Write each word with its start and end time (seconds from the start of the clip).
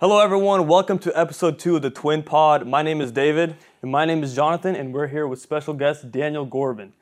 Hello, 0.00 0.18
everyone. 0.18 0.66
Welcome 0.66 0.98
to 1.00 1.12
episode 1.14 1.58
two 1.58 1.76
of 1.76 1.82
the 1.82 1.90
Twin 1.90 2.22
Pod. 2.22 2.66
My 2.66 2.80
name 2.80 3.02
is 3.02 3.12
David. 3.12 3.54
And 3.82 3.92
my 3.92 4.06
name 4.06 4.22
is 4.22 4.34
Jonathan, 4.34 4.74
and 4.74 4.94
we're 4.94 5.08
here 5.08 5.28
with 5.28 5.42
special 5.42 5.74
guest 5.74 6.10
Daniel 6.10 6.46
Gorbun. 6.46 6.92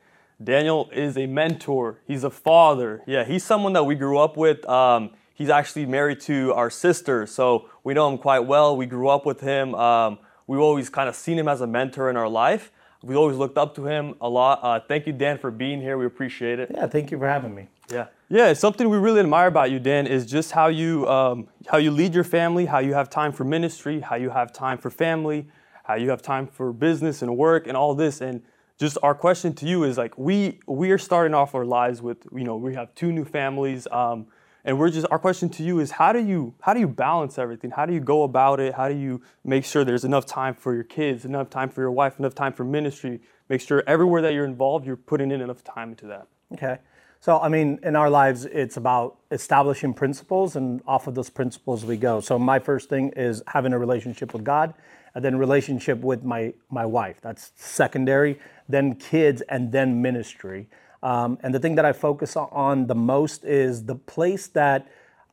Daniel 0.43 0.89
is 0.91 1.17
a 1.17 1.25
mentor, 1.25 2.01
he's 2.05 2.25
a 2.25 2.29
father. 2.29 3.01
Yeah, 3.07 3.23
he's 3.23 3.45
someone 3.45 3.71
that 3.71 3.85
we 3.85 3.95
grew 3.95 4.17
up 4.17 4.35
with. 4.35 4.67
Um, 4.67 5.11
he's 5.33 5.47
actually 5.47 5.85
married 5.85 6.19
to 6.23 6.53
our 6.55 6.69
sister, 6.69 7.25
so 7.25 7.69
we 7.85 7.93
know 7.93 8.11
him 8.11 8.17
quite 8.17 8.39
well. 8.39 8.75
We 8.75 8.85
grew 8.85 9.07
up 9.07 9.25
with 9.25 9.39
him. 9.39 9.75
Um, 9.75 10.19
we've 10.45 10.59
always 10.59 10.89
kind 10.89 11.07
of 11.07 11.15
seen 11.15 11.39
him 11.39 11.47
as 11.47 11.61
a 11.61 11.67
mentor 11.67 12.09
in 12.09 12.17
our 12.17 12.27
life. 12.27 12.69
We 13.01 13.15
always 13.15 13.37
looked 13.37 13.57
up 13.57 13.75
to 13.75 13.85
him 13.85 14.15
a 14.19 14.27
lot. 14.27 14.59
Uh, 14.61 14.81
thank 14.85 15.07
you, 15.07 15.13
Dan, 15.13 15.37
for 15.37 15.51
being 15.51 15.79
here. 15.79 15.97
We 15.97 16.05
appreciate 16.05 16.59
it. 16.59 16.69
Yeah, 16.73 16.87
thank 16.87 17.11
you 17.11 17.17
for 17.17 17.29
having 17.29 17.55
me. 17.55 17.69
Yeah, 17.89 18.07
yeah. 18.29 18.53
Something 18.53 18.89
we 18.89 18.97
really 18.97 19.19
admire 19.19 19.47
about 19.47 19.71
you, 19.71 19.79
Dan, 19.79 20.07
is 20.07 20.25
just 20.25 20.51
how 20.51 20.67
you 20.67 21.07
um, 21.07 21.47
how 21.67 21.77
you 21.77 21.91
lead 21.91 22.13
your 22.13 22.23
family, 22.23 22.65
how 22.65 22.79
you 22.79 22.93
have 22.93 23.09
time 23.09 23.31
for 23.31 23.43
ministry, 23.43 23.99
how 23.99 24.15
you 24.15 24.29
have 24.29 24.53
time 24.53 24.77
for 24.77 24.89
family, 24.89 25.47
how 25.83 25.95
you 25.95 26.09
have 26.09 26.21
time 26.21 26.47
for 26.47 26.71
business 26.71 27.21
and 27.21 27.35
work 27.35 27.67
and 27.67 27.75
all 27.75 27.95
this. 27.95 28.21
And 28.21 28.41
just 28.77 28.97
our 29.03 29.15
question 29.15 29.53
to 29.55 29.65
you 29.65 29.83
is 29.83 29.97
like 29.97 30.17
we 30.17 30.59
we 30.67 30.91
are 30.91 30.97
starting 30.97 31.33
off 31.33 31.55
our 31.55 31.65
lives 31.65 32.01
with 32.01 32.25
you 32.33 32.43
know 32.43 32.55
we 32.55 32.75
have 32.75 32.93
two 32.95 33.11
new 33.11 33.25
families. 33.25 33.87
Um, 33.91 34.27
and 34.65 34.77
we're 34.77 34.89
just 34.89 35.07
our 35.09 35.19
question 35.19 35.49
to 35.49 35.63
you 35.63 35.79
is 35.79 35.91
how 35.91 36.13
do 36.13 36.19
you 36.19 36.53
how 36.61 36.73
do 36.73 36.79
you 36.79 36.87
balance 36.87 37.37
everything 37.39 37.71
how 37.71 37.85
do 37.85 37.93
you 37.93 37.99
go 37.99 38.23
about 38.23 38.59
it 38.59 38.73
how 38.73 38.87
do 38.87 38.95
you 38.95 39.21
make 39.43 39.65
sure 39.65 39.83
there's 39.83 40.03
enough 40.03 40.25
time 40.25 40.53
for 40.53 40.73
your 40.73 40.83
kids 40.83 41.25
enough 41.25 41.49
time 41.49 41.69
for 41.69 41.81
your 41.81 41.91
wife 41.91 42.19
enough 42.19 42.35
time 42.35 42.53
for 42.53 42.63
ministry 42.63 43.21
make 43.47 43.61
sure 43.61 43.83
everywhere 43.87 44.21
that 44.21 44.33
you're 44.33 44.45
involved 44.45 44.85
you're 44.85 44.97
putting 44.97 45.31
in 45.31 45.41
enough 45.41 45.63
time 45.63 45.91
into 45.91 46.05
that 46.07 46.27
okay 46.53 46.77
so 47.19 47.39
i 47.39 47.49
mean 47.49 47.79
in 47.83 47.95
our 47.95 48.09
lives 48.09 48.45
it's 48.45 48.77
about 48.77 49.17
establishing 49.31 49.93
principles 49.93 50.55
and 50.55 50.81
off 50.87 51.07
of 51.07 51.15
those 51.15 51.29
principles 51.29 51.85
we 51.85 51.97
go 51.97 52.19
so 52.19 52.37
my 52.39 52.59
first 52.59 52.89
thing 52.89 53.09
is 53.15 53.41
having 53.47 53.73
a 53.73 53.79
relationship 53.79 54.33
with 54.33 54.43
god 54.43 54.73
and 55.15 55.23
then 55.25 55.37
relationship 55.37 55.99
with 55.99 56.23
my 56.23 56.53
my 56.69 56.85
wife 56.85 57.19
that's 57.21 57.51
secondary 57.55 58.39
then 58.67 58.95
kids 58.95 59.41
and 59.49 59.71
then 59.71 60.01
ministry 60.01 60.67
um, 61.01 61.37
and 61.43 61.53
the 61.53 61.59
thing 61.59 61.75
that 61.75 61.85
I 61.85 61.93
focus 61.93 62.35
on 62.35 62.87
the 62.87 62.95
most 62.95 63.45
is 63.45 63.85
the 63.85 63.95
place 63.95 64.47
that 64.47 64.87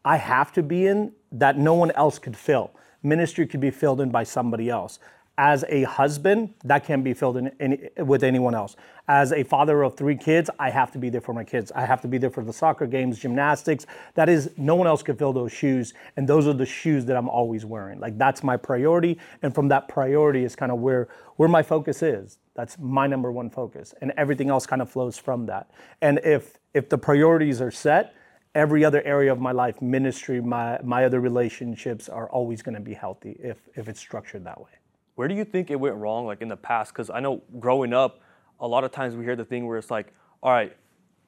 I 0.04 0.16
have 0.16 0.52
to 0.52 0.62
be 0.62 0.86
in 0.86 1.12
that 1.32 1.58
no 1.58 1.74
one 1.74 1.90
else 1.92 2.18
could 2.18 2.36
fill. 2.36 2.70
Ministry 3.02 3.46
could 3.46 3.60
be 3.60 3.70
filled 3.70 4.00
in 4.00 4.10
by 4.10 4.22
somebody 4.22 4.70
else. 4.70 4.98
As 5.38 5.64
a 5.68 5.82
husband, 5.82 6.54
that 6.64 6.84
can't 6.84 7.04
be 7.04 7.12
filled 7.12 7.36
in 7.36 7.90
with 7.98 8.24
anyone 8.24 8.54
else. 8.54 8.76
As 9.06 9.32
a 9.32 9.42
father 9.42 9.82
of 9.82 9.94
three 9.94 10.16
kids, 10.16 10.48
I 10.58 10.70
have 10.70 10.90
to 10.92 10.98
be 10.98 11.10
there 11.10 11.20
for 11.20 11.34
my 11.34 11.44
kids. 11.44 11.70
I 11.74 11.84
have 11.84 12.00
to 12.02 12.08
be 12.08 12.18
there 12.18 12.30
for 12.30 12.42
the 12.42 12.52
soccer 12.52 12.86
games, 12.86 13.18
gymnastics. 13.18 13.86
That 14.14 14.28
is, 14.28 14.50
no 14.56 14.74
one 14.74 14.86
else 14.86 15.02
can 15.02 15.16
fill 15.16 15.32
those 15.32 15.52
shoes. 15.52 15.92
And 16.16 16.26
those 16.26 16.46
are 16.46 16.54
the 16.54 16.66
shoes 16.66 17.04
that 17.04 17.16
I'm 17.16 17.28
always 17.28 17.64
wearing. 17.64 18.00
Like 18.00 18.16
that's 18.16 18.42
my 18.42 18.56
priority. 18.56 19.18
And 19.42 19.54
from 19.54 19.68
that 19.68 19.88
priority 19.88 20.42
is 20.42 20.56
kind 20.56 20.72
of 20.72 20.78
where, 20.78 21.08
where 21.36 21.48
my 21.48 21.62
focus 21.62 22.02
is. 22.02 22.38
That's 22.54 22.78
my 22.78 23.06
number 23.06 23.30
one 23.30 23.50
focus. 23.50 23.94
And 24.00 24.12
everything 24.16 24.48
else 24.48 24.66
kind 24.66 24.80
of 24.80 24.90
flows 24.90 25.18
from 25.18 25.46
that. 25.46 25.70
And 26.00 26.18
if 26.24 26.58
if 26.72 26.88
the 26.88 26.98
priorities 26.98 27.60
are 27.60 27.70
set, 27.70 28.14
every 28.54 28.84
other 28.84 29.02
area 29.02 29.30
of 29.30 29.40
my 29.40 29.52
life, 29.52 29.80
ministry, 29.82 30.40
my 30.40 30.80
my 30.82 31.04
other 31.04 31.20
relationships 31.20 32.08
are 32.08 32.28
always 32.30 32.62
going 32.62 32.74
to 32.74 32.80
be 32.80 32.94
healthy 32.94 33.38
if 33.42 33.68
if 33.76 33.88
it's 33.88 34.00
structured 34.00 34.44
that 34.44 34.58
way. 34.60 34.70
Where 35.16 35.28
do 35.28 35.34
you 35.34 35.44
think 35.44 35.70
it 35.70 35.80
went 35.80 35.96
wrong 35.96 36.26
like 36.26 36.40
in 36.40 36.48
the 36.48 36.56
past 36.56 36.94
cuz 36.94 37.10
I 37.10 37.20
know 37.20 37.42
growing 37.58 37.92
up 37.92 38.20
a 38.60 38.68
lot 38.68 38.84
of 38.84 38.92
times 38.92 39.16
we 39.16 39.24
hear 39.24 39.36
the 39.36 39.44
thing 39.44 39.66
where 39.66 39.76
it's 39.76 39.90
like, 39.90 40.12
all 40.42 40.52
right, 40.52 40.76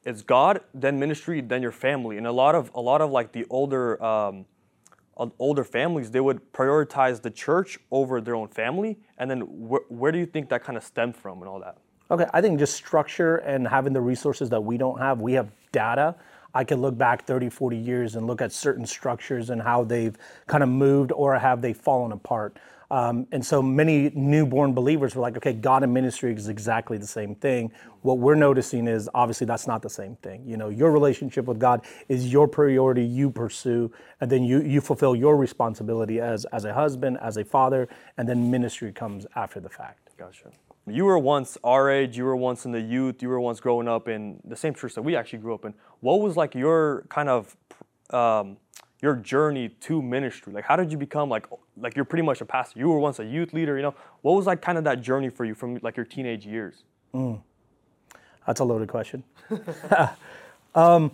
it's 0.04 0.22
God, 0.22 0.60
then 0.72 0.98
ministry, 0.98 1.40
then 1.40 1.60
your 1.60 1.72
family. 1.72 2.16
And 2.16 2.26
a 2.26 2.32
lot 2.32 2.54
of 2.54 2.70
a 2.74 2.80
lot 2.80 3.00
of 3.00 3.10
like 3.10 3.32
the 3.32 3.44
older 3.50 4.02
um, 4.02 4.46
older 5.38 5.64
families, 5.64 6.10
they 6.10 6.20
would 6.20 6.52
prioritize 6.52 7.20
the 7.22 7.30
church 7.30 7.78
over 7.90 8.20
their 8.20 8.34
own 8.34 8.48
family. 8.48 8.98
And 9.18 9.30
then 9.30 9.40
wh- 9.40 9.90
where 9.90 10.12
do 10.12 10.18
you 10.18 10.26
think 10.26 10.48
that 10.50 10.62
kind 10.62 10.76
of 10.76 10.84
stemmed 10.84 11.16
from 11.16 11.40
and 11.40 11.48
all 11.48 11.60
that? 11.60 11.78
Okay, 12.10 12.26
I 12.32 12.40
think 12.40 12.58
just 12.58 12.74
structure 12.74 13.36
and 13.38 13.66
having 13.68 13.92
the 13.92 14.00
resources 14.00 14.48
that 14.50 14.60
we 14.60 14.78
don't 14.78 14.98
have. 14.98 15.20
We 15.20 15.34
have 15.34 15.50
data. 15.72 16.14
I 16.54 16.64
can 16.64 16.80
look 16.80 16.96
back 16.96 17.26
30, 17.26 17.50
40 17.50 17.76
years 17.76 18.16
and 18.16 18.26
look 18.26 18.40
at 18.40 18.52
certain 18.52 18.86
structures 18.86 19.50
and 19.50 19.60
how 19.60 19.84
they've 19.84 20.16
kind 20.46 20.62
of 20.62 20.70
moved 20.70 21.12
or 21.12 21.38
have 21.38 21.60
they 21.60 21.74
fallen 21.74 22.12
apart. 22.12 22.58
Um, 22.90 23.26
and 23.32 23.44
so 23.44 23.60
many 23.60 24.10
newborn 24.14 24.72
believers 24.72 25.14
were 25.14 25.20
like, 25.20 25.36
okay, 25.36 25.52
God 25.52 25.82
and 25.82 25.92
ministry 25.92 26.32
is 26.32 26.48
exactly 26.48 26.96
the 26.96 27.06
same 27.06 27.34
thing. 27.34 27.70
What 28.00 28.18
we're 28.18 28.34
noticing 28.34 28.88
is 28.88 29.10
obviously 29.12 29.46
that's 29.46 29.66
not 29.66 29.82
the 29.82 29.90
same 29.90 30.16
thing. 30.16 30.42
You 30.46 30.56
know, 30.56 30.70
your 30.70 30.90
relationship 30.90 31.44
with 31.44 31.58
God 31.58 31.84
is 32.08 32.32
your 32.32 32.48
priority, 32.48 33.04
you 33.04 33.30
pursue, 33.30 33.92
and 34.20 34.30
then 34.30 34.42
you, 34.42 34.62
you 34.62 34.80
fulfill 34.80 35.14
your 35.14 35.36
responsibility 35.36 36.20
as, 36.20 36.46
as 36.46 36.64
a 36.64 36.72
husband, 36.72 37.18
as 37.20 37.36
a 37.36 37.44
father, 37.44 37.88
and 38.16 38.26
then 38.26 38.50
ministry 38.50 38.90
comes 38.90 39.26
after 39.36 39.60
the 39.60 39.68
fact. 39.68 40.10
Gotcha. 40.16 40.50
You 40.86 41.04
were 41.04 41.18
once 41.18 41.58
our 41.62 41.90
age, 41.90 42.16
you 42.16 42.24
were 42.24 42.36
once 42.36 42.64
in 42.64 42.72
the 42.72 42.80
youth, 42.80 43.20
you 43.20 43.28
were 43.28 43.40
once 43.40 43.60
growing 43.60 43.88
up 43.88 44.08
in 44.08 44.40
the 44.44 44.56
same 44.56 44.72
church 44.72 44.94
that 44.94 45.02
we 45.02 45.14
actually 45.14 45.40
grew 45.40 45.52
up 45.54 45.66
in. 45.66 45.74
What 46.00 46.20
was 46.20 46.36
like 46.36 46.54
your 46.54 47.04
kind 47.10 47.28
of 47.28 47.54
um, 48.10 48.56
your 49.00 49.14
journey 49.14 49.68
to 49.68 50.02
ministry? 50.02 50.52
Like, 50.52 50.64
how 50.64 50.76
did 50.76 50.90
you 50.90 50.98
become 50.98 51.28
like 51.28 51.46
like 51.76 51.96
you're 51.96 52.04
pretty 52.04 52.24
much 52.24 52.40
a 52.40 52.44
pastor? 52.44 52.78
You 52.78 52.88
were 52.88 52.98
once 52.98 53.18
a 53.18 53.24
youth 53.24 53.52
leader. 53.52 53.76
You 53.76 53.82
know, 53.82 53.94
what 54.22 54.32
was 54.32 54.46
like 54.46 54.62
kind 54.62 54.78
of 54.78 54.84
that 54.84 55.00
journey 55.00 55.28
for 55.28 55.44
you 55.44 55.54
from 55.54 55.78
like 55.82 55.96
your 55.96 56.06
teenage 56.06 56.46
years? 56.46 56.82
Mm. 57.14 57.40
That's 58.46 58.60
a 58.60 58.64
loaded 58.64 58.88
question. 58.88 59.22
um, 60.74 61.12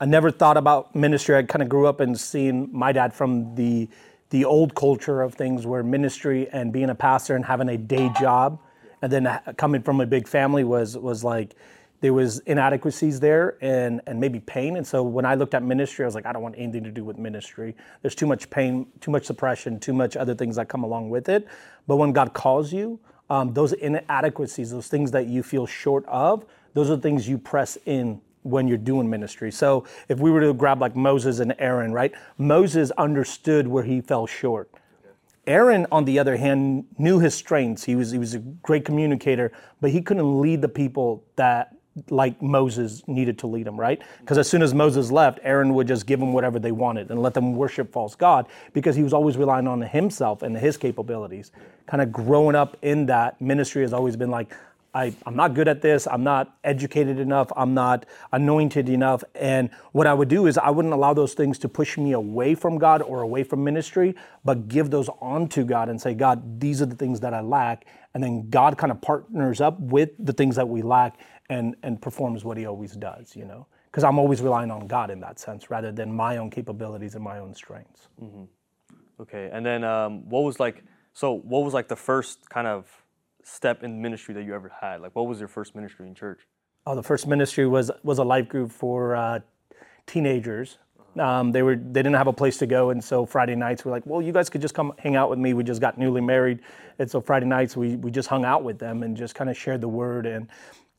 I 0.00 0.04
never 0.04 0.30
thought 0.30 0.56
about 0.56 0.94
ministry. 0.94 1.36
I 1.36 1.42
kind 1.42 1.62
of 1.62 1.68
grew 1.68 1.86
up 1.86 2.00
and 2.00 2.18
seeing 2.18 2.68
my 2.72 2.92
dad 2.92 3.12
from 3.12 3.54
the 3.54 3.88
the 4.30 4.44
old 4.44 4.74
culture 4.74 5.22
of 5.22 5.34
things, 5.34 5.66
where 5.66 5.82
ministry 5.82 6.48
and 6.50 6.72
being 6.72 6.90
a 6.90 6.94
pastor 6.94 7.36
and 7.36 7.44
having 7.44 7.68
a 7.68 7.78
day 7.78 8.10
job, 8.20 8.58
and 9.02 9.12
then 9.12 9.40
coming 9.56 9.82
from 9.82 10.00
a 10.00 10.06
big 10.06 10.26
family 10.26 10.64
was 10.64 10.96
was 10.96 11.22
like 11.22 11.54
there 12.00 12.12
was 12.12 12.40
inadequacies 12.40 13.20
there 13.20 13.56
and 13.60 14.00
and 14.06 14.20
maybe 14.20 14.40
pain. 14.40 14.76
And 14.76 14.86
so 14.86 15.02
when 15.02 15.24
i 15.24 15.34
looked 15.34 15.54
at 15.54 15.62
ministry 15.62 16.04
i 16.04 16.06
was 16.06 16.14
like 16.14 16.26
i 16.26 16.32
don't 16.32 16.42
want 16.42 16.54
anything 16.58 16.84
to 16.84 16.90
do 16.90 17.04
with 17.04 17.18
ministry. 17.18 17.74
There's 18.02 18.14
too 18.14 18.26
much 18.26 18.50
pain 18.50 18.86
too 19.00 19.10
much 19.10 19.24
suppression 19.24 19.80
too 19.80 19.92
much 19.92 20.16
other 20.16 20.34
things 20.34 20.56
that 20.56 20.68
come 20.68 20.84
along 20.84 21.10
with 21.10 21.28
it. 21.28 21.46
But 21.86 21.96
when 21.96 22.12
god 22.12 22.34
calls 22.34 22.72
you 22.72 22.98
um, 23.30 23.52
those 23.54 23.72
inadequacies 23.72 24.70
those 24.70 24.88
things 24.88 25.10
that 25.10 25.26
you 25.26 25.42
feel 25.42 25.66
short 25.66 26.04
of 26.06 26.44
those 26.74 26.90
are 26.90 26.96
the 26.96 27.02
things 27.02 27.28
you 27.28 27.38
press 27.38 27.78
in 27.86 28.20
when 28.42 28.68
you're 28.68 28.78
doing 28.78 29.10
ministry. 29.10 29.50
So 29.50 29.84
if 30.08 30.20
we 30.20 30.30
were 30.30 30.40
to 30.40 30.52
grab 30.52 30.80
like 30.80 30.94
moses 30.94 31.40
and 31.40 31.54
aaron 31.58 31.92
right? 31.92 32.12
Moses 32.38 32.90
understood 32.92 33.66
where 33.66 33.84
he 33.84 34.00
fell 34.00 34.26
short. 34.26 34.70
Aaron, 35.46 35.86
on 35.92 36.04
the 36.04 36.18
other 36.18 36.36
hand, 36.36 36.86
knew 36.98 37.20
his 37.20 37.32
strengths. 37.34 37.84
He 37.84 37.94
was 37.94 38.10
he 38.10 38.18
was 38.18 38.34
a 38.34 38.40
great 38.40 38.84
communicator, 38.84 39.52
but 39.80 39.90
he 39.90 40.02
couldn't 40.02 40.40
lead 40.40 40.60
the 40.60 40.68
people 40.68 41.22
that 41.36 41.75
like 42.10 42.40
Moses 42.42 43.02
needed 43.06 43.38
to 43.38 43.46
lead 43.46 43.66
them, 43.66 43.78
right? 43.78 44.00
Because 44.20 44.38
as 44.38 44.48
soon 44.48 44.62
as 44.62 44.74
Moses 44.74 45.10
left, 45.10 45.38
Aaron 45.42 45.74
would 45.74 45.88
just 45.88 46.06
give 46.06 46.20
them 46.20 46.32
whatever 46.32 46.58
they 46.58 46.72
wanted 46.72 47.10
and 47.10 47.22
let 47.22 47.34
them 47.34 47.54
worship 47.54 47.92
false 47.92 48.14
God 48.14 48.46
because 48.72 48.96
he 48.96 49.02
was 49.02 49.12
always 49.12 49.36
relying 49.36 49.66
on 49.66 49.80
himself 49.80 50.42
and 50.42 50.56
his 50.56 50.76
capabilities. 50.76 51.52
Kind 51.86 52.02
of 52.02 52.12
growing 52.12 52.54
up 52.54 52.76
in 52.82 53.06
that 53.06 53.40
ministry 53.40 53.82
has 53.82 53.92
always 53.92 54.16
been 54.16 54.30
like, 54.30 54.52
I, 54.96 55.14
am 55.26 55.36
not 55.36 55.52
good 55.52 55.68
at 55.68 55.82
this. 55.82 56.06
I'm 56.06 56.24
not 56.24 56.56
educated 56.64 57.18
enough. 57.18 57.52
I'm 57.54 57.74
not 57.74 58.06
anointed 58.32 58.88
enough. 58.88 59.22
And 59.34 59.68
what 59.92 60.06
I 60.06 60.14
would 60.14 60.28
do 60.28 60.46
is 60.46 60.56
I 60.56 60.70
wouldn't 60.70 60.94
allow 60.94 61.12
those 61.12 61.34
things 61.34 61.58
to 61.58 61.68
push 61.68 61.98
me 61.98 62.12
away 62.12 62.54
from 62.54 62.78
God 62.78 63.02
or 63.02 63.20
away 63.20 63.44
from 63.44 63.62
ministry, 63.62 64.14
but 64.42 64.68
give 64.68 64.88
those 64.90 65.10
on 65.20 65.48
to 65.48 65.64
God 65.64 65.90
and 65.90 66.00
say, 66.00 66.14
God, 66.14 66.60
these 66.60 66.80
are 66.80 66.86
the 66.86 66.94
things 66.94 67.20
that 67.20 67.34
I 67.34 67.42
lack. 67.42 67.84
And 68.14 68.24
then 68.24 68.48
God 68.48 68.78
kind 68.78 68.90
of 68.90 69.02
partners 69.02 69.60
up 69.60 69.78
with 69.78 70.12
the 70.18 70.32
things 70.32 70.56
that 70.56 70.66
we 70.66 70.80
lack 70.80 71.18
and 71.48 71.76
and 71.82 72.00
performs 72.00 72.44
what 72.44 72.56
he 72.56 72.66
always 72.66 72.92
does 72.96 73.36
you 73.36 73.44
know? 73.44 73.66
Because 73.86 74.04
i'm 74.04 74.18
always 74.18 74.42
relying 74.42 74.70
on 74.70 74.86
god 74.86 75.10
in 75.10 75.20
that 75.20 75.38
sense 75.38 75.70
rather 75.70 75.92
than 75.92 76.12
my 76.12 76.36
own 76.36 76.50
capabilities 76.50 77.14
and 77.14 77.24
my 77.24 77.38
own 77.38 77.54
strengths. 77.54 78.08
Mm-hmm. 78.22 78.44
okay 79.20 79.50
and 79.52 79.64
then 79.64 79.84
um, 79.84 80.28
what 80.28 80.40
was 80.40 80.60
like 80.60 80.84
so 81.12 81.32
what 81.32 81.64
was 81.64 81.72
like 81.72 81.88
the 81.88 81.96
first 81.96 82.48
kind 82.50 82.66
of 82.66 83.02
step 83.46 83.82
in 83.82 84.02
ministry 84.02 84.34
that 84.34 84.44
you 84.44 84.54
ever 84.54 84.70
had? 84.80 85.00
Like 85.00 85.14
what 85.14 85.26
was 85.26 85.38
your 85.38 85.48
first 85.48 85.74
ministry 85.74 86.06
in 86.06 86.14
church? 86.14 86.40
Oh 86.84 86.94
the 86.94 87.02
first 87.02 87.26
ministry 87.26 87.66
was 87.66 87.90
was 88.02 88.18
a 88.18 88.24
life 88.24 88.48
group 88.48 88.70
for 88.70 89.16
uh, 89.16 89.40
teenagers. 90.06 90.78
Um, 91.18 91.52
they 91.52 91.62
were 91.62 91.76
they 91.76 92.02
didn't 92.02 92.14
have 92.14 92.26
a 92.26 92.32
place 92.32 92.58
to 92.58 92.66
go, 92.66 92.90
and 92.90 93.02
so 93.02 93.24
Friday 93.24 93.56
nights 93.56 93.84
we're 93.84 93.92
like, 93.92 94.04
well, 94.04 94.20
you 94.20 94.32
guys 94.32 94.50
could 94.50 94.60
just 94.60 94.74
come 94.74 94.92
hang 94.98 95.16
out 95.16 95.30
with 95.30 95.38
me. 95.38 95.54
We 95.54 95.64
just 95.64 95.80
got 95.80 95.96
newly 95.96 96.20
married, 96.20 96.60
and 96.98 97.10
so 97.10 97.20
Friday 97.20 97.46
nights 97.46 97.76
we 97.76 97.96
we 97.96 98.10
just 98.10 98.28
hung 98.28 98.44
out 98.44 98.62
with 98.62 98.78
them 98.78 99.02
and 99.02 99.16
just 99.16 99.34
kind 99.34 99.48
of 99.48 99.56
shared 99.56 99.80
the 99.80 99.88
word 99.88 100.26
and 100.26 100.48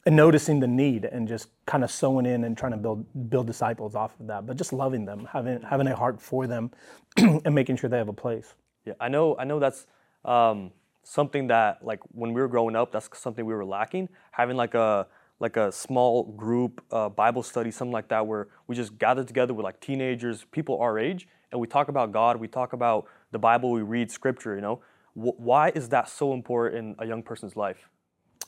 and 0.08 0.16
noticing 0.16 0.62
the 0.62 0.68
need 0.68 1.04
and 1.04 1.28
just 1.28 1.50
kind 1.66 1.84
of 1.84 1.92
sowing 1.92 2.26
in 2.26 2.46
and 2.46 2.58
trying 2.58 2.72
to 2.72 2.78
build 2.78 3.06
build 3.30 3.46
disciples 3.46 3.94
off 3.94 4.18
of 4.22 4.28
that 4.28 4.48
but 4.48 4.56
just 4.58 4.72
loving 4.72 5.06
them 5.06 5.28
having 5.32 5.62
having 5.62 5.88
a 5.88 5.96
heart 5.96 6.22
for 6.22 6.48
them 6.48 6.72
and 7.18 7.54
making 7.54 7.76
sure 7.76 7.90
they 7.90 7.98
have 7.98 8.08
a 8.08 8.14
place 8.14 8.56
yeah 8.86 8.94
i 9.02 9.10
know 9.10 9.36
i 9.38 9.44
know 9.44 9.60
that's 9.60 9.86
um, 10.24 10.72
something 11.04 11.48
that 11.48 11.84
like 11.84 12.00
when 12.14 12.34
we 12.34 12.42
were 12.42 12.48
growing 12.48 12.76
up 12.76 12.92
that's 12.92 13.10
something 13.20 13.46
we 13.46 13.54
were 13.54 13.66
lacking 13.66 14.08
having 14.32 14.56
like 14.56 14.76
a 14.76 15.06
like 15.42 15.58
a 15.58 15.72
small 15.74 16.24
group 16.24 16.82
uh, 16.92 17.10
bible 17.10 17.44
study 17.44 17.70
something 17.70 17.92
like 17.92 18.08
that 18.08 18.26
where 18.26 18.48
we 18.68 18.76
just 18.78 18.98
gather 18.98 19.26
together 19.26 19.54
with 19.54 19.66
like 19.66 19.80
teenagers 19.82 20.46
people 20.52 20.80
our 20.80 20.98
age 20.98 21.28
and 21.52 21.60
we 21.60 21.68
talk 21.68 21.90
about 21.90 22.14
god 22.14 22.38
we 22.38 22.48
talk 22.48 22.72
about 22.72 23.08
the 23.32 23.40
Bible, 23.40 23.72
we 23.72 23.82
read 23.82 24.12
Scripture. 24.12 24.56
You 24.56 24.62
know, 24.62 24.82
Wh- 25.14 25.40
why 25.40 25.70
is 25.70 25.90
that 25.90 26.10
so 26.10 26.34
important 26.34 26.78
in 26.78 26.96
a 27.00 27.08
young 27.08 27.24
person's 27.24 27.56
life? 27.56 27.90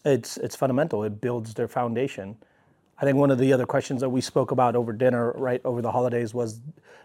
It's 0.05 0.37
it's 0.37 0.55
fundamental. 0.55 1.03
It 1.03 1.21
builds 1.21 1.53
their 1.53 1.67
foundation. 1.67 2.37
I 3.01 3.05
think 3.05 3.17
one 3.17 3.31
of 3.31 3.37
the 3.37 3.53
other 3.53 3.65
questions 3.65 4.01
that 4.01 4.09
we 4.09 4.21
spoke 4.21 4.51
about 4.51 4.75
over 4.75 4.91
dinner, 4.91 5.31
right 5.33 5.61
over 5.63 5.81
the 5.81 5.91
holidays, 5.91 6.33
was 6.33 6.61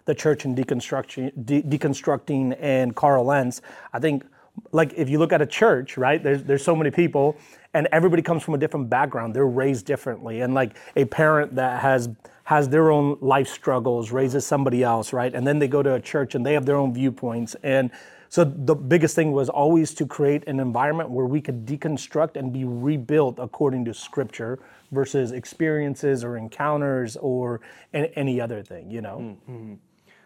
the 0.07 0.15
church 0.15 0.45
and 0.45 0.57
deconstruction, 0.57 1.33
de- 1.45 1.63
deconstructing, 1.63 2.57
and 2.61 2.97
Carl 2.97 3.25
Lentz. 3.25 3.63
I 3.93 4.01
think, 4.01 4.25
like 4.73 4.93
if 4.97 5.09
you 5.09 5.19
look 5.19 5.33
at 5.33 5.41
a 5.41 5.47
church, 5.47 5.97
right, 5.97 6.23
there's 6.23 6.45
there's 6.45 6.65
so 6.65 6.75
many 6.75 6.91
people, 6.91 7.37
and 7.75 7.89
everybody 7.93 8.23
comes 8.23 8.43
from 8.43 8.55
a 8.55 8.59
different 8.59 8.91
background. 8.91 9.35
They're 9.35 9.47
raised 9.47 9.87
differently, 9.87 10.41
and 10.41 10.55
like 10.55 10.77
a 10.97 11.05
parent 11.05 11.55
that 11.57 11.81
has 11.81 12.09
has 12.45 12.69
their 12.69 12.91
own 12.91 13.17
life 13.21 13.49
struggles 13.49 14.13
raises 14.13 14.47
somebody 14.47 14.83
else, 14.83 15.13
right, 15.13 15.35
and 15.35 15.47
then 15.47 15.59
they 15.59 15.69
go 15.69 15.83
to 15.83 15.95
a 15.95 16.01
church 16.01 16.35
and 16.35 16.45
they 16.45 16.53
have 16.53 16.67
their 16.67 16.77
own 16.77 16.93
viewpoints 16.93 17.57
and 17.63 17.91
so 18.35 18.43
the 18.43 18.75
biggest 18.75 19.15
thing 19.15 19.31
was 19.31 19.49
always 19.49 19.95
to 19.95 20.09
create 20.09 20.49
an 20.49 20.59
environment 20.59 21.09
where 21.09 21.25
we 21.25 21.41
could 21.41 21.65
deconstruct 21.65 22.35
and 22.35 22.53
be 22.53 22.65
rebuilt 22.65 23.39
according 23.39 23.85
to 23.85 23.95
scripture 23.95 24.59
versus 24.91 25.31
experiences 25.31 26.25
or 26.25 26.37
encounters 26.37 27.17
or 27.19 27.61
any 27.93 28.41
other 28.41 28.61
thing, 28.61 28.91
you 28.91 29.03
know? 29.03 29.19
Mm-hmm. 29.49 29.75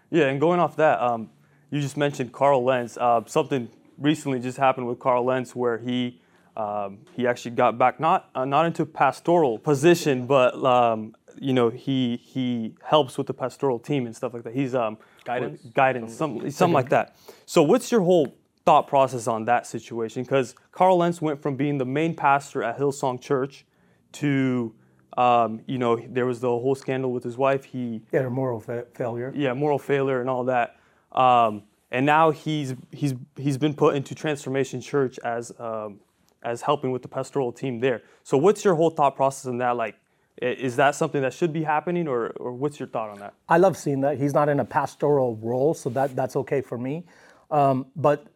Yeah, 0.08 0.28
and 0.28 0.40
going 0.40 0.58
off 0.58 0.74
that, 0.76 0.98
um, 1.02 1.28
you 1.68 1.82
just 1.82 1.98
mentioned 1.98 2.32
Carl 2.32 2.64
Lentz. 2.64 2.96
Uh, 2.96 3.20
something 3.26 3.68
recently 3.98 4.40
just 4.40 4.56
happened 4.56 4.86
with 4.86 4.98
Carl 4.98 5.26
Lentz 5.26 5.54
where 5.54 5.76
he 5.76 6.18
um, 6.56 7.00
he 7.12 7.26
actually 7.26 7.50
got 7.50 7.76
back 7.76 8.00
not 8.00 8.30
uh, 8.34 8.46
not 8.46 8.64
into 8.64 8.86
pastoral 8.86 9.58
position, 9.58 10.26
but 10.26 10.54
um, 10.64 11.14
you 11.38 11.52
know 11.52 11.68
he 11.68 12.16
he 12.16 12.74
helps 12.82 13.18
with 13.18 13.26
the 13.26 13.34
pastoral 13.34 13.78
team 13.78 14.06
and 14.06 14.16
stuff 14.16 14.32
like 14.32 14.44
that. 14.44 14.54
He's 14.54 14.74
um, 14.74 14.96
guidance, 15.28 15.60
guidance, 15.74 16.14
something, 16.14 16.50
something 16.50 16.74
like 16.74 16.88
that. 16.90 17.16
So, 17.46 17.62
what's 17.62 17.92
your 17.92 18.00
whole 18.00 18.34
thought 18.64 18.86
process 18.86 19.26
on 19.26 19.44
that 19.44 19.66
situation? 19.66 20.22
Because 20.22 20.54
Carl 20.72 20.98
Lentz 20.98 21.20
went 21.20 21.40
from 21.42 21.56
being 21.56 21.78
the 21.78 21.84
main 21.84 22.14
pastor 22.14 22.62
at 22.62 22.78
Hillsong 22.78 23.20
Church 23.20 23.64
to, 24.12 24.74
um, 25.16 25.60
you 25.66 25.78
know, 25.78 25.96
there 25.96 26.26
was 26.26 26.40
the 26.40 26.48
whole 26.48 26.74
scandal 26.74 27.12
with 27.12 27.24
his 27.24 27.36
wife. 27.36 27.64
He 27.64 28.02
yeah, 28.12 28.20
a 28.20 28.30
moral 28.30 28.60
fa- 28.60 28.86
failure. 28.94 29.32
Yeah, 29.34 29.54
moral 29.54 29.78
failure 29.78 30.20
and 30.20 30.30
all 30.30 30.44
that. 30.44 30.76
Um, 31.12 31.64
and 31.90 32.04
now 32.04 32.30
he's 32.30 32.74
he's 32.92 33.14
he's 33.36 33.58
been 33.58 33.74
put 33.74 33.96
into 33.96 34.14
Transformation 34.14 34.80
Church 34.80 35.18
as 35.24 35.52
um, 35.58 36.00
as 36.42 36.62
helping 36.62 36.90
with 36.90 37.02
the 37.02 37.08
pastoral 37.08 37.52
team 37.52 37.80
there. 37.80 38.02
So, 38.22 38.36
what's 38.36 38.64
your 38.64 38.74
whole 38.74 38.90
thought 38.90 39.16
process 39.16 39.46
on 39.46 39.58
that? 39.58 39.76
Like, 39.76 39.96
is 40.40 40.76
that 40.76 40.94
something 40.94 41.22
that 41.22 41.34
should 41.34 41.52
be 41.52 41.64
happening, 41.64 42.06
or, 42.06 42.28
or 42.36 42.52
what's 42.52 42.78
your 42.78 42.88
thought 42.88 43.10
on 43.10 43.18
that? 43.18 43.34
I 43.48 43.58
love 43.58 43.76
seeing 43.76 44.00
that. 44.02 44.18
He's 44.18 44.34
not 44.34 44.48
in 44.48 44.60
a 44.60 44.64
pastoral 44.64 45.36
role, 45.36 45.74
so 45.74 45.90
that, 45.90 46.14
that's 46.14 46.36
okay 46.36 46.60
for 46.60 46.78
me. 46.78 47.04
Um, 47.50 47.86
but 47.96 48.26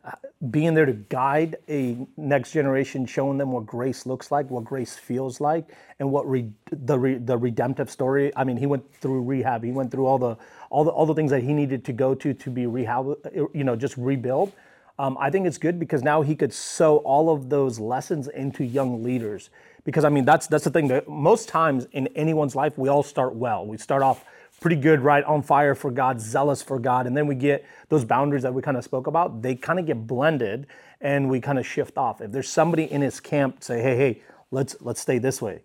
being 0.50 0.72
there 0.72 0.86
to 0.86 0.94
guide 0.94 1.56
a 1.68 1.98
next 2.16 2.52
generation, 2.52 3.04
showing 3.04 3.36
them 3.36 3.52
what 3.52 3.66
grace 3.66 4.06
looks 4.06 4.30
like, 4.30 4.50
what 4.50 4.64
grace 4.64 4.94
feels 4.94 5.40
like, 5.40 5.68
and 5.98 6.10
what 6.10 6.28
re- 6.28 6.50
the 6.70 6.98
re- 6.98 7.18
the 7.18 7.36
redemptive 7.36 7.90
story. 7.90 8.32
I 8.34 8.44
mean, 8.44 8.56
he 8.56 8.64
went 8.64 8.90
through 8.94 9.22
rehab. 9.22 9.64
He 9.64 9.70
went 9.70 9.90
through 9.90 10.06
all 10.06 10.18
the 10.18 10.36
all 10.70 10.84
the 10.84 10.90
all 10.90 11.04
the 11.04 11.14
things 11.14 11.30
that 11.30 11.42
he 11.42 11.52
needed 11.52 11.84
to 11.84 11.92
go 11.92 12.14
to 12.14 12.32
to 12.32 12.50
be 12.50 12.66
rehab. 12.66 13.14
You 13.52 13.64
know, 13.64 13.76
just 13.76 13.98
rebuild. 13.98 14.52
Um, 14.98 15.16
I 15.20 15.30
think 15.30 15.46
it's 15.46 15.58
good 15.58 15.78
because 15.78 16.02
now 16.02 16.22
he 16.22 16.34
could 16.34 16.52
sow 16.52 16.98
all 16.98 17.30
of 17.30 17.50
those 17.50 17.78
lessons 17.78 18.28
into 18.28 18.64
young 18.64 19.02
leaders 19.02 19.50
because 19.84 20.04
I 20.04 20.08
mean 20.08 20.24
that's 20.24 20.46
that's 20.46 20.64
the 20.64 20.70
thing 20.70 20.88
that 20.88 21.08
most 21.08 21.48
times 21.48 21.86
in 21.92 22.06
anyone's 22.08 22.54
life 22.54 22.78
we 22.78 22.88
all 22.88 23.02
start 23.02 23.34
well. 23.34 23.66
We 23.66 23.78
start 23.78 24.02
off 24.02 24.24
pretty 24.60 24.76
good, 24.76 25.00
right, 25.00 25.24
on 25.24 25.42
fire 25.42 25.74
for 25.74 25.90
God, 25.90 26.20
zealous 26.20 26.62
for 26.62 26.78
God, 26.78 27.06
and 27.06 27.16
then 27.16 27.26
we 27.26 27.34
get 27.34 27.66
those 27.88 28.04
boundaries 28.04 28.44
that 28.44 28.54
we 28.54 28.62
kind 28.62 28.76
of 28.76 28.84
spoke 28.84 29.08
about. 29.08 29.42
They 29.42 29.56
kind 29.56 29.80
of 29.80 29.86
get 29.86 30.06
blended, 30.06 30.68
and 31.00 31.28
we 31.28 31.40
kind 31.40 31.58
of 31.58 31.66
shift 31.66 31.98
off. 31.98 32.20
If 32.20 32.30
there's 32.30 32.48
somebody 32.48 32.84
in 32.84 33.02
his 33.02 33.18
camp, 33.18 33.64
say, 33.64 33.82
hey, 33.82 33.96
hey, 33.96 34.22
let's 34.50 34.76
let's 34.80 35.00
stay 35.00 35.18
this 35.18 35.42
way, 35.42 35.62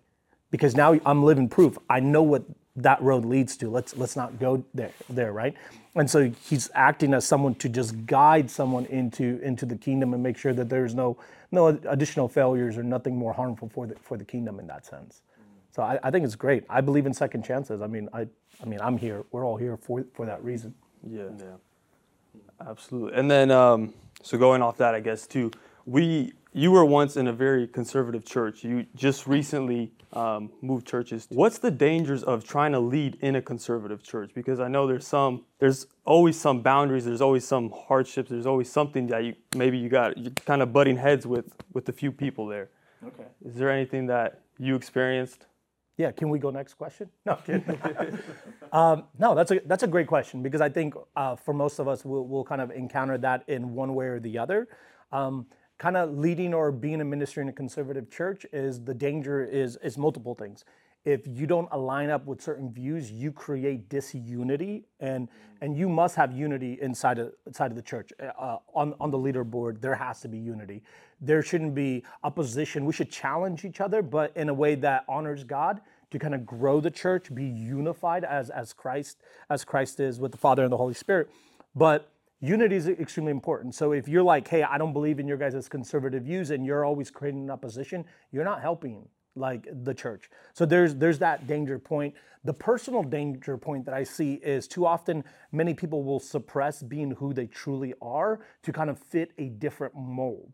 because 0.50 0.74
now 0.74 0.98
I'm 1.06 1.22
living 1.22 1.48
proof. 1.48 1.78
I 1.88 2.00
know 2.00 2.22
what 2.22 2.44
that 2.74 3.00
road 3.00 3.24
leads 3.24 3.56
to. 3.58 3.70
Let's 3.70 3.96
let's 3.96 4.16
not 4.16 4.38
go 4.38 4.64
there 4.74 4.92
there, 5.08 5.32
right? 5.32 5.54
And 5.94 6.10
so 6.10 6.30
he's 6.48 6.70
acting 6.74 7.14
as 7.14 7.24
someone 7.24 7.54
to 7.56 7.68
just 7.68 8.06
guide 8.06 8.50
someone 8.50 8.86
into 8.86 9.40
into 9.42 9.64
the 9.64 9.76
kingdom 9.76 10.12
and 10.12 10.22
make 10.22 10.36
sure 10.36 10.52
that 10.52 10.68
there's 10.68 10.94
no 10.94 11.18
no 11.50 11.68
additional 11.68 12.28
failures 12.28 12.76
or 12.76 12.82
nothing 12.82 13.16
more 13.16 13.32
harmful 13.32 13.68
for 13.68 13.86
the 13.86 13.94
for 13.96 14.16
the 14.16 14.24
kingdom 14.24 14.60
in 14.60 14.66
that 14.66 14.86
sense. 14.86 15.22
So 15.70 15.82
I, 15.82 15.98
I 16.02 16.10
think 16.10 16.24
it's 16.24 16.34
great. 16.34 16.64
I 16.68 16.80
believe 16.80 17.06
in 17.06 17.14
second 17.14 17.44
chances. 17.44 17.80
I 17.80 17.86
mean, 17.86 18.08
I 18.12 18.26
I 18.62 18.66
mean, 18.66 18.80
I'm 18.80 18.98
here. 18.98 19.24
We're 19.30 19.44
all 19.46 19.56
here 19.56 19.76
for 19.76 20.04
for 20.14 20.26
that 20.26 20.42
reason. 20.42 20.74
Yeah, 21.06 21.28
yeah, 21.38 21.44
absolutely. 22.66 23.18
And 23.18 23.30
then 23.30 23.50
um, 23.50 23.94
so 24.22 24.38
going 24.38 24.62
off 24.62 24.76
that, 24.78 24.94
I 24.94 25.00
guess 25.00 25.26
too, 25.26 25.50
we 25.86 26.32
you 26.52 26.70
were 26.70 26.84
once 26.84 27.16
in 27.16 27.28
a 27.28 27.32
very 27.32 27.66
conservative 27.66 28.24
church. 28.24 28.64
You 28.64 28.86
just 28.94 29.26
recently 29.26 29.92
um, 30.12 30.50
moved 30.62 30.86
churches. 30.86 31.26
What's 31.30 31.58
the 31.58 31.70
dangers 31.70 32.22
of 32.22 32.44
trying 32.44 32.72
to 32.72 32.80
lead 32.80 33.18
in 33.20 33.36
a 33.36 33.42
conservative 33.42 34.02
church? 34.02 34.30
Because 34.34 34.58
I 34.58 34.68
know 34.68 34.86
there's 34.86 35.06
some, 35.06 35.44
there's 35.58 35.86
always 36.04 36.40
some 36.40 36.62
boundaries. 36.62 37.04
There's 37.04 37.20
always 37.20 37.46
some 37.46 37.70
hardships. 37.70 38.30
There's 38.30 38.46
always 38.46 38.70
something 38.70 39.06
that 39.08 39.24
you 39.24 39.34
maybe 39.54 39.78
you 39.78 39.88
got 39.88 40.16
you're 40.16 40.32
kind 40.46 40.62
of 40.62 40.72
butting 40.72 40.96
heads 40.96 41.26
with 41.26 41.52
with 41.72 41.88
a 41.88 41.92
few 41.92 42.10
people 42.10 42.46
there. 42.46 42.70
Okay. 43.06 43.24
Is 43.44 43.54
there 43.54 43.70
anything 43.70 44.06
that 44.06 44.42
you 44.58 44.74
experienced? 44.74 45.46
Yeah, 45.98 46.12
can 46.12 46.28
we 46.28 46.38
go 46.38 46.50
next 46.50 46.74
question? 46.74 47.10
No, 47.26 47.38
um, 48.72 49.04
no, 49.18 49.34
that's 49.34 49.50
a 49.50 49.60
that's 49.66 49.82
a 49.82 49.86
great 49.86 50.06
question 50.06 50.42
because 50.42 50.60
I 50.60 50.68
think 50.68 50.94
uh, 51.16 51.36
for 51.36 51.52
most 51.52 51.78
of 51.78 51.88
us 51.88 52.04
we'll, 52.04 52.24
we'll 52.24 52.44
kind 52.44 52.60
of 52.60 52.70
encounter 52.70 53.18
that 53.18 53.42
in 53.48 53.74
one 53.74 53.94
way 53.94 54.06
or 54.06 54.20
the 54.20 54.38
other. 54.38 54.68
Um, 55.10 55.46
kind 55.78 55.96
of 55.96 56.18
leading 56.18 56.52
or 56.52 56.70
being 56.72 57.00
a 57.00 57.04
minister 57.04 57.40
in 57.40 57.48
a 57.48 57.52
conservative 57.52 58.10
church 58.10 58.44
is 58.52 58.84
the 58.84 58.94
danger 58.94 59.44
is 59.44 59.76
is 59.82 59.96
multiple 59.96 60.34
things. 60.34 60.64
If 61.04 61.26
you 61.26 61.46
don't 61.46 61.68
align 61.70 62.10
up 62.10 62.26
with 62.26 62.42
certain 62.42 62.70
views, 62.70 63.10
you 63.10 63.32
create 63.32 63.88
disunity, 63.88 64.84
and 65.00 65.28
and 65.60 65.76
you 65.76 65.88
must 65.88 66.16
have 66.16 66.32
unity 66.32 66.78
inside 66.82 67.18
of 67.18 67.32
inside 67.46 67.70
of 67.70 67.76
the 67.76 67.82
church. 67.82 68.12
Uh, 68.20 68.58
on 68.74 68.94
on 69.00 69.10
the 69.10 69.18
leaderboard, 69.18 69.80
there 69.80 69.94
has 69.94 70.20
to 70.20 70.28
be 70.28 70.38
unity. 70.38 70.82
There 71.20 71.42
shouldn't 71.42 71.74
be 71.74 72.04
opposition. 72.24 72.84
We 72.84 72.92
should 72.92 73.10
challenge 73.10 73.64
each 73.64 73.80
other, 73.80 74.02
but 74.02 74.36
in 74.36 74.48
a 74.48 74.54
way 74.54 74.74
that 74.76 75.04
honors 75.08 75.44
God 75.44 75.80
to 76.10 76.18
kind 76.18 76.34
of 76.34 76.44
grow 76.46 76.80
the 76.80 76.90
church, 76.90 77.32
be 77.34 77.44
unified 77.44 78.24
as 78.24 78.50
as 78.50 78.72
Christ 78.72 79.18
as 79.48 79.64
Christ 79.64 80.00
is 80.00 80.18
with 80.18 80.32
the 80.32 80.38
Father 80.38 80.64
and 80.64 80.72
the 80.72 80.76
Holy 80.76 80.94
Spirit. 80.94 81.30
But 81.74 82.10
unity 82.40 82.76
is 82.76 82.88
extremely 82.88 83.32
important. 83.32 83.74
So 83.74 83.92
if 83.92 84.08
you're 84.08 84.22
like, 84.22 84.46
hey, 84.48 84.62
I 84.62 84.78
don't 84.78 84.92
believe 84.92 85.18
in 85.18 85.26
your 85.26 85.36
guys' 85.36 85.68
conservative 85.68 86.24
views 86.24 86.50
and 86.50 86.64
you're 86.64 86.84
always 86.84 87.10
creating 87.10 87.44
an 87.44 87.50
opposition, 87.50 88.04
you're 88.32 88.44
not 88.44 88.60
helping 88.60 89.08
like 89.34 89.68
the 89.84 89.94
church. 89.94 90.30
So 90.52 90.66
there's 90.66 90.94
there's 90.96 91.18
that 91.20 91.46
danger 91.46 91.78
point. 91.78 92.14
The 92.44 92.54
personal 92.54 93.02
danger 93.02 93.56
point 93.56 93.84
that 93.86 93.94
I 93.94 94.04
see 94.04 94.34
is 94.34 94.68
too 94.68 94.86
often 94.86 95.24
many 95.52 95.74
people 95.74 96.02
will 96.04 96.20
suppress 96.20 96.82
being 96.82 97.12
who 97.12 97.32
they 97.32 97.46
truly 97.46 97.94
are 98.00 98.40
to 98.62 98.72
kind 98.72 98.90
of 98.90 98.98
fit 98.98 99.32
a 99.38 99.48
different 99.48 99.94
mold. 99.94 100.52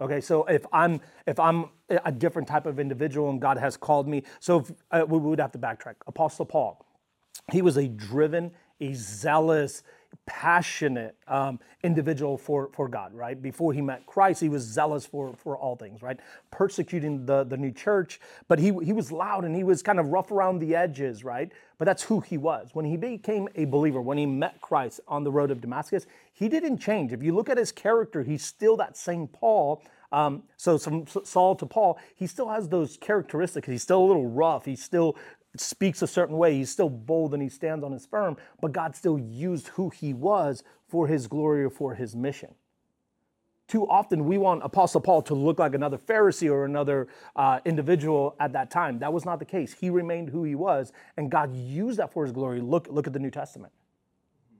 Okay, 0.00 0.20
so 0.20 0.44
if 0.44 0.66
I'm 0.72 1.00
if 1.26 1.40
I'm 1.40 1.70
a 1.88 2.12
different 2.12 2.46
type 2.48 2.66
of 2.66 2.78
individual 2.78 3.30
and 3.30 3.40
God 3.40 3.56
has 3.56 3.76
called 3.76 4.06
me, 4.06 4.24
so 4.40 4.60
if, 4.60 4.72
uh, 4.90 5.06
we 5.08 5.18
would 5.18 5.40
have 5.40 5.52
to 5.52 5.58
backtrack. 5.58 5.94
Apostle 6.06 6.44
Paul, 6.44 6.84
he 7.50 7.62
was 7.62 7.76
a 7.78 7.88
driven, 7.88 8.52
a 8.80 8.92
zealous, 8.92 9.82
passionate 10.26 11.16
um, 11.28 11.58
individual 11.82 12.36
for, 12.36 12.68
for 12.72 12.88
God, 12.88 13.14
right? 13.14 13.40
Before 13.40 13.72
he 13.72 13.80
met 13.80 14.04
Christ, 14.06 14.40
he 14.40 14.48
was 14.48 14.62
zealous 14.62 15.06
for, 15.06 15.34
for 15.36 15.56
all 15.56 15.76
things, 15.76 16.02
right? 16.02 16.18
Persecuting 16.50 17.24
the, 17.26 17.44
the 17.44 17.56
new 17.56 17.70
church, 17.70 18.20
but 18.48 18.58
he, 18.58 18.66
he 18.82 18.92
was 18.92 19.12
loud 19.12 19.44
and 19.44 19.54
he 19.54 19.62
was 19.62 19.82
kind 19.82 20.00
of 20.00 20.08
rough 20.08 20.30
around 20.30 20.58
the 20.58 20.74
edges, 20.74 21.22
right? 21.24 21.52
But 21.78 21.84
that's 21.84 22.02
who 22.02 22.20
he 22.20 22.38
was. 22.38 22.70
When 22.72 22.84
he 22.84 22.96
became 22.96 23.48
a 23.54 23.66
believer, 23.66 24.00
when 24.00 24.18
he 24.18 24.26
met 24.26 24.60
Christ 24.60 25.00
on 25.06 25.24
the 25.24 25.30
road 25.30 25.50
of 25.50 25.60
Damascus, 25.60 26.06
he 26.32 26.48
didn't 26.48 26.78
change. 26.78 27.12
If 27.12 27.22
you 27.22 27.34
look 27.34 27.48
at 27.48 27.58
his 27.58 27.70
character, 27.70 28.22
he's 28.22 28.44
still 28.44 28.76
that 28.78 28.96
same 28.96 29.28
Paul. 29.28 29.82
Um, 30.12 30.44
so 30.56 30.78
from 30.78 31.06
Saul 31.06 31.56
to 31.56 31.66
Paul, 31.66 31.98
he 32.14 32.26
still 32.26 32.48
has 32.48 32.68
those 32.68 32.96
characteristics. 32.96 33.68
He's 33.68 33.82
still 33.82 34.02
a 34.02 34.06
little 34.06 34.28
rough. 34.28 34.64
He's 34.64 34.82
still 34.82 35.16
speaks 35.60 36.02
a 36.02 36.06
certain 36.06 36.36
way. 36.36 36.54
He's 36.54 36.70
still 36.70 36.90
bold 36.90 37.34
and 37.34 37.42
he 37.42 37.48
stands 37.48 37.84
on 37.84 37.92
his 37.92 38.06
firm, 38.06 38.36
but 38.60 38.72
God 38.72 38.96
still 38.96 39.18
used 39.18 39.68
who 39.68 39.90
he 39.90 40.14
was 40.14 40.62
for 40.88 41.06
his 41.06 41.26
glory 41.26 41.64
or 41.64 41.70
for 41.70 41.94
his 41.94 42.16
mission. 42.16 42.54
Too 43.68 43.86
often 43.88 44.26
we 44.26 44.38
want 44.38 44.62
Apostle 44.62 45.00
Paul 45.00 45.22
to 45.22 45.34
look 45.34 45.58
like 45.58 45.74
another 45.74 45.98
Pharisee 45.98 46.50
or 46.50 46.64
another 46.64 47.08
uh, 47.34 47.60
individual 47.64 48.36
at 48.38 48.52
that 48.52 48.70
time. 48.70 49.00
That 49.00 49.12
was 49.12 49.24
not 49.24 49.40
the 49.40 49.44
case. 49.44 49.72
He 49.72 49.90
remained 49.90 50.30
who 50.30 50.44
he 50.44 50.54
was, 50.54 50.92
and 51.16 51.30
God 51.30 51.54
used 51.54 51.98
that 51.98 52.12
for 52.12 52.24
his 52.24 52.32
glory. 52.32 52.60
Look, 52.60 52.86
look 52.88 53.08
at 53.08 53.12
the 53.12 53.18
New 53.18 53.30
Testament. 53.30 53.72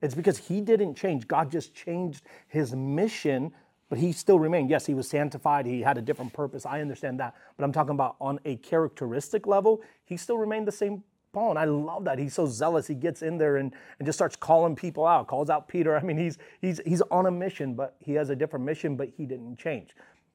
It's 0.03 0.15
because 0.15 0.38
he 0.38 0.61
didn't 0.61 0.97
change. 0.97 1.29
God 1.29 1.50
just 1.50 1.75
changed 1.75 2.25
his 2.49 2.75
mission 2.75 3.53
but 3.88 3.99
he 3.99 4.12
still 4.12 4.38
remained. 4.38 4.71
Yes, 4.71 4.87
he 4.87 4.95
was 4.95 5.09
sanctified. 5.09 5.66
He 5.66 5.83
had 5.83 5.99
a 5.99 6.02
different 6.02 6.33
purpose. 6.33 6.66
I 6.66 6.81
understand 6.81 7.21
that. 7.21 7.35
But 7.57 7.64
I'm 7.64 7.73
talking 7.73 7.95
about 7.95 8.16
on 8.21 8.40
a 8.45 8.57
characteristic 8.57 9.47
level, 9.47 9.83
he 10.05 10.16
still 10.16 10.38
remained 10.38 10.66
the 10.66 10.73
same 10.73 11.02
Paul, 11.33 11.50
and 11.50 11.59
I 11.59 11.64
love 11.66 12.05
that 12.05 12.19
he's 12.19 12.33
so 12.33 12.47
zealous. 12.47 12.87
He 12.87 12.95
gets 12.95 13.21
in 13.21 13.37
there 13.37 13.59
and, 13.59 13.75
and 13.99 14.07
just 14.07 14.16
starts 14.16 14.37
calling 14.37 14.75
people 14.75 15.07
out, 15.07 15.26
calls 15.26 15.50
out 15.50 15.69
Peter. 15.69 15.95
I 15.95 16.02
mean, 16.02 16.16
he's 16.16 16.38
he's 16.62 16.81
he's 16.87 17.02
on 17.11 17.26
a 17.26 17.31
mission, 17.31 17.75
but 17.75 17.95
he 18.00 18.14
has 18.14 18.31
a 18.31 18.35
different 18.35 18.64
mission, 18.64 18.97
but 18.97 19.11
he 19.14 19.26
didn't 19.26 19.59
change. 19.59 19.90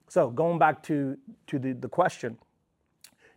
So 0.09 0.29
going 0.29 0.59
back 0.59 0.83
to 0.83 1.17
to 1.47 1.57
the, 1.57 1.73
the 1.73 1.89
question, 1.89 2.37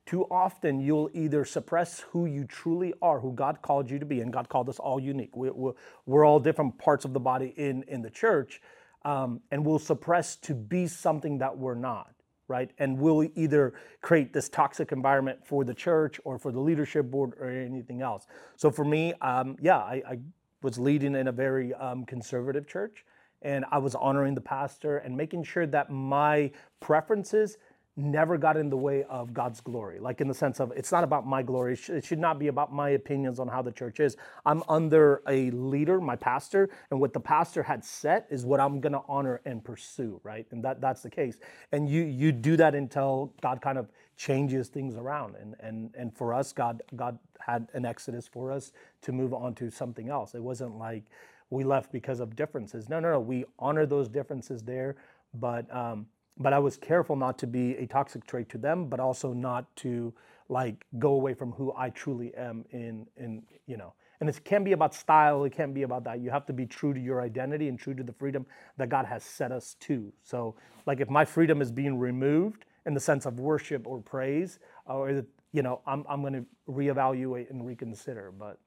too 0.04 0.26
often 0.30 0.78
you'll 0.78 1.10
either 1.14 1.44
suppress 1.46 2.00
who 2.00 2.26
you 2.26 2.44
truly 2.44 2.92
are, 3.00 3.20
who 3.20 3.32
God 3.32 3.62
called 3.62 3.90
you 3.90 3.98
to 3.98 4.04
be, 4.04 4.20
and 4.20 4.30
God 4.30 4.50
called 4.50 4.68
us 4.68 4.78
all 4.78 5.00
unique. 5.00 5.34
We're, 5.34 5.54
we're, 5.54 5.72
we're 6.04 6.26
all 6.26 6.40
different 6.40 6.76
parts 6.76 7.06
of 7.06 7.14
the 7.14 7.20
body 7.20 7.54
in, 7.56 7.82
in 7.84 8.02
the 8.02 8.10
church, 8.10 8.60
um, 9.04 9.40
and 9.50 9.64
we'll 9.64 9.78
suppress 9.78 10.36
to 10.36 10.54
be 10.54 10.86
something 10.86 11.38
that 11.38 11.56
we're 11.56 11.74
not, 11.74 12.14
right? 12.48 12.70
And 12.78 12.98
we'll 12.98 13.28
either 13.34 13.74
create 14.00 14.32
this 14.32 14.48
toxic 14.48 14.92
environment 14.92 15.40
for 15.44 15.64
the 15.64 15.74
church 15.74 16.20
or 16.24 16.38
for 16.38 16.52
the 16.52 16.60
leadership 16.60 17.10
board 17.10 17.34
or 17.38 17.48
anything 17.48 18.02
else. 18.02 18.26
So 18.56 18.70
for 18.70 18.84
me, 18.84 19.12
um, 19.20 19.56
yeah, 19.60 19.78
I, 19.78 20.02
I, 20.08 20.18
was 20.62 20.78
leading 20.78 21.14
in 21.14 21.28
a 21.28 21.32
very 21.32 21.74
um, 21.74 22.06
conservative 22.06 22.66
church, 22.66 23.04
and 23.42 23.66
I 23.70 23.76
was 23.76 23.94
honoring 23.94 24.34
the 24.34 24.40
pastor 24.40 24.96
and 24.96 25.14
making 25.14 25.44
sure 25.44 25.66
that 25.66 25.90
my 25.90 26.50
preferences 26.80 27.58
never 27.96 28.36
got 28.38 28.56
in 28.56 28.70
the 28.70 28.76
way 28.76 29.04
of 29.04 29.32
God's 29.32 29.60
glory. 29.60 30.00
Like 30.00 30.20
in 30.20 30.28
the 30.28 30.34
sense 30.34 30.60
of 30.60 30.72
it's 30.72 30.92
not 30.92 31.04
about 31.04 31.26
my 31.26 31.42
glory. 31.42 31.78
It 31.88 32.04
should 32.04 32.18
not 32.18 32.38
be 32.38 32.48
about 32.48 32.72
my 32.72 32.90
opinions 32.90 33.38
on 33.38 33.48
how 33.48 33.62
the 33.62 33.72
church 33.72 34.00
is. 34.00 34.16
I'm 34.46 34.62
under 34.68 35.22
a 35.28 35.50
leader, 35.52 36.00
my 36.00 36.16
pastor, 36.16 36.70
and 36.90 37.00
what 37.00 37.12
the 37.12 37.20
pastor 37.20 37.62
had 37.62 37.84
set 37.84 38.26
is 38.30 38.44
what 38.44 38.60
I'm 38.60 38.80
going 38.80 38.94
to 38.94 39.02
honor 39.08 39.40
and 39.44 39.64
pursue, 39.64 40.20
right? 40.24 40.46
And 40.50 40.64
that 40.64 40.80
that's 40.80 41.02
the 41.02 41.10
case. 41.10 41.38
And 41.72 41.88
you 41.88 42.02
you 42.02 42.32
do 42.32 42.56
that 42.56 42.74
until 42.74 43.32
God 43.40 43.60
kind 43.62 43.78
of 43.78 43.88
changes 44.16 44.68
things 44.68 44.96
around. 44.96 45.36
And 45.36 45.54
and 45.60 45.94
and 45.96 46.16
for 46.16 46.34
us 46.34 46.52
God 46.52 46.82
God 46.96 47.18
had 47.40 47.68
an 47.74 47.84
exodus 47.84 48.26
for 48.26 48.50
us 48.50 48.72
to 49.02 49.12
move 49.12 49.34
on 49.34 49.54
to 49.56 49.70
something 49.70 50.08
else. 50.08 50.34
It 50.34 50.42
wasn't 50.42 50.78
like 50.78 51.04
we 51.50 51.62
left 51.62 51.92
because 51.92 52.20
of 52.20 52.34
differences. 52.34 52.88
No, 52.88 53.00
no, 53.00 53.12
no. 53.12 53.20
We 53.20 53.44
honor 53.58 53.86
those 53.86 54.08
differences 54.08 54.62
there, 54.64 54.96
but 55.34 55.72
um 55.74 56.06
but 56.38 56.52
I 56.52 56.58
was 56.58 56.76
careful 56.76 57.16
not 57.16 57.38
to 57.38 57.46
be 57.46 57.76
a 57.76 57.86
toxic 57.86 58.26
trait 58.26 58.48
to 58.50 58.58
them, 58.58 58.88
but 58.88 59.00
also 59.00 59.32
not 59.32 59.74
to 59.76 60.12
like 60.48 60.84
go 60.98 61.12
away 61.14 61.32
from 61.34 61.52
who 61.52 61.72
I 61.76 61.90
truly 61.90 62.34
am 62.34 62.64
in 62.70 63.06
in 63.16 63.42
you 63.66 63.76
know. 63.76 63.94
And 64.20 64.28
it 64.28 64.44
can 64.44 64.62
be 64.64 64.72
about 64.72 64.94
style, 64.94 65.44
it 65.44 65.50
can't 65.52 65.74
be 65.74 65.82
about 65.82 66.04
that. 66.04 66.20
You 66.20 66.30
have 66.30 66.46
to 66.46 66.52
be 66.52 66.66
true 66.66 66.94
to 66.94 67.00
your 67.00 67.20
identity 67.20 67.68
and 67.68 67.78
true 67.78 67.94
to 67.94 68.02
the 68.02 68.12
freedom 68.12 68.46
that 68.78 68.88
God 68.88 69.04
has 69.06 69.22
set 69.24 69.52
us 69.52 69.74
to. 69.80 70.12
So 70.22 70.54
like 70.86 71.00
if 71.00 71.10
my 71.10 71.24
freedom 71.24 71.60
is 71.60 71.70
being 71.72 71.98
removed 71.98 72.64
in 72.86 72.94
the 72.94 73.00
sense 73.00 73.26
of 73.26 73.40
worship 73.40 73.86
or 73.86 74.00
praise, 74.00 74.58
or 74.86 75.24
you 75.52 75.62
know, 75.62 75.80
I'm 75.86 76.04
I'm 76.08 76.20
going 76.20 76.32
to 76.34 76.44
reevaluate 76.68 77.50
and 77.50 77.64
reconsider. 77.66 78.32
But 78.36 78.58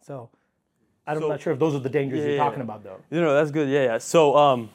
so 0.00 0.30
I'm 1.06 1.18
So- 1.20 1.28
not 1.28 1.40
sure 1.40 1.52
if 1.52 1.58
those 1.58 1.74
are 1.74 1.78
the 1.80 1.88
dangers 1.90 2.20
Yeah, 2.20 2.26
you're 2.30 2.36
talking 2.38 2.58
yeah. 2.60 2.64
about 2.64 2.84
though. 2.84 3.00
You 3.10 3.20
know, 3.20 3.34
that's 3.34 3.50
good. 3.50 3.68
Yeah, 3.68 3.84
yeah. 3.84 3.98
So, 3.98 4.36
um, 4.36 4.70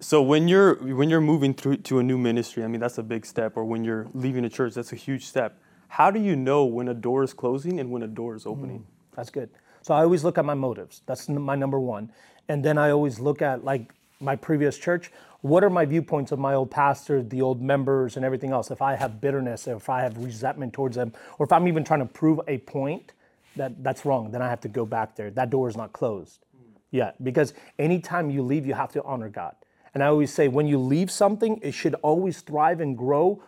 so 0.00 0.22
when 0.22 0.48
you're 0.48 0.76
when 0.76 1.10
you're 1.10 1.20
moving 1.20 1.52
through 1.52 1.76
to 1.78 1.98
a 1.98 2.02
new 2.02 2.16
ministry, 2.16 2.64
I 2.64 2.66
mean, 2.66 2.80
that's 2.80 2.98
a 2.98 3.02
big 3.02 3.26
step. 3.26 3.56
Or 3.56 3.64
when 3.64 3.84
you're 3.84 4.06
leaving 4.14 4.44
a 4.44 4.48
church, 4.48 4.74
that's 4.74 4.92
a 4.92 4.96
huge 4.96 5.26
step. 5.26 5.58
How 5.88 6.10
do 6.10 6.18
you 6.18 6.36
know 6.36 6.64
when 6.64 6.88
a 6.88 6.94
door 6.94 7.22
is 7.22 7.34
closing 7.34 7.78
and 7.80 7.90
when 7.90 8.02
a 8.02 8.06
door 8.06 8.34
is 8.34 8.46
opening? 8.46 8.80
Mm, 8.80 9.16
that's 9.16 9.30
good. 9.30 9.50
So 9.82 9.92
I 9.92 10.02
always 10.02 10.24
look 10.24 10.38
at 10.38 10.44
my 10.44 10.54
motives. 10.54 11.02
That's 11.06 11.28
n- 11.28 11.40
my 11.40 11.54
number 11.54 11.78
one. 11.78 12.12
And 12.48 12.64
then 12.64 12.78
I 12.78 12.90
always 12.90 13.20
look 13.20 13.42
at 13.42 13.64
like 13.64 13.92
my 14.20 14.36
previous 14.36 14.78
church. 14.78 15.10
What 15.42 15.64
are 15.64 15.70
my 15.70 15.84
viewpoints 15.84 16.32
of 16.32 16.38
my 16.38 16.54
old 16.54 16.70
pastor, 16.70 17.22
the 17.22 17.42
old 17.42 17.60
members, 17.60 18.16
and 18.16 18.24
everything 18.24 18.52
else? 18.52 18.70
If 18.70 18.82
I 18.82 18.94
have 18.94 19.20
bitterness, 19.20 19.66
if 19.66 19.88
I 19.88 20.02
have 20.02 20.16
resentment 20.18 20.72
towards 20.72 20.96
them, 20.96 21.12
or 21.38 21.46
if 21.46 21.52
I'm 21.52 21.68
even 21.68 21.84
trying 21.84 22.00
to 22.00 22.06
prove 22.06 22.40
a 22.46 22.58
point 22.58 23.12
that 23.56 23.82
that's 23.82 24.04
wrong, 24.04 24.30
then 24.30 24.42
I 24.42 24.48
have 24.48 24.60
to 24.60 24.68
go 24.68 24.86
back 24.86 25.16
there. 25.16 25.30
That 25.30 25.50
door 25.50 25.68
is 25.68 25.76
not 25.76 25.92
closed 25.92 26.40
mm. 26.56 26.72
yet. 26.90 27.22
Because 27.22 27.52
anytime 27.78 28.30
you 28.30 28.42
leave, 28.42 28.66
you 28.66 28.74
have 28.74 28.92
to 28.92 29.02
honor 29.02 29.28
God. 29.28 29.54
And 29.94 30.02
I 30.02 30.06
always 30.06 30.32
say, 30.32 30.48
when 30.48 30.66
you 30.66 30.78
leave 30.78 31.10
something, 31.10 31.58
it 31.62 31.72
should 31.72 31.94
always 31.96 32.40
thrive 32.40 32.80
and 32.80 32.96
grow 32.96 33.42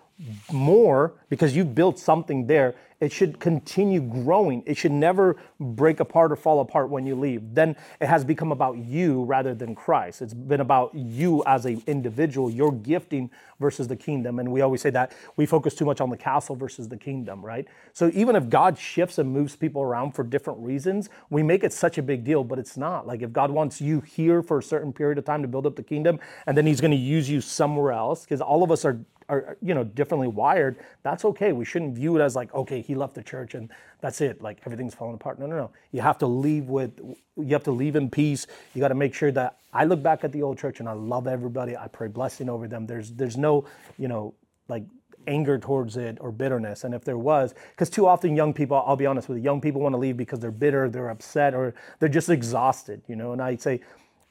more 0.52 1.14
because 1.28 1.56
you've 1.56 1.74
built 1.74 1.98
something 1.98 2.46
there. 2.46 2.74
It 3.00 3.10
should 3.10 3.40
continue 3.40 4.00
growing. 4.00 4.62
It 4.64 4.76
should 4.76 4.92
never 4.92 5.36
break 5.58 5.98
apart 5.98 6.30
or 6.30 6.36
fall 6.36 6.60
apart 6.60 6.88
when 6.88 7.04
you 7.04 7.16
leave. 7.16 7.52
Then 7.52 7.74
it 8.00 8.06
has 8.06 8.24
become 8.24 8.52
about 8.52 8.76
you 8.78 9.24
rather 9.24 9.54
than 9.54 9.74
Christ. 9.74 10.22
It's 10.22 10.34
been 10.34 10.60
about 10.60 10.94
you 10.94 11.42
as 11.44 11.66
an 11.66 11.82
individual, 11.88 12.48
your 12.48 12.70
gifting 12.70 13.28
versus 13.58 13.88
the 13.88 13.96
kingdom. 13.96 14.38
And 14.38 14.52
we 14.52 14.60
always 14.60 14.82
say 14.82 14.90
that 14.90 15.16
we 15.34 15.46
focus 15.46 15.74
too 15.74 15.84
much 15.84 16.00
on 16.00 16.10
the 16.10 16.16
castle 16.16 16.54
versus 16.54 16.88
the 16.88 16.96
kingdom, 16.96 17.44
right? 17.44 17.66
So 17.92 18.08
even 18.14 18.36
if 18.36 18.48
God 18.48 18.78
shifts 18.78 19.18
and 19.18 19.32
moves 19.32 19.56
people 19.56 19.82
around 19.82 20.12
for 20.12 20.22
different 20.22 20.60
reasons, 20.60 21.08
we 21.28 21.42
make 21.42 21.64
it 21.64 21.72
such 21.72 21.98
a 21.98 22.02
big 22.02 22.22
deal, 22.22 22.44
but 22.44 22.60
it's 22.60 22.76
not. 22.76 23.04
Like 23.04 23.22
if 23.22 23.32
God 23.32 23.50
wants 23.50 23.80
you 23.80 24.00
here 24.00 24.44
for 24.44 24.58
a 24.58 24.62
certain 24.62 24.92
period 24.92 25.18
of 25.18 25.24
time 25.24 25.42
to 25.42 25.48
build 25.48 25.66
up 25.66 25.74
the 25.74 25.82
kingdom, 25.82 26.20
and 26.46 26.56
then 26.56 26.66
He's 26.66 26.80
going 26.80 26.92
to 26.92 26.96
use 26.96 27.28
you 27.28 27.40
somewhere 27.40 27.90
else, 27.90 28.22
because 28.22 28.40
all 28.40 28.62
of 28.62 28.70
us 28.70 28.84
are 28.84 29.00
are 29.32 29.56
you 29.62 29.74
know 29.74 29.84
differently 29.84 30.28
wired 30.28 30.76
that's 31.02 31.24
okay. 31.24 31.52
We 31.52 31.64
shouldn't 31.64 31.94
view 31.94 32.16
it 32.16 32.22
as 32.22 32.36
like 32.36 32.52
okay 32.54 32.80
he 32.80 32.94
left 32.94 33.14
the 33.14 33.22
church 33.22 33.54
and 33.54 33.70
that's 34.00 34.20
it. 34.20 34.42
Like 34.42 34.58
everything's 34.66 34.94
falling 34.94 35.14
apart. 35.14 35.38
No 35.38 35.46
no 35.46 35.56
no. 35.56 35.70
You 35.92 36.00
have 36.02 36.18
to 36.18 36.26
leave 36.26 36.66
with 36.66 36.98
you 36.98 37.52
have 37.52 37.64
to 37.64 37.72
leave 37.72 37.96
in 37.96 38.10
peace. 38.10 38.46
You 38.74 38.80
got 38.80 38.88
to 38.88 38.94
make 38.94 39.14
sure 39.14 39.32
that 39.32 39.58
i 39.72 39.84
look 39.84 40.02
back 40.02 40.22
at 40.24 40.32
the 40.32 40.42
old 40.42 40.58
church 40.58 40.80
and 40.80 40.88
i 40.88 40.92
love 40.92 41.26
everybody. 41.26 41.76
I 41.76 41.88
pray 41.88 42.08
blessing 42.08 42.48
over 42.48 42.68
them. 42.68 42.86
There's 42.86 43.12
there's 43.12 43.36
no 43.36 43.64
you 43.98 44.08
know 44.08 44.34
like 44.68 44.84
anger 45.26 45.58
towards 45.58 45.96
it 45.96 46.18
or 46.20 46.32
bitterness. 46.32 46.84
And 46.84 46.94
if 46.94 47.04
there 47.04 47.18
was 47.18 47.54
because 47.70 47.90
too 47.90 48.06
often 48.06 48.36
young 48.36 48.52
people 48.52 48.82
i'll 48.86 48.96
be 48.96 49.06
honest 49.06 49.28
with 49.28 49.38
you 49.38 49.44
young 49.44 49.60
people 49.60 49.80
want 49.80 49.94
to 49.94 49.98
leave 49.98 50.16
because 50.16 50.40
they're 50.40 50.50
bitter 50.50 50.88
they're 50.90 51.10
upset 51.10 51.54
or 51.54 51.74
they're 51.98 52.08
just 52.08 52.28
exhausted 52.28 53.02
you 53.08 53.16
know? 53.16 53.32
And 53.32 53.40
i 53.42 53.56
say 53.56 53.80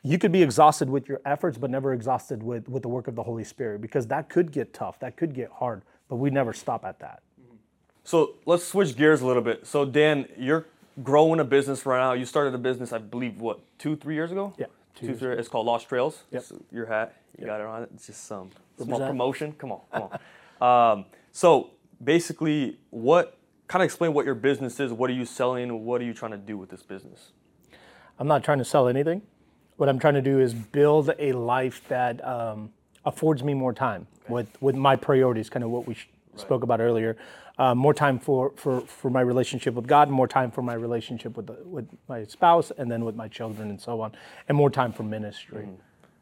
you 0.03 0.17
could 0.17 0.31
be 0.31 0.43
exhausted 0.43 0.89
with 0.89 1.07
your 1.09 1.21
efforts 1.25 1.57
but 1.57 1.69
never 1.69 1.93
exhausted 1.93 2.43
with, 2.43 2.67
with 2.69 2.83
the 2.83 2.89
work 2.89 3.07
of 3.07 3.15
the 3.15 3.23
holy 3.23 3.43
spirit 3.43 3.81
because 3.81 4.07
that 4.07 4.29
could 4.29 4.51
get 4.51 4.73
tough 4.73 4.99
that 4.99 5.17
could 5.17 5.33
get 5.33 5.49
hard 5.51 5.81
but 6.09 6.17
we 6.17 6.29
never 6.29 6.53
stop 6.53 6.85
at 6.85 6.99
that 6.99 7.21
So 8.03 8.35
let's 8.45 8.65
switch 8.65 8.95
gears 8.97 9.21
a 9.21 9.27
little 9.27 9.43
bit. 9.43 9.67
So 9.67 9.85
Dan, 9.85 10.27
you're 10.37 10.65
growing 11.03 11.39
a 11.39 11.45
business 11.45 11.85
right 11.85 11.99
now. 11.99 12.13
You 12.13 12.25
started 12.25 12.53
a 12.55 12.59
business, 12.59 12.93
I 12.93 12.99
believe, 12.99 13.41
what 13.41 13.59
two, 13.79 13.95
three 13.95 14.15
years 14.15 14.31
ago? 14.31 14.53
Yeah, 14.57 14.67
two, 14.95 15.07
two 15.07 15.15
three. 15.15 15.35
It's 15.35 15.49
called 15.49 15.65
Lost 15.67 15.89
Trails. 15.89 16.23
Yep. 16.31 16.41
It's 16.41 16.53
your 16.71 16.87
hat, 16.87 17.15
you 17.39 17.45
got 17.47 17.61
it 17.61 17.67
on 17.67 17.83
it. 17.83 17.89
It's 17.95 18.07
just 18.07 18.25
some 18.25 18.51
small 18.77 18.99
Represent. 18.99 19.09
promotion. 19.11 19.53
Come 19.53 19.71
on, 19.73 19.81
come 19.93 20.09
on. 20.61 20.97
um, 20.99 21.05
so 21.31 21.71
basically, 22.03 22.77
what 22.91 23.37
kind 23.67 23.81
of 23.83 23.85
explain 23.85 24.13
what 24.13 24.25
your 24.25 24.35
business 24.35 24.79
is? 24.79 24.91
What 24.93 25.09
are 25.09 25.13
you 25.13 25.25
selling? 25.25 25.85
What 25.85 26.01
are 26.01 26.05
you 26.05 26.13
trying 26.13 26.31
to 26.33 26.37
do 26.37 26.57
with 26.57 26.69
this 26.69 26.83
business? 26.83 27.31
I'm 28.19 28.27
not 28.27 28.43
trying 28.43 28.59
to 28.59 28.65
sell 28.65 28.87
anything. 28.89 29.21
What 29.81 29.89
I'm 29.89 29.97
trying 29.97 30.13
to 30.13 30.21
do 30.21 30.39
is 30.39 30.53
build 30.53 31.09
a 31.17 31.31
life 31.31 31.81
that 31.87 32.23
um, 32.23 32.69
affords 33.03 33.43
me 33.43 33.55
more 33.55 33.73
time 33.73 34.05
with, 34.29 34.47
with 34.61 34.75
my 34.75 34.95
priorities, 34.95 35.49
kind 35.49 35.63
of 35.63 35.71
what 35.71 35.87
we 35.87 35.95
sh- 35.95 36.07
spoke 36.35 36.61
about 36.61 36.79
earlier. 36.79 37.17
Uh, 37.57 37.73
more 37.73 37.95
time 37.95 38.19
for, 38.19 38.51
for, 38.57 38.81
for 38.81 39.09
my 39.09 39.21
relationship 39.21 39.73
with 39.73 39.87
God, 39.87 40.07
more 40.07 40.27
time 40.27 40.51
for 40.51 40.61
my 40.61 40.75
relationship 40.75 41.35
with, 41.35 41.47
the, 41.47 41.57
with 41.65 41.87
my 42.07 42.23
spouse, 42.25 42.71
and 42.77 42.91
then 42.91 43.03
with 43.03 43.15
my 43.15 43.27
children 43.27 43.71
and 43.71 43.81
so 43.81 44.01
on, 44.01 44.11
and 44.47 44.55
more 44.55 44.69
time 44.69 44.93
for 44.93 45.01
ministry. 45.01 45.67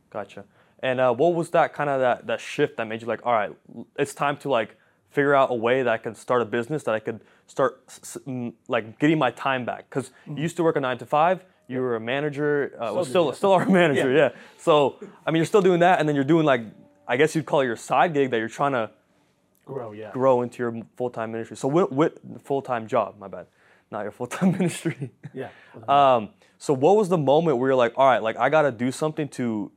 Gotcha. 0.10 0.46
And 0.82 1.02
uh, 1.02 1.14
what 1.14 1.34
was 1.34 1.50
that 1.50 1.74
kind 1.74 1.90
of 1.90 2.00
that, 2.00 2.28
that 2.28 2.40
shift 2.40 2.78
that 2.78 2.88
made 2.88 3.02
you 3.02 3.08
like, 3.08 3.26
all 3.26 3.34
right, 3.34 3.52
it's 3.98 4.14
time 4.14 4.38
to 4.38 4.50
like 4.50 4.78
figure 5.10 5.36
out 5.36 5.52
a 5.52 5.56
way 5.56 5.84
that 5.84 5.92
I 5.92 5.98
can 5.98 6.16
start 6.16 6.42
a 6.42 6.46
business 6.46 6.84
that 6.84 6.96
I 6.96 7.00
could 7.00 7.20
start 7.48 7.86
mm, 7.88 8.54
like 8.70 9.00
getting 9.00 9.20
my 9.20 9.32
time 9.32 9.66
back? 9.66 9.90
Because 9.90 10.12
you 10.26 10.44
used 10.44 10.56
to 10.56 10.64
work 10.64 10.78
a 10.78 10.80
nine 10.80 10.98
to 11.00 11.06
five. 11.06 11.44
You 11.70 11.82
were 11.82 11.96
a 11.96 12.00
manager. 12.00 12.74
Uh, 12.76 12.92
well, 12.94 13.06
still, 13.06 13.32
still 13.32 13.52
are 13.54 13.62
a 13.62 13.70
manager. 13.70 14.12
Yeah. 14.12 14.30
So 14.58 14.96
I 15.26 15.30
mean, 15.32 15.38
you're 15.38 15.46
still 15.46 15.62
doing 15.62 15.80
that, 15.82 16.00
and 16.00 16.10
then 16.10 16.16
you're 16.16 16.26
doing 16.26 16.44
like, 16.46 16.62
I 17.08 17.16
guess 17.16 17.36
you'd 17.36 17.46
call 17.46 17.62
it 17.62 17.66
your 17.66 17.76
side 17.78 18.14
gig 18.14 18.32
that 18.32 18.40
you're 18.40 18.50
trying 18.50 18.74
to 18.74 18.90
Grow, 19.66 19.92
yeah. 19.92 20.10
grow 20.12 20.42
into 20.42 20.64
your 20.64 20.82
full 20.98 21.12
time 21.12 21.32
ministry. 21.32 21.56
So 21.56 21.68
with, 21.68 21.92
with 21.92 22.42
full 22.44 22.64
time 22.64 22.88
job, 22.88 23.20
my 23.20 23.28
bad, 23.28 23.46
not 23.92 24.02
your 24.02 24.12
full 24.12 24.26
time 24.26 24.52
ministry. 24.58 25.12
Yeah. 25.32 25.50
Um, 25.88 26.30
so 26.58 26.74
what 26.74 26.96
was 26.96 27.08
the 27.08 27.20
moment 27.20 27.58
where 27.58 27.70
you're 27.70 27.76
like, 27.76 27.94
all 27.96 28.08
right, 28.08 28.22
like 28.22 28.36
I 28.38 28.50
gotta 28.50 28.72
do 28.72 28.92
something 28.92 29.28
to 29.30 29.72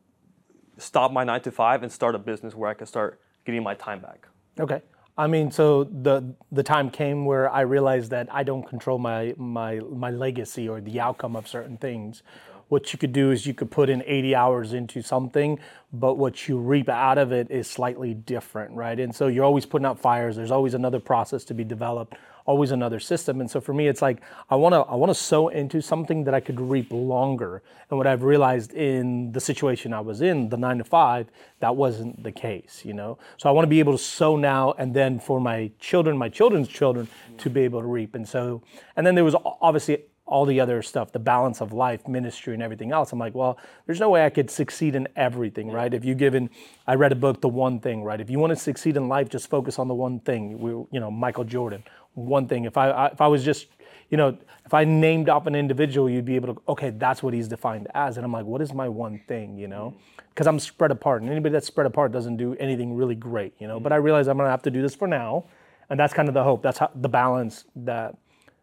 stop 0.78 1.12
my 1.12 1.25
nine 1.25 1.42
to 1.42 1.50
five 1.50 1.82
and 1.82 1.92
start 1.92 2.14
a 2.14 2.18
business 2.18 2.54
where 2.54 2.70
I 2.70 2.75
can 2.75 2.87
start 2.87 3.20
getting 3.44 3.62
my 3.62 3.75
time 3.75 4.00
back? 4.00 4.26
Okay. 4.58 4.80
I 5.16 5.26
mean, 5.26 5.50
so 5.50 5.85
the 5.85 6.35
the 6.50 6.62
time 6.62 6.90
came 6.90 7.26
where 7.26 7.50
I 7.50 7.61
realized 7.62 8.11
that 8.12 8.28
I 8.33 8.45
don't 8.45 8.66
control 8.66 8.99
my 8.99 9.35
my 9.37 9.81
my 9.81 10.11
legacy 10.11 10.69
or 10.69 10.81
the 10.81 11.00
outcome 11.00 11.37
of 11.37 11.47
certain 11.47 11.76
things. 11.76 12.23
What 12.69 12.90
you 12.95 12.99
could 12.99 13.12
do 13.12 13.31
is 13.31 13.47
you 13.47 13.52
could 13.52 13.71
put 13.71 13.90
in 13.90 14.02
80 14.07 14.35
hours 14.35 14.73
into 14.73 15.02
something, 15.02 15.59
but 15.92 16.14
what 16.14 16.49
you 16.49 16.57
reap 16.59 16.88
out 16.88 17.19
of 17.19 17.31
it 17.31 17.50
is 17.50 17.69
slightly 17.69 18.14
different, 18.14 18.75
right? 18.75 18.99
And 18.99 19.14
so 19.14 19.26
you're 19.26 19.45
always 19.45 19.66
putting 19.66 19.85
out 19.85 20.00
fires. 20.00 20.37
There's 20.37 20.50
always 20.50 20.73
another 20.73 20.99
process 20.99 21.45
to 21.45 21.54
be 21.54 21.64
developed, 21.64 22.14
always 22.44 22.70
another 22.70 23.00
system. 23.00 23.40
And 23.40 23.50
so 23.50 23.61
for 23.61 23.72
me, 23.72 23.88
it's 23.88 24.02
like 24.02 24.20
I 24.50 24.56
want 24.56 24.75
to 24.75 24.80
I 24.80 24.94
want 24.94 25.11
to 25.11 25.14
sow 25.14 25.49
into 25.49 25.80
something 25.80 26.25
that 26.25 26.34
I 26.34 26.40
could 26.40 26.61
reap 26.61 26.92
longer. 26.92 27.62
And 27.90 27.99
what 27.99 28.06
I've 28.06 28.22
realized 28.22 28.72
in 28.72 29.32
the 29.32 29.40
situation 29.40 29.92
I 29.92 30.00
was 30.00 30.22
in, 30.22 30.49
the 30.49 30.56
nine 30.56 30.78
to 30.78 30.84
five, 30.84 31.28
that 31.61 31.76
wasn't 31.76 32.22
the 32.22 32.32
case. 32.32 32.82
You 32.84 32.94
know, 32.94 33.18
so 33.37 33.49
I 33.49 33.52
want 33.52 33.64
to 33.64 33.70
be 33.70 33.80
able 33.80 33.92
to 33.92 34.02
sow 34.02 34.37
now, 34.37 34.72
and 34.78 34.94
then 34.94 35.18
for 35.18 35.40
my 35.40 35.70
children, 35.78 36.16
my 36.16 36.28
children's 36.28 36.68
children, 36.68 37.08
to 37.38 37.50
be 37.50 37.62
able 37.62 37.80
to 37.80 37.87
reap. 37.87 38.14
And 38.14 38.28
so, 38.28 38.62
and 38.96 39.06
then 39.06 39.14
there 39.14 39.25
was 39.25 39.37
obviously 39.44 40.04
all 40.32 40.46
the 40.46 40.61
other 40.61 40.80
stuff, 40.82 41.12
the 41.12 41.18
balance 41.18 41.61
of 41.61 41.72
life, 41.72 42.06
ministry, 42.08 42.54
and 42.54 42.62
everything 42.62 42.90
else. 42.90 43.12
I'm 43.12 43.18
like, 43.18 43.34
well, 43.34 43.58
there's 43.87 44.00
no 44.00 44.08
way 44.08 44.25
I 44.25 44.30
could 44.30 44.50
succeed 44.50 44.94
in 44.94 45.06
everything, 45.14 45.70
right? 45.70 45.92
If 45.92 46.04
you 46.04 46.14
given, 46.14 46.49
I 46.87 46.94
read 46.94 47.12
a 47.12 47.16
book, 47.16 47.42
The 47.42 47.49
One 47.49 47.80
Thing, 47.80 48.02
right? 48.02 48.20
If 48.20 48.30
you 48.30 48.38
want 48.38 48.50
to 48.50 48.56
succeed 48.56 48.96
in 48.96 49.08
life, 49.08 49.28
just 49.28 49.50
focus 49.50 49.78
on 49.78 49.88
the 49.88 49.94
one 49.94 50.20
thing. 50.20 50.58
We, 50.58 50.70
you 50.70 51.00
know, 51.00 51.11
Michael 51.11 51.44
Jordan, 51.44 51.82
one 52.14 52.49
thing. 52.49 52.64
If 52.64 52.76
I, 52.76 52.90
I 52.90 53.07
if 53.09 53.21
I 53.21 53.26
was 53.26 53.45
just, 53.45 53.66
you 54.11 54.16
know, 54.16 54.37
if 54.64 54.75
I 54.75 54.85
named 54.85 55.28
off 55.28 55.47
an 55.47 55.54
individual, 55.54 56.09
you'd 56.09 56.25
be 56.25 56.37
able 56.37 56.54
to, 56.54 56.62
okay, 56.69 56.90
that's 56.90 57.23
what 57.23 57.35
he's 57.35 57.49
defined 57.49 57.88
as. 57.95 58.16
And 58.16 58.25
I'm 58.25 58.33
like, 58.33 58.45
what 58.45 58.61
is 58.62 58.73
my 58.73 58.88
one 58.88 59.21
thing, 59.26 59.59
you 59.59 59.69
know? 59.69 59.95
Mm-hmm. 59.97 60.23
Because 60.31 60.47
I'm 60.47 60.59
spread 60.59 60.90
apart, 60.90 61.21
and 61.21 61.31
anybody 61.31 61.52
that's 61.52 61.66
spread 61.66 61.87
apart 61.87 62.11
doesn't 62.11 62.38
do 62.38 62.54
anything 62.59 62.95
really 62.95 63.14
great, 63.14 63.52
you 63.59 63.69
know. 63.69 63.78
But 63.78 63.92
I 63.92 63.97
mm-hmm. 63.97 64.07
realize 64.07 64.28
I'm 64.28 64.38
gonna 64.38 64.50
have 64.50 64.62
to 64.62 64.71
do 64.71 64.81
this 64.81 64.95
for 64.95 65.07
now, 65.07 65.45
and 65.90 66.00
that's 66.00 66.14
kind 66.14 66.26
of 66.26 66.35
the 66.35 66.42
hope. 66.42 66.62
That's 66.62 66.78
how 66.78 66.90
the 66.95 67.09
balance 67.09 67.64
that 67.76 68.16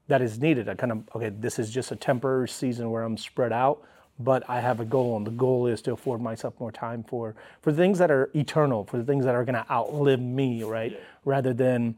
that 0.07 0.23
is 0.23 0.39
needed. 0.39 0.67
I 0.67 0.73
kind 0.73 0.91
of 0.91 1.03
okay, 1.15 1.29
this 1.29 1.59
is 1.59 1.69
just 1.69 1.91
a 1.91 1.95
temporary 1.95 2.49
season 2.49 2.89
where 2.89 3.03
I'm 3.03 3.17
spread 3.17 3.53
out, 3.53 3.83
but 4.19 4.43
I 4.49 4.59
have 4.59 4.79
a 4.79 4.85
goal, 4.85 5.15
and 5.15 5.27
the 5.27 5.31
goal 5.31 5.67
is 5.67 5.81
to 5.83 5.93
afford 5.93 6.21
myself 6.21 6.55
more 6.59 6.71
time 6.71 7.03
for 7.03 7.35
for 7.61 7.71
things 7.71 7.99
that 7.99 8.09
are 8.09 8.31
eternal, 8.33 8.85
for 8.85 8.97
the 8.97 9.03
things 9.03 9.25
that 9.25 9.35
are 9.35 9.45
going 9.45 9.55
to 9.55 9.71
outlive 9.71 10.19
me, 10.19 10.63
right? 10.63 10.99
Rather 11.23 11.53
than 11.53 11.95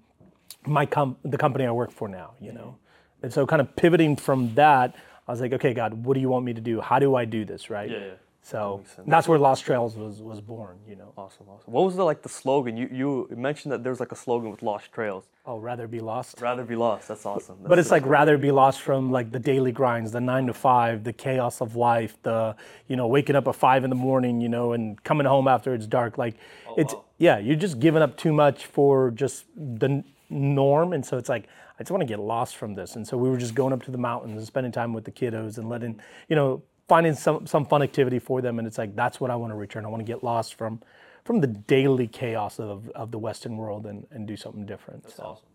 my 0.65 0.85
com- 0.85 1.17
the 1.23 1.37
company 1.37 1.65
I 1.65 1.71
work 1.71 1.91
for 1.91 2.07
now, 2.07 2.33
you 2.39 2.51
know. 2.51 2.77
And 3.23 3.31
so, 3.31 3.45
kind 3.45 3.61
of 3.61 3.75
pivoting 3.75 4.15
from 4.15 4.53
that, 4.55 4.95
I 5.27 5.31
was 5.31 5.41
like, 5.41 5.53
okay, 5.53 5.73
God, 5.73 5.93
what 5.93 6.15
do 6.15 6.19
you 6.19 6.29
want 6.29 6.45
me 6.45 6.53
to 6.53 6.61
do? 6.61 6.81
How 6.81 6.99
do 6.99 7.15
I 7.15 7.25
do 7.25 7.45
this, 7.45 7.69
right? 7.69 7.89
Yeah. 7.89 7.97
yeah. 7.97 8.13
So 8.43 8.83
that 8.97 9.07
that's 9.07 9.27
where 9.27 9.37
Lost 9.37 9.63
Trails 9.63 9.95
was 9.95 10.19
was 10.19 10.41
born, 10.41 10.79
you 10.87 10.95
know. 10.95 11.13
Awesome, 11.15 11.47
awesome. 11.47 11.71
What 11.71 11.85
was 11.85 11.95
the 11.95 12.03
like 12.03 12.23
the 12.23 12.29
slogan? 12.29 12.75
You 12.75 12.89
you 12.91 13.35
mentioned 13.37 13.71
that 13.71 13.83
there's 13.83 13.99
like 13.99 14.11
a 14.11 14.15
slogan 14.15 14.49
with 14.49 14.63
Lost 14.63 14.91
Trails. 14.91 15.25
Oh, 15.45 15.59
rather 15.59 15.87
be 15.87 15.99
lost. 15.99 16.41
Rather 16.41 16.63
be 16.63 16.75
lost. 16.75 17.07
That's 17.07 17.25
awesome. 17.25 17.57
That's 17.59 17.69
but 17.69 17.77
it's 17.77 17.91
like 17.91 18.05
rather 18.05 18.39
be 18.39 18.51
lost 18.51 18.81
from 18.81 19.11
like 19.11 19.31
the 19.31 19.39
daily 19.39 19.71
grinds, 19.71 20.11
the 20.11 20.21
nine 20.21 20.47
to 20.47 20.53
five, 20.53 21.03
the 21.03 21.13
chaos 21.13 21.61
of 21.61 21.75
life, 21.75 22.17
the 22.23 22.55
you 22.87 22.95
know 22.95 23.05
waking 23.05 23.35
up 23.35 23.47
at 23.47 23.55
five 23.55 23.83
in 23.83 23.91
the 23.91 23.95
morning, 23.95 24.41
you 24.41 24.49
know, 24.49 24.73
and 24.73 25.01
coming 25.03 25.27
home 25.27 25.47
after 25.47 25.75
it's 25.75 25.85
dark. 25.85 26.17
Like 26.17 26.35
oh, 26.67 26.75
it's 26.77 26.95
wow. 26.95 27.05
yeah, 27.19 27.37
you're 27.37 27.55
just 27.55 27.79
giving 27.79 28.01
up 28.01 28.17
too 28.17 28.33
much 28.33 28.65
for 28.65 29.11
just 29.11 29.45
the 29.55 30.03
norm, 30.31 30.93
and 30.93 31.05
so 31.05 31.17
it's 31.17 31.29
like 31.29 31.47
I 31.79 31.83
just 31.83 31.91
want 31.91 32.01
to 32.01 32.07
get 32.07 32.19
lost 32.19 32.55
from 32.55 32.75
this. 32.75 32.95
And 32.95 33.07
so 33.07 33.17
we 33.17 33.29
were 33.29 33.37
just 33.37 33.55
going 33.55 33.73
up 33.73 33.83
to 33.83 33.91
the 33.91 33.97
mountains 33.97 34.37
and 34.37 34.45
spending 34.45 34.71
time 34.71 34.93
with 34.93 35.05
the 35.05 35.11
kiddos 35.11 35.57
and 35.57 35.69
letting 35.69 35.99
you 36.29 36.35
know 36.35 36.63
finding 36.87 37.13
some 37.13 37.45
some 37.47 37.65
fun 37.65 37.81
activity 37.81 38.19
for 38.19 38.41
them 38.41 38.59
and 38.59 38.67
it's 38.67 38.77
like 38.77 38.95
that's 38.95 39.19
what 39.19 39.31
I 39.31 39.35
want 39.35 39.51
to 39.51 39.55
return. 39.55 39.85
I 39.85 39.89
want 39.89 40.01
to 40.01 40.11
get 40.11 40.23
lost 40.23 40.55
from 40.55 40.81
from 41.23 41.39
the 41.39 41.47
daily 41.47 42.07
chaos 42.07 42.59
of, 42.59 42.89
of 42.89 43.11
the 43.11 43.19
Western 43.19 43.57
world 43.57 43.85
and, 43.85 44.07
and 44.11 44.27
do 44.27 44.35
something 44.35 44.65
different. 44.65 45.03
That's 45.03 45.15
so. 45.15 45.23
awesome. 45.23 45.45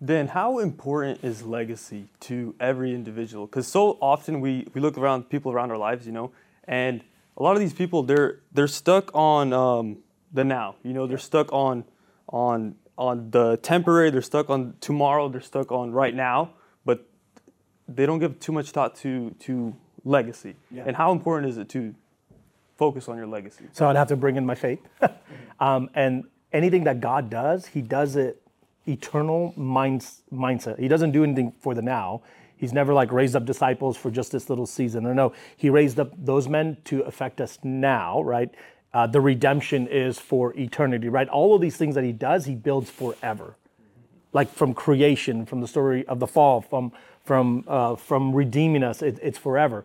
Then 0.00 0.28
how 0.28 0.58
important 0.58 1.22
is 1.22 1.42
legacy 1.42 2.08
to 2.20 2.54
every 2.58 2.94
individual? 2.94 3.46
Because 3.46 3.68
so 3.68 3.96
often 4.00 4.40
we, 4.40 4.66
we 4.74 4.80
look 4.80 4.98
around 4.98 5.30
people 5.30 5.52
around 5.52 5.70
our 5.70 5.78
lives, 5.78 6.06
you 6.06 6.12
know, 6.12 6.32
and 6.64 7.04
a 7.36 7.42
lot 7.42 7.52
of 7.52 7.60
these 7.60 7.72
people 7.72 8.02
they're 8.02 8.40
they're 8.52 8.68
stuck 8.68 9.10
on 9.14 9.52
um, 9.52 9.98
the 10.32 10.44
now. 10.44 10.76
You 10.82 10.92
know, 10.92 11.06
they're 11.06 11.18
stuck 11.18 11.52
on 11.52 11.84
on 12.28 12.74
on 12.96 13.30
the 13.30 13.56
temporary. 13.58 14.10
They're 14.10 14.22
stuck 14.22 14.50
on 14.50 14.74
tomorrow. 14.80 15.28
They're 15.28 15.40
stuck 15.40 15.72
on 15.72 15.92
right 15.92 16.14
now. 16.14 16.50
But 16.84 17.06
they 17.88 18.06
don't 18.06 18.18
give 18.18 18.40
too 18.40 18.52
much 18.52 18.70
thought 18.70 18.96
to 18.96 19.30
to 19.40 19.74
legacy. 20.04 20.54
Yeah. 20.70 20.84
And 20.86 20.96
how 20.96 21.12
important 21.12 21.50
is 21.50 21.58
it 21.58 21.68
to 21.70 21.94
focus 22.76 23.08
on 23.08 23.16
your 23.16 23.26
legacy? 23.26 23.64
So 23.72 23.88
I'd 23.88 23.96
have 23.96 24.08
to 24.08 24.16
bring 24.16 24.36
in 24.36 24.46
my 24.46 24.54
faith. 24.54 24.80
um, 25.60 25.90
and 25.94 26.24
anything 26.52 26.84
that 26.84 27.00
God 27.00 27.30
does, 27.30 27.66
He 27.66 27.82
does 27.82 28.16
it 28.16 28.40
eternal 28.86 29.54
minds, 29.56 30.22
mindset. 30.32 30.78
He 30.78 30.88
doesn't 30.88 31.12
do 31.12 31.24
anything 31.24 31.52
for 31.60 31.74
the 31.74 31.82
now. 31.82 32.22
He's 32.56 32.72
never 32.72 32.94
like 32.94 33.12
raised 33.12 33.34
up 33.34 33.44
disciples 33.44 33.96
for 33.96 34.10
just 34.10 34.32
this 34.32 34.48
little 34.48 34.66
season. 34.66 35.06
Or 35.06 35.14
no, 35.14 35.32
He 35.56 35.70
raised 35.70 35.98
up 35.98 36.12
those 36.16 36.48
men 36.48 36.76
to 36.84 37.00
affect 37.02 37.40
us 37.40 37.58
now, 37.62 38.22
right? 38.22 38.54
Uh, 38.94 39.06
the 39.06 39.20
redemption 39.20 39.86
is 39.86 40.18
for 40.18 40.56
eternity, 40.56 41.10
right? 41.10 41.28
All 41.28 41.54
of 41.54 41.60
these 41.60 41.76
things 41.76 41.94
that 41.96 42.04
He 42.04 42.12
does, 42.12 42.46
He 42.46 42.54
builds 42.54 42.88
forever. 42.88 43.56
Like 44.32 44.50
from 44.50 44.72
creation, 44.72 45.44
from 45.44 45.60
the 45.60 45.68
story 45.68 46.06
of 46.06 46.18
the 46.18 46.26
fall, 46.26 46.62
from 46.62 46.92
from, 47.24 47.64
uh, 47.66 47.96
from 47.96 48.34
redeeming 48.34 48.82
us. 48.82 49.02
It, 49.02 49.18
it's 49.22 49.38
forever. 49.38 49.84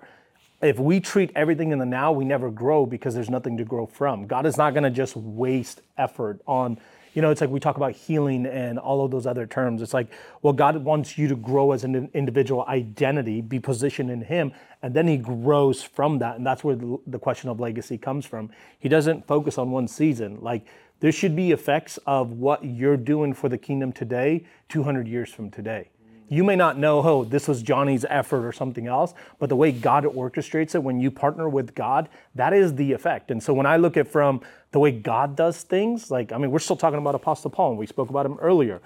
If 0.61 0.77
we 0.77 0.99
treat 0.99 1.31
everything 1.35 1.71
in 1.71 1.79
the 1.79 1.85
now, 1.85 2.11
we 2.11 2.25
never 2.25 2.51
grow 2.51 2.85
because 2.85 3.13
there's 3.13 3.29
nothing 3.29 3.57
to 3.57 3.63
grow 3.63 3.85
from. 3.85 4.27
God 4.27 4.45
is 4.45 4.57
not 4.57 4.73
going 4.73 4.83
to 4.83 4.89
just 4.89 5.15
waste 5.15 5.81
effort 5.97 6.41
on, 6.45 6.77
you 7.13 7.21
know, 7.21 7.31
it's 7.31 7.41
like 7.41 7.49
we 7.49 7.59
talk 7.59 7.77
about 7.77 7.93
healing 7.93 8.45
and 8.45 8.79
all 8.79 9.03
of 9.03 9.11
those 9.11 9.25
other 9.25 9.45
terms. 9.45 9.81
It's 9.81 9.93
like, 9.93 10.07
well, 10.41 10.53
God 10.53 10.77
wants 10.77 11.17
you 11.17 11.27
to 11.27 11.35
grow 11.35 11.71
as 11.71 11.83
an 11.83 12.09
individual 12.13 12.65
identity, 12.67 13.41
be 13.41 13.59
positioned 13.59 14.09
in 14.09 14.21
Him, 14.21 14.51
and 14.81 14.93
then 14.93 15.07
He 15.07 15.17
grows 15.17 15.83
from 15.83 16.19
that. 16.19 16.37
And 16.37 16.45
that's 16.45 16.63
where 16.63 16.75
the, 16.75 17.19
question 17.19 17.49
of 17.49 17.59
legacy 17.59 17.97
comes 17.97 18.25
from. 18.25 18.49
He 18.79 18.87
doesn't 18.87 19.27
focus 19.27 19.57
on 19.57 19.71
one 19.71 19.87
season. 19.87 20.39
Like, 20.41 20.65
there 21.01 21.11
should 21.11 21.35
be 21.35 21.51
effects 21.51 21.97
of 22.05 22.31
what 22.31 22.63
you're 22.63 22.97
doing 22.97 23.33
for 23.33 23.49
the 23.49 23.57
kingdom 23.57 23.91
today, 23.91 24.45
200 24.69 25.07
years 25.07 25.31
from 25.31 25.49
today 25.49 25.89
you 26.29 26.43
may 26.43 26.55
not 26.55 26.77
know, 26.77 27.01
oh, 27.03 27.23
this 27.23 27.47
was 27.47 27.61
Johnny's 27.63 28.05
effort 28.07 28.45
or 28.45 28.51
something 28.51 28.87
else, 28.87 29.13
but 29.39 29.49
the 29.49 29.55
way 29.55 29.71
God 29.71 30.03
orchestrates 30.05 30.75
it, 30.75 30.83
when 30.83 30.99
you 30.99 31.09
partner 31.09 31.49
with 31.49 31.73
God, 31.73 32.07
that 32.35 32.53
is 32.53 32.75
the 32.75 32.93
effect. 32.93 33.31
And 33.31 33.41
so 33.41 33.53
when 33.53 33.65
I 33.65 33.77
look 33.77 33.97
at 33.97 34.07
from 34.07 34.41
the 34.71 34.79
way 34.79 34.91
God 34.91 35.35
does 35.35 35.63
things, 35.63 36.11
like, 36.11 36.31
I 36.31 36.37
mean, 36.37 36.51
we're 36.51 36.59
still 36.59 36.75
talking 36.75 36.99
about 36.99 37.15
Apostle 37.15 37.49
Paul, 37.49 37.71
and 37.71 37.79
we 37.79 37.87
spoke 37.87 38.09
about 38.09 38.25
him 38.25 38.37
earlier. 38.39 38.79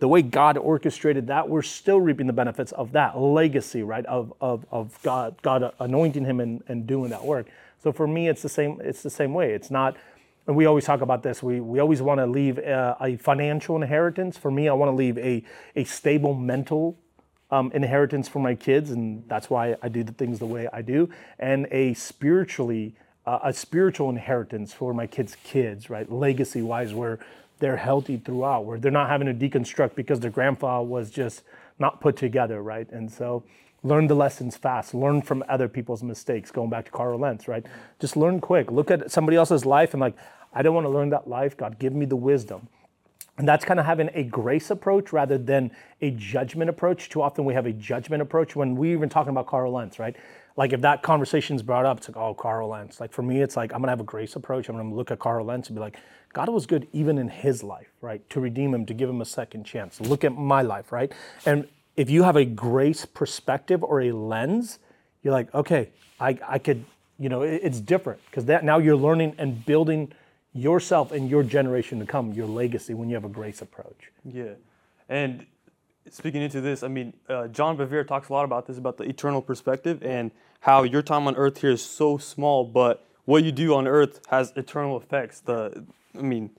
The 0.00 0.08
way 0.08 0.22
God 0.22 0.58
orchestrated 0.58 1.28
that, 1.28 1.48
we're 1.48 1.62
still 1.62 2.00
reaping 2.00 2.26
the 2.26 2.32
benefits 2.32 2.72
of 2.72 2.92
that 2.92 3.18
legacy, 3.18 3.82
right? 3.82 4.06
Of, 4.06 4.32
of, 4.40 4.66
of 4.70 4.98
God, 5.02 5.36
God 5.42 5.72
anointing 5.80 6.24
him 6.24 6.40
and, 6.40 6.62
and 6.68 6.86
doing 6.86 7.10
that 7.10 7.24
work. 7.24 7.46
So 7.82 7.92
for 7.92 8.06
me, 8.06 8.28
it's 8.28 8.42
the 8.42 8.48
same, 8.48 8.80
it's 8.82 9.02
the 9.02 9.10
same 9.10 9.34
way. 9.34 9.52
It's 9.52 9.70
not, 9.70 9.96
and 10.48 10.56
we 10.56 10.64
always 10.64 10.86
talk 10.86 11.02
about 11.02 11.22
this. 11.22 11.42
We, 11.42 11.60
we 11.60 11.78
always 11.78 12.00
want 12.00 12.18
to 12.18 12.26
leave 12.26 12.58
a, 12.58 12.96
a 13.00 13.16
financial 13.18 13.76
inheritance. 13.76 14.38
For 14.38 14.50
me, 14.50 14.66
I 14.68 14.72
want 14.72 14.88
to 14.88 14.96
leave 14.96 15.18
a, 15.18 15.44
a 15.76 15.84
stable 15.84 16.34
mental 16.34 16.98
um, 17.50 17.70
inheritance 17.72 18.28
for 18.28 18.38
my 18.38 18.54
kids, 18.54 18.90
and 18.90 19.22
that's 19.28 19.50
why 19.50 19.76
I 19.82 19.88
do 19.88 20.02
the 20.02 20.12
things 20.12 20.38
the 20.38 20.46
way 20.46 20.66
I 20.72 20.80
do, 20.80 21.10
and 21.38 21.68
a 21.70 21.94
spiritually 21.94 22.94
uh, 23.26 23.40
a 23.44 23.52
spiritual 23.52 24.08
inheritance 24.08 24.72
for 24.72 24.94
my 24.94 25.06
kids' 25.06 25.36
kids, 25.44 25.90
right? 25.90 26.10
Legacy 26.10 26.62
wise, 26.62 26.94
where 26.94 27.18
they're 27.58 27.76
healthy 27.76 28.16
throughout, 28.16 28.64
where 28.64 28.78
they're 28.78 28.90
not 28.90 29.10
having 29.10 29.26
to 29.26 29.34
deconstruct 29.34 29.94
because 29.94 30.20
their 30.20 30.30
grandpa 30.30 30.80
was 30.80 31.10
just 31.10 31.42
not 31.78 32.00
put 32.00 32.16
together, 32.16 32.62
right? 32.62 32.90
And 32.90 33.12
so 33.12 33.44
learn 33.82 34.06
the 34.06 34.14
lessons 34.14 34.56
fast, 34.56 34.94
learn 34.94 35.20
from 35.20 35.44
other 35.46 35.68
people's 35.68 36.02
mistakes, 36.02 36.50
going 36.50 36.70
back 36.70 36.86
to 36.86 36.90
Carl 36.90 37.18
Lentz, 37.18 37.48
right? 37.48 37.66
Just 38.00 38.16
learn 38.16 38.40
quick. 38.40 38.70
Look 38.70 38.90
at 38.90 39.10
somebody 39.10 39.36
else's 39.36 39.66
life 39.66 39.92
and 39.92 40.00
like, 40.00 40.16
I 40.52 40.62
don't 40.62 40.74
want 40.74 40.84
to 40.86 40.90
learn 40.90 41.10
that 41.10 41.28
life. 41.28 41.56
God, 41.56 41.78
give 41.78 41.92
me 41.92 42.06
the 42.06 42.16
wisdom. 42.16 42.68
And 43.38 43.46
that's 43.46 43.64
kind 43.64 43.78
of 43.78 43.86
having 43.86 44.10
a 44.14 44.24
grace 44.24 44.70
approach 44.70 45.12
rather 45.12 45.38
than 45.38 45.70
a 46.00 46.10
judgment 46.10 46.68
approach. 46.68 47.08
Too 47.08 47.22
often 47.22 47.44
we 47.44 47.54
have 47.54 47.66
a 47.66 47.72
judgment 47.72 48.20
approach 48.20 48.56
when 48.56 48.74
we 48.74 48.92
even 48.92 49.08
talking 49.08 49.30
about 49.30 49.46
Carl 49.46 49.72
Lentz, 49.72 50.00
right? 50.00 50.16
Like 50.56 50.72
if 50.72 50.80
that 50.80 51.04
conversation 51.04 51.54
is 51.54 51.62
brought 51.62 51.86
up, 51.86 51.98
it's 51.98 52.08
like, 52.08 52.16
oh, 52.16 52.34
Carl 52.34 52.70
Lentz. 52.70 52.98
Like 52.98 53.12
for 53.12 53.22
me, 53.22 53.40
it's 53.40 53.56
like 53.56 53.72
I'm 53.72 53.78
gonna 53.78 53.92
have 53.92 54.00
a 54.00 54.04
grace 54.04 54.34
approach. 54.34 54.68
I'm 54.68 54.76
gonna 54.76 54.92
look 54.92 55.12
at 55.12 55.20
Carl 55.20 55.44
Lentz 55.44 55.68
and 55.68 55.76
be 55.76 55.80
like, 55.80 55.98
God 56.32 56.48
was 56.48 56.66
good 56.66 56.88
even 56.92 57.16
in 57.16 57.28
his 57.28 57.62
life, 57.62 57.92
right? 58.00 58.28
To 58.30 58.40
redeem 58.40 58.74
him, 58.74 58.84
to 58.86 58.94
give 58.94 59.08
him 59.08 59.20
a 59.20 59.24
second 59.24 59.64
chance. 59.64 60.00
Look 60.00 60.24
at 60.24 60.36
my 60.36 60.62
life, 60.62 60.90
right? 60.90 61.12
And 61.46 61.68
if 61.96 62.10
you 62.10 62.24
have 62.24 62.36
a 62.36 62.44
grace 62.44 63.04
perspective 63.04 63.84
or 63.84 64.00
a 64.00 64.12
lens, 64.12 64.80
you're 65.22 65.32
like, 65.32 65.54
okay, 65.54 65.90
I, 66.20 66.38
I 66.46 66.58
could, 66.58 66.84
you 67.18 67.28
know, 67.28 67.42
it, 67.42 67.60
it's 67.62 67.80
different 67.80 68.20
because 68.26 68.44
that 68.46 68.64
now 68.64 68.78
you're 68.78 68.96
learning 68.96 69.36
and 69.38 69.64
building 69.64 70.12
yourself 70.58 71.12
and 71.12 71.30
your 71.30 71.42
generation 71.42 71.98
to 72.00 72.06
come, 72.06 72.32
your 72.32 72.46
legacy 72.46 72.94
when 72.94 73.08
you 73.08 73.14
have 73.14 73.24
a 73.24 73.28
grace 73.28 73.62
approach. 73.62 74.10
Yeah. 74.24 74.54
And 75.08 75.46
speaking 76.10 76.42
into 76.42 76.60
this, 76.60 76.82
I 76.82 76.88
mean, 76.88 77.14
uh, 77.28 77.48
John 77.48 77.76
Bevere 77.76 78.06
talks 78.06 78.28
a 78.28 78.32
lot 78.32 78.44
about 78.44 78.66
this, 78.66 78.78
about 78.78 78.96
the 78.96 79.04
eternal 79.04 79.40
perspective 79.40 80.02
and 80.02 80.30
how 80.60 80.82
your 80.82 81.02
time 81.02 81.26
on 81.26 81.36
earth 81.36 81.60
here 81.60 81.70
is 81.70 81.84
so 81.84 82.18
small, 82.18 82.64
but 82.64 83.06
what 83.24 83.44
you 83.44 83.52
do 83.52 83.74
on 83.74 83.86
earth 83.86 84.20
has 84.28 84.52
eternal 84.56 84.96
effects. 84.96 85.40
The, 85.40 85.84
I 86.18 86.22
mean, 86.22 86.50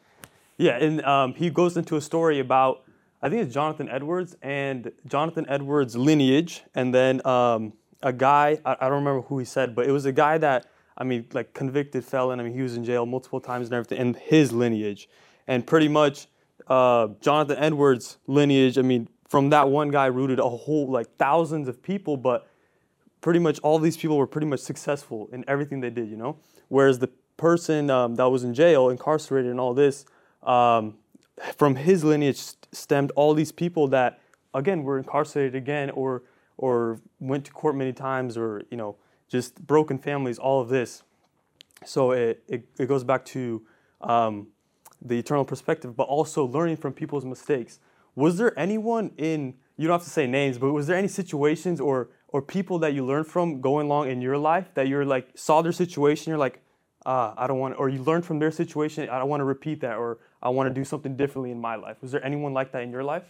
yeah, 0.58 0.78
and 0.78 1.02
um, 1.04 1.34
he 1.34 1.50
goes 1.50 1.76
into 1.78 1.96
a 1.96 2.02
story 2.02 2.40
about, 2.40 2.84
I 3.22 3.30
think 3.30 3.44
it's 3.44 3.54
Jonathan 3.54 3.90
Edwards 3.90 4.38
and 4.42 4.92
Jonathan 5.08 5.46
Edwards' 5.50 5.96
lineage, 5.96 6.64
and 6.76 6.94
then 6.94 7.26
um, 7.26 7.74
a 8.02 8.14
guy, 8.14 8.60
I, 8.64 8.78
I 8.80 8.90
don't 8.90 9.00
remember 9.04 9.22
who 9.22 9.40
he 9.40 9.46
said, 9.46 9.76
but 9.76 9.88
it 9.88 9.92
was 9.92 10.06
a 10.06 10.12
guy 10.12 10.38
that 10.38 10.68
I 11.00 11.04
mean, 11.06 11.26
like 11.34 11.54
convicted 11.54 12.04
felon. 12.04 12.40
I 12.40 12.44
mean, 12.44 12.54
he 12.54 12.62
was 12.62 12.76
in 12.76 12.84
jail 12.84 13.06
multiple 13.06 13.40
times 13.40 13.68
and 13.68 13.74
everything, 13.74 14.00
and 14.00 14.16
his 14.16 14.52
lineage. 14.52 15.10
And 15.48 15.66
pretty 15.66 15.88
much, 15.88 16.28
uh, 16.68 17.08
Jonathan 17.22 17.58
Edwards' 17.58 18.18
lineage, 18.28 18.78
I 18.78 18.82
mean, 18.82 19.08
from 19.28 19.50
that 19.52 19.70
one 19.70 19.90
guy 19.90 20.08
rooted 20.08 20.40
a 20.40 20.50
whole 20.50 20.92
like 20.92 21.16
thousands 21.18 21.68
of 21.68 21.82
people, 21.82 22.18
but 22.18 22.48
pretty 23.22 23.40
much 23.40 23.60
all 23.60 23.80
these 23.80 23.98
people 23.98 24.18
were 24.18 24.28
pretty 24.28 24.48
much 24.48 24.60
successful 24.60 25.30
in 25.32 25.46
everything 25.48 25.80
they 25.80 25.90
did, 25.90 26.10
you 26.10 26.18
know. 26.18 26.38
Whereas 26.68 27.00
the 27.00 27.10
person 27.38 27.90
um, 27.90 28.16
that 28.16 28.26
was 28.26 28.44
in 28.44 28.54
jail, 28.54 28.90
incarcerated, 28.90 29.50
and 29.52 29.60
all 29.60 29.74
this, 29.74 30.06
um, 30.44 30.98
from 31.58 31.76
his 31.76 32.04
lineage 32.04 32.42
stemmed 32.72 33.12
all 33.16 33.34
these 33.34 33.52
people 33.52 33.88
that, 33.88 34.20
again, 34.54 34.84
were 34.84 34.98
incarcerated 34.98 35.56
again, 35.56 35.90
or 35.92 36.24
or 36.58 37.00
went 37.20 37.46
to 37.46 37.52
court 37.52 37.76
many 37.76 37.94
times, 37.94 38.38
or 38.38 38.64
you 38.70 38.78
know, 38.78 38.98
just 39.30 39.65
broken 39.65 39.98
families, 39.98 40.38
all 40.38 40.62
of 40.62 40.70
this. 40.70 41.04
So 41.86 42.12
it 42.12 42.44
it, 42.48 42.68
it 42.78 42.88
goes 42.88 43.04
back 43.04 43.24
to 43.26 43.62
um, 44.02 44.48
the 45.02 45.18
eternal 45.18 45.46
perspective, 45.46 45.96
but 45.96 46.04
also 46.04 46.46
learning 46.46 46.78
from 46.78 46.94
people's 46.94 47.26
mistakes. 47.26 47.80
Was 48.15 48.38
there 48.38 48.58
anyone 48.60 49.12
in 49.18 49.56
you 49.78 49.88
don't 49.88 49.96
have 49.96 50.04
to 50.04 50.10
say 50.10 50.28
names, 50.28 50.58
but 50.58 50.74
was 50.74 50.88
there 50.88 50.98
any 50.98 51.08
situations 51.08 51.80
or 51.80 52.10
or 52.28 52.42
people 52.42 52.80
that 52.80 52.94
you 52.94 53.06
learned 53.06 53.28
from 53.28 53.62
going 53.62 53.88
along 53.88 54.10
in 54.10 54.22
your 54.22 54.38
life 54.38 54.74
that 54.74 54.88
you're 54.88 55.06
like 55.06 55.30
saw 55.36 55.62
their 55.62 55.72
situation, 55.72 56.30
you're 56.30 56.38
like, 56.38 56.62
ah, 57.06 57.34
I 57.38 57.48
don't 57.48 57.60
want, 57.60 57.80
or 57.80 57.89
you 57.89 58.04
learned 58.04 58.26
from 58.26 58.39
their 58.39 58.52
situation, 58.52 59.10
I 59.10 59.20
don't 59.20 59.30
want 59.30 59.42
to 59.42 59.46
repeat 59.46 59.82
that, 59.82 59.98
or 59.98 60.20
I 60.42 60.50
want 60.50 60.70
to 60.70 60.74
do 60.74 60.84
something 60.86 61.15
differently 61.15 61.52
in 61.52 61.60
my 61.60 61.76
life. 61.76 61.98
Was 62.02 62.12
there 62.12 62.24
anyone 62.24 62.54
like 62.54 62.72
that 62.74 62.84
in 62.84 62.92
your 62.92 63.04
life? 63.04 63.24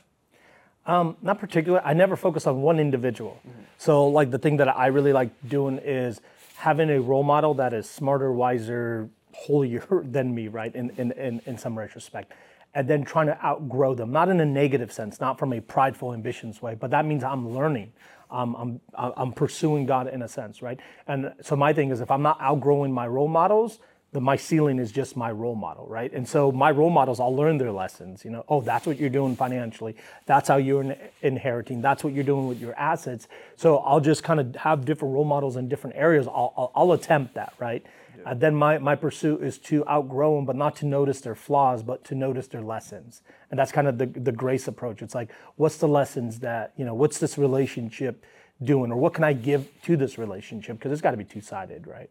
Um, 0.86 1.18
not 1.22 1.40
particular. 1.40 1.82
I 1.84 1.94
never 1.94 2.16
focus 2.16 2.48
on 2.48 2.62
one 2.62 2.80
individual. 2.80 3.40
So 3.78 4.08
like 4.08 4.32
the 4.32 4.40
thing 4.40 4.58
that 4.58 4.68
I 4.76 4.88
really 4.88 5.14
like 5.14 5.30
doing 5.48 5.78
is 5.78 6.22
having 6.58 6.90
a 6.90 7.00
role 7.00 7.24
model 7.24 7.54
that 7.56 7.74
is 7.74 7.90
smarter, 7.90 8.32
wiser, 8.32 9.10
holier 9.34 9.86
than 10.04 10.34
me, 10.34 10.48
right? 10.48 10.74
In 10.76 10.90
in 10.92 11.12
in, 11.14 11.42
in 11.46 11.58
some 11.58 11.78
retrospect. 11.78 12.34
And 12.76 12.88
then 12.88 13.04
trying 13.04 13.28
to 13.28 13.44
outgrow 13.44 13.96
them, 13.96 14.12
not 14.12 14.30
in 14.30 14.40
a 14.40 14.46
negative 14.46 14.92
sense, 14.92 15.20
not 15.20 15.40
from 15.40 15.54
a 15.54 15.60
prideful, 15.60 16.14
ambitions 16.14 16.62
way, 16.62 16.76
but 16.76 16.92
that 16.92 17.04
means 17.04 17.24
I'm 17.24 17.50
learning. 17.50 17.92
Um, 18.32 18.56
I'm 18.56 18.82
I'm 18.96 19.32
pursuing 19.32 19.86
God 19.86 20.08
in 20.08 20.22
a 20.22 20.28
sense, 20.28 20.62
right? 20.62 20.80
And 21.08 21.34
so 21.42 21.56
my 21.56 21.74
thing 21.74 21.90
is, 21.90 22.00
if 22.00 22.12
I'm 22.12 22.22
not 22.22 22.38
outgrowing 22.40 22.92
my 22.92 23.08
role 23.08 23.28
models, 23.28 23.80
the 24.12 24.20
my 24.20 24.36
ceiling 24.36 24.80
is 24.80 24.92
just 24.92 25.16
my 25.16 25.32
role 25.32 25.56
model, 25.56 25.86
right? 25.88 26.12
And 26.12 26.28
so 26.28 26.52
my 26.52 26.72
role 26.72 26.90
models, 26.90 27.20
I'll 27.20 27.36
learn 27.36 27.60
their 27.60 27.72
lessons. 27.72 28.26
You 28.26 28.32
know, 28.32 28.44
oh, 28.50 28.62
that's 28.62 28.88
what 28.88 28.98
you're 28.98 29.10
doing 29.10 29.36
financially. 29.36 29.96
That's 30.26 30.48
how 30.48 30.58
you're 30.58 30.82
in- 30.82 30.98
inheriting. 31.22 31.82
That's 31.82 32.04
what 32.04 32.14
you're 32.14 32.24
doing 32.24 32.48
with 32.48 32.60
your 32.60 32.74
assets. 32.76 33.28
So 33.56 33.78
I'll 33.78 34.00
just 34.00 34.24
kind 34.24 34.40
of 34.40 34.56
have 34.56 34.84
different 34.84 35.14
role 35.14 35.26
models 35.26 35.58
in 35.58 35.70
different 35.70 35.96
areas. 35.96 36.28
I'll, 36.28 36.54
I'll, 36.58 36.72
I'll 36.76 36.92
attempt 36.94 37.36
that, 37.36 37.54
right? 37.60 37.86
Uh, 38.26 38.34
then 38.34 38.54
my, 38.54 38.78
my 38.80 38.96
pursuit 38.96 39.42
is 39.42 39.58
to 39.58 39.88
outgrow 39.88 40.36
them, 40.36 40.46
but 40.46 40.56
not 40.56 40.76
to 40.76 40.86
notice 40.86 41.22
their 41.22 41.36
flaws, 41.36 41.84
but 41.84 42.04
to 42.04 42.16
notice 42.16 42.48
their 42.48 42.62
lessons. 42.62 43.22
And 43.50 43.58
that's 43.58 43.72
kind 43.72 43.88
of 43.88 43.98
the, 43.98 44.08
the 44.08 44.32
grace 44.34 44.68
approach. 44.68 45.02
It's 45.02 45.16
like, 45.16 45.30
what's 45.56 45.78
the 45.78 45.88
lessons 45.88 46.40
that, 46.40 46.74
you 46.76 46.84
know, 46.84 46.94
what's 46.94 47.20
this 47.20 47.38
relationship 47.38 48.26
doing? 48.62 48.92
Or 48.92 48.98
what 48.98 49.14
can 49.14 49.24
I 49.24 49.34
give 49.34 49.70
to 49.84 49.96
this 49.96 50.18
relationship? 50.18 50.78
Because 50.78 50.92
it's 50.92 51.02
got 51.02 51.12
to 51.12 51.18
be 51.18 51.24
two 51.24 51.42
sided, 51.42 51.88
right? 51.88 52.10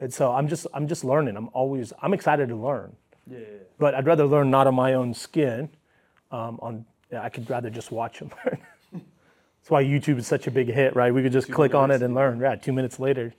And 0.00 0.12
so 0.12 0.32
I'm 0.32 0.48
just 0.48 0.66
I'm 0.72 0.88
just 0.88 1.04
learning. 1.04 1.36
I'm 1.36 1.50
always 1.52 1.92
I'm 2.02 2.14
excited 2.14 2.48
to 2.48 2.56
learn. 2.56 2.96
Yeah. 3.30 3.38
But 3.78 3.94
I'd 3.94 4.06
rather 4.06 4.26
learn 4.26 4.50
not 4.50 4.66
on 4.66 4.74
my 4.74 4.94
own 4.94 5.14
skin. 5.14 5.68
Um, 6.32 6.58
on 6.62 6.86
yeah, 7.12 7.22
I 7.22 7.28
could 7.28 7.48
rather 7.50 7.70
just 7.70 7.90
watch 7.90 8.18
them 8.18 8.30
learn. 8.44 8.58
That's 8.92 9.70
why 9.70 9.84
YouTube 9.84 10.18
is 10.18 10.26
such 10.26 10.46
a 10.46 10.50
big 10.50 10.68
hit, 10.68 10.96
right? 10.96 11.12
We 11.12 11.22
could 11.22 11.32
just 11.32 11.50
click 11.50 11.74
on 11.74 11.90
it 11.90 12.02
and 12.02 12.14
learn. 12.14 12.40
Yeah, 12.40 12.56
two 12.56 12.72
minutes 12.72 12.98
later. 12.98 13.34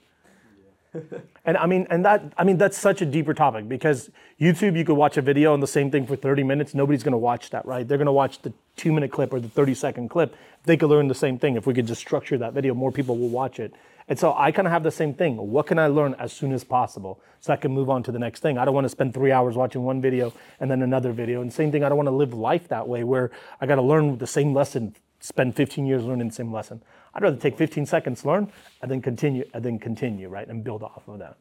and 1.45 1.57
I 1.57 1.65
mean, 1.65 1.87
and 1.89 2.05
that 2.05 2.33
I 2.37 2.43
mean 2.43 2.57
that's 2.57 2.77
such 2.77 3.01
a 3.01 3.05
deeper 3.05 3.33
topic 3.33 3.67
because 3.67 4.11
YouTube 4.39 4.77
you 4.77 4.85
could 4.85 4.97
watch 4.97 5.17
a 5.17 5.21
video 5.21 5.53
on 5.53 5.61
the 5.61 5.67
same 5.67 5.89
thing 5.89 6.05
for 6.05 6.15
30 6.15 6.43
minutes. 6.43 6.75
Nobody's 6.75 7.01
gonna 7.01 7.17
watch 7.17 7.49
that, 7.49 7.65
right? 7.65 7.87
They're 7.87 7.97
gonna 7.97 8.13
watch 8.13 8.41
the 8.43 8.53
two 8.75 8.91
minute 8.91 9.11
clip 9.11 9.33
or 9.33 9.39
the 9.39 9.49
30 9.49 9.73
second 9.73 10.09
clip. 10.09 10.35
They 10.65 10.77
could 10.77 10.89
learn 10.89 11.07
the 11.07 11.15
same 11.15 11.39
thing. 11.39 11.55
If 11.55 11.65
we 11.65 11.73
could 11.73 11.87
just 11.87 12.01
structure 12.01 12.37
that 12.37 12.53
video, 12.53 12.75
more 12.75 12.91
people 12.91 13.17
will 13.17 13.29
watch 13.29 13.59
it. 13.59 13.73
And 14.11 14.19
so 14.19 14.33
I 14.35 14.51
kind 14.51 14.67
of 14.67 14.73
have 14.73 14.83
the 14.83 14.91
same 14.91 15.13
thing. 15.13 15.37
What 15.37 15.67
can 15.67 15.79
I 15.79 15.87
learn 15.87 16.15
as 16.19 16.33
soon 16.33 16.51
as 16.51 16.65
possible 16.65 17.21
so 17.39 17.53
I 17.53 17.55
can 17.55 17.71
move 17.71 17.89
on 17.89 18.03
to 18.03 18.11
the 18.11 18.19
next 18.19 18.41
thing? 18.41 18.57
I 18.57 18.65
don't 18.65 18.73
want 18.73 18.83
to 18.83 18.89
spend 18.89 19.13
three 19.13 19.31
hours 19.31 19.55
watching 19.55 19.83
one 19.83 20.01
video 20.01 20.33
and 20.59 20.69
then 20.69 20.81
another 20.81 21.13
video. 21.13 21.41
And 21.41 21.53
same 21.53 21.71
thing, 21.71 21.81
I 21.85 21.87
don't 21.87 21.95
want 21.95 22.07
to 22.07 22.15
live 22.15 22.33
life 22.33 22.67
that 22.67 22.89
way 22.89 23.05
where 23.05 23.31
I 23.61 23.67
got 23.67 23.75
to 23.75 23.81
learn 23.81 24.17
the 24.17 24.27
same 24.27 24.53
lesson, 24.53 24.97
spend 25.21 25.55
15 25.55 25.85
years 25.85 26.03
learning 26.03 26.27
the 26.27 26.33
same 26.33 26.51
lesson. 26.51 26.83
I'd 27.13 27.23
rather 27.23 27.37
take 27.37 27.57
15 27.57 27.85
seconds, 27.85 28.25
learn, 28.25 28.51
and 28.81 28.91
then 28.91 29.01
continue, 29.01 29.45
and 29.53 29.63
then 29.63 29.79
continue, 29.79 30.27
right, 30.27 30.45
and 30.45 30.61
build 30.61 30.83
off 30.83 31.07
of 31.07 31.19
that. 31.19 31.37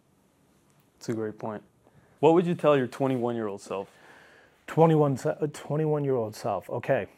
That's 0.96 1.09
a 1.09 1.14
great 1.14 1.40
point. 1.40 1.64
What 2.20 2.35
would 2.35 2.46
you 2.46 2.54
tell 2.54 2.76
your 2.76 2.87
21 2.87 3.35
year 3.35 3.48
old 3.48 3.62
self? 3.62 3.88
21, 4.68 5.16
se- 5.16 5.35
uh, 5.40 5.48
21 5.52 6.04
year 6.04 6.14
old 6.14 6.37
self. 6.37 6.70
Okay. 6.70 7.09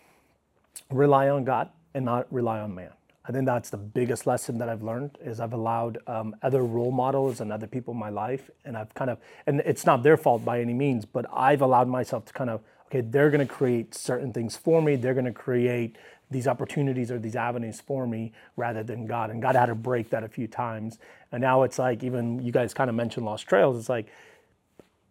Rely 0.88 1.28
on 1.28 1.44
God 1.44 1.68
and 1.92 2.06
not 2.06 2.26
rely 2.32 2.58
on 2.60 2.74
man. 2.74 2.92
I 3.24 3.30
think 3.30 3.46
that's 3.46 3.70
the 3.70 3.76
biggest 3.76 4.26
lesson 4.26 4.58
that 4.58 4.68
I've 4.68 4.82
learned 4.82 5.16
is 5.24 5.38
I've 5.38 5.52
allowed 5.52 5.98
um, 6.08 6.34
other 6.42 6.64
role 6.64 6.90
models 6.90 7.40
and 7.40 7.52
other 7.52 7.68
people 7.68 7.94
in 7.94 8.00
my 8.00 8.08
life, 8.08 8.50
and 8.64 8.76
I've 8.76 8.92
kind 8.94 9.10
of, 9.10 9.18
and 9.46 9.60
it's 9.64 9.86
not 9.86 10.02
their 10.02 10.16
fault 10.16 10.44
by 10.44 10.60
any 10.60 10.74
means, 10.74 11.04
but 11.04 11.26
I've 11.32 11.62
allowed 11.62 11.88
myself 11.88 12.24
to 12.26 12.32
kind 12.32 12.50
of, 12.50 12.62
okay, 12.86 13.00
they're 13.00 13.30
going 13.30 13.46
to 13.46 13.52
create 13.52 13.94
certain 13.94 14.32
things 14.32 14.56
for 14.56 14.82
me. 14.82 14.96
They're 14.96 15.14
going 15.14 15.26
to 15.26 15.32
create 15.32 15.96
these 16.30 16.48
opportunities 16.48 17.10
or 17.10 17.18
these 17.18 17.36
avenues 17.36 17.80
for 17.80 18.06
me 18.06 18.32
rather 18.56 18.82
than 18.82 19.06
God. 19.06 19.30
And 19.30 19.40
God 19.40 19.54
had 19.54 19.66
to 19.66 19.74
break 19.74 20.10
that 20.10 20.24
a 20.24 20.28
few 20.28 20.48
times. 20.48 20.98
And 21.30 21.40
now 21.40 21.62
it's 21.62 21.78
like, 21.78 22.02
even 22.02 22.42
you 22.42 22.52
guys 22.52 22.74
kind 22.74 22.90
of 22.90 22.96
mentioned 22.96 23.24
Lost 23.24 23.46
Trails. 23.46 23.78
It's 23.78 23.88
like, 23.88 24.08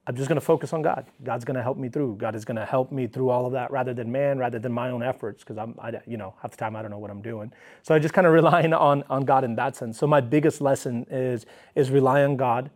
I'm 0.08 0.16
just 0.16 0.28
going 0.28 0.40
to 0.40 0.46
focus 0.46 0.74
on 0.74 0.82
God. 0.82 1.06
God's 1.24 1.46
going 1.46 1.58
to 1.58 1.62
help 1.64 1.78
me 1.78 1.88
through. 1.88 2.16
God 2.18 2.36
is 2.36 2.44
going 2.44 2.58
to 2.58 2.66
help 2.66 2.92
me 2.92 3.06
through 3.06 3.30
all 3.30 3.46
of 3.46 3.54
that 3.54 3.70
rather 3.70 3.94
than 3.94 4.12
man, 4.12 4.40
rather 4.40 4.58
than 4.58 4.72
my 4.72 4.90
own 4.90 5.04
efforts, 5.04 5.44
because 5.44 5.60
I'm, 5.60 5.76
I, 5.80 6.02
you 6.08 6.18
know, 6.18 6.34
half 6.42 6.52
the 6.52 6.58
time 6.58 6.76
I 6.76 6.82
don't 6.82 6.90
know 6.90 6.98
what 6.98 7.12
I'm 7.12 7.22
doing. 7.22 7.54
So 7.84 7.94
I 7.94 8.00
just 8.00 8.14
kind 8.14 8.26
of 8.26 8.34
relying 8.34 8.74
on 8.90 9.04
on 9.10 9.26
God 9.26 9.44
in 9.44 9.56
that 9.56 9.76
sense. 9.76 10.00
So 10.00 10.08
my 10.08 10.20
biggest 10.20 10.60
lesson 10.60 11.06
is 11.12 11.46
is 11.76 11.92
rely 11.92 12.24
on 12.24 12.36
God, 12.36 12.72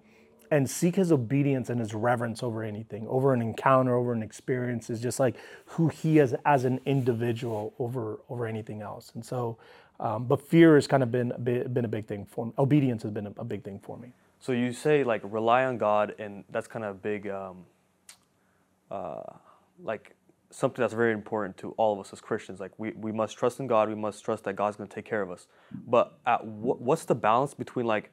and 0.52 0.70
seek 0.70 0.96
His 0.96 1.12
obedience 1.12 1.72
and 1.72 1.80
His 1.80 1.96
reverence 1.96 2.44
over 2.44 2.64
anything, 2.64 3.08
over 3.08 3.34
an 3.34 3.42
encounter, 3.42 3.96
over 3.96 4.14
an 4.14 4.22
experience. 4.22 4.92
Is 4.92 5.02
just 5.02 5.20
like 5.20 5.36
who 5.66 5.88
He 5.88 6.20
is 6.20 6.36
as 6.46 6.64
an 6.66 6.80
individual 6.86 7.74
over 7.80 8.20
over 8.30 8.46
anything 8.46 8.84
else. 8.84 9.12
And 9.16 9.26
so, 9.26 9.58
um, 10.00 10.26
but 10.26 10.42
fear 10.42 10.76
has 10.76 10.86
kind 10.86 11.02
of 11.02 11.12
been 11.12 11.34
been 11.44 11.86
a 11.86 11.88
big 11.90 12.06
thing 12.06 12.26
for 12.26 12.46
me. 12.46 12.54
Obedience 12.60 13.02
has 13.02 13.12
been 13.12 13.26
a, 13.26 13.34
a 13.38 13.46
big 13.46 13.64
thing 13.64 13.80
for 13.80 13.98
me. 13.98 14.14
So 14.46 14.52
you 14.52 14.74
say 14.74 15.04
like 15.04 15.22
rely 15.24 15.66
on 15.66 15.80
God, 15.80 16.14
and 16.20 16.44
that's 16.52 16.68
kind 16.68 16.86
of 16.86 16.92
a 16.92 17.00
big, 17.00 17.28
um, 17.28 17.66
uh, 18.92 19.24
like 19.84 20.16
something 20.52 20.84
that's 20.84 20.94
very 20.94 21.14
important 21.14 21.58
to 21.58 21.72
all 21.78 21.94
of 21.94 22.00
us 22.00 22.14
as 22.14 22.22
Christians. 22.22 22.60
Like 22.60 22.72
we, 22.78 22.92
we 22.92 23.12
must 23.12 23.40
trust 23.40 23.60
in 23.60 23.66
God. 23.66 23.90
We 23.90 23.96
must 23.96 24.24
trust 24.24 24.44
that 24.44 24.56
God's 24.56 24.78
going 24.78 24.88
to 24.88 24.94
take 24.94 25.06
care 25.06 25.24
of 25.24 25.32
us. 25.32 25.48
But 25.88 26.20
at 26.28 26.42
wh- 26.42 26.80
what's 26.80 27.06
the 27.06 27.16
balance 27.16 27.56
between 27.56 27.88
like 27.88 28.12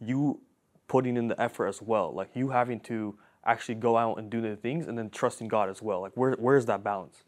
you 0.00 0.40
putting 0.88 1.18
in 1.18 1.28
the 1.28 1.38
effort 1.38 1.66
as 1.66 1.82
well, 1.82 2.10
like 2.10 2.30
you 2.32 2.48
having 2.48 2.80
to 2.80 3.18
actually 3.44 3.74
go 3.74 3.98
out 3.98 4.18
and 4.18 4.30
do 4.30 4.40
the 4.40 4.56
things, 4.56 4.86
and 4.86 4.96
then 4.96 5.10
trusting 5.10 5.48
God 5.48 5.68
as 5.68 5.82
well? 5.82 6.00
Like 6.00 6.12
where 6.14 6.36
where's 6.38 6.64
that 6.64 6.82
balance? 6.84 7.22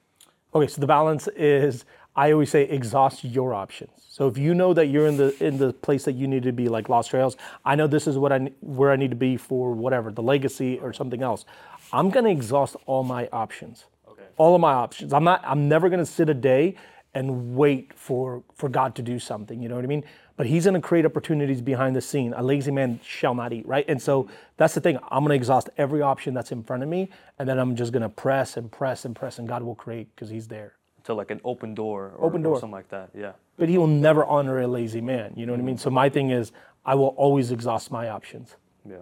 Okay, 0.55 0.69
so 0.69 0.81
the 0.81 0.87
balance 0.87 1.29
is 1.37 1.85
I 2.17 2.33
always 2.33 2.51
say 2.51 2.65
exhaust 2.65 3.23
your 3.23 3.55
options. 3.55 3.91
So 4.09 4.27
if 4.27 4.37
you 4.37 4.53
know 4.53 4.75
that 4.75 4.87
you're 4.87 5.07
in 5.07 5.17
the 5.17 5.45
in 5.45 5.59
the 5.59 5.73
place 5.73 6.05
that 6.05 6.15
you 6.15 6.27
need 6.27 6.43
to 6.43 6.53
be, 6.53 6.69
like 6.69 6.89
Lost 6.89 7.11
Trails, 7.11 7.37
I 7.65 7.77
know 7.77 7.87
this 7.87 8.09
is 8.09 8.19
what 8.19 8.33
I 8.33 8.51
where 8.61 8.91
I 8.91 8.97
need 8.97 9.11
to 9.11 9.17
be 9.17 9.37
for 9.37 9.73
whatever 9.73 10.11
the 10.11 10.23
legacy 10.23 10.79
or 10.81 10.93
something 10.93 11.23
else. 11.23 11.45
I'm 11.93 12.11
gonna 12.11 12.31
exhaust 12.31 12.75
all 12.87 13.05
my 13.05 13.29
options. 13.33 13.85
Okay. 14.09 14.25
All 14.37 14.57
of 14.57 14.61
my 14.61 14.73
options. 14.73 15.13
I'm 15.13 15.23
not. 15.23 15.43
I'm 15.45 15.69
never 15.69 15.89
gonna 15.89 16.05
sit 16.05 16.29
a 16.29 16.35
day 16.35 16.75
and 17.15 17.55
wait 17.55 17.93
for 17.95 18.43
for 18.55 18.69
God 18.69 18.97
to 18.97 19.03
do 19.03 19.21
something. 19.21 19.63
You 19.63 19.69
know 19.69 19.77
what 19.77 19.85
I 19.85 19.89
mean? 19.89 20.05
But 20.37 20.47
He's 20.47 20.65
gonna 20.65 20.81
create 20.81 21.07
opportunities 21.07 21.61
behind 21.61 21.95
the 21.95 22.01
scene. 22.01 22.35
A 22.37 22.43
lazy 22.43 22.73
man 22.73 22.99
shall 23.05 23.37
not 23.37 23.53
eat. 23.53 23.67
Right. 23.67 23.85
And 23.89 24.03
so 24.03 24.29
that's 24.57 24.75
the 24.75 24.81
thing. 24.81 24.99
I'm 25.11 25.23
gonna 25.23 25.35
exhaust 25.35 25.71
every 25.79 26.03
option 26.03 26.35
that's 26.35 26.51
in 26.51 26.65
front 26.65 26.83
of 26.83 26.89
me, 26.89 27.11
and 27.39 27.49
then 27.49 27.59
I'm 27.59 27.77
just 27.77 27.93
gonna 27.93 28.09
press 28.09 28.57
and 28.57 28.73
press 28.73 29.05
and 29.05 29.15
press, 29.15 29.39
and 29.39 29.47
God 29.47 29.63
will 29.63 29.77
create 29.77 30.15
because 30.15 30.31
He's 30.31 30.49
there. 30.49 30.75
To 31.09 31.15
like 31.15 31.31
an 31.31 31.41
open 31.43 31.75
door 31.75 32.13
or, 32.19 32.27
Open 32.27 32.45
or 32.45 32.61
something 32.61 32.71
like 32.71 32.91
that. 32.91 33.09
Yeah. 33.15 33.33
but 33.57 33.71
he 33.71 33.79
will 33.79 33.87
never 33.87 34.27
honor 34.27 34.61
a 34.61 34.67
lazy 34.67 35.01
man. 35.01 35.33
You 35.37 35.47
know 35.47 35.53
what 35.55 35.61
I 35.61 35.65
mean? 35.65 35.79
So 35.79 35.89
my 35.89 36.11
thing 36.11 36.29
is, 36.29 36.53
I 36.85 36.95
will 36.97 37.15
always 37.17 37.51
exhaust 37.51 37.91
my 37.91 38.11
options. 38.11 38.57
Yeah. 38.87 38.97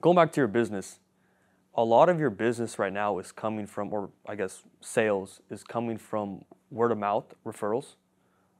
Going 0.00 0.16
back 0.16 0.32
to 0.32 0.40
your 0.40 0.48
business, 0.48 1.00
a 1.74 1.84
lot 1.84 2.08
of 2.08 2.18
your 2.18 2.30
business 2.30 2.78
right 2.78 2.92
now 2.92 3.18
is 3.18 3.30
coming 3.30 3.66
from, 3.66 3.92
or 3.92 4.08
I 4.26 4.36
guess 4.36 4.62
sales 4.80 5.42
is 5.50 5.62
coming 5.62 5.98
from 5.98 6.46
word 6.70 6.92
of 6.92 6.98
mouth 6.98 7.26
referrals. 7.44 7.96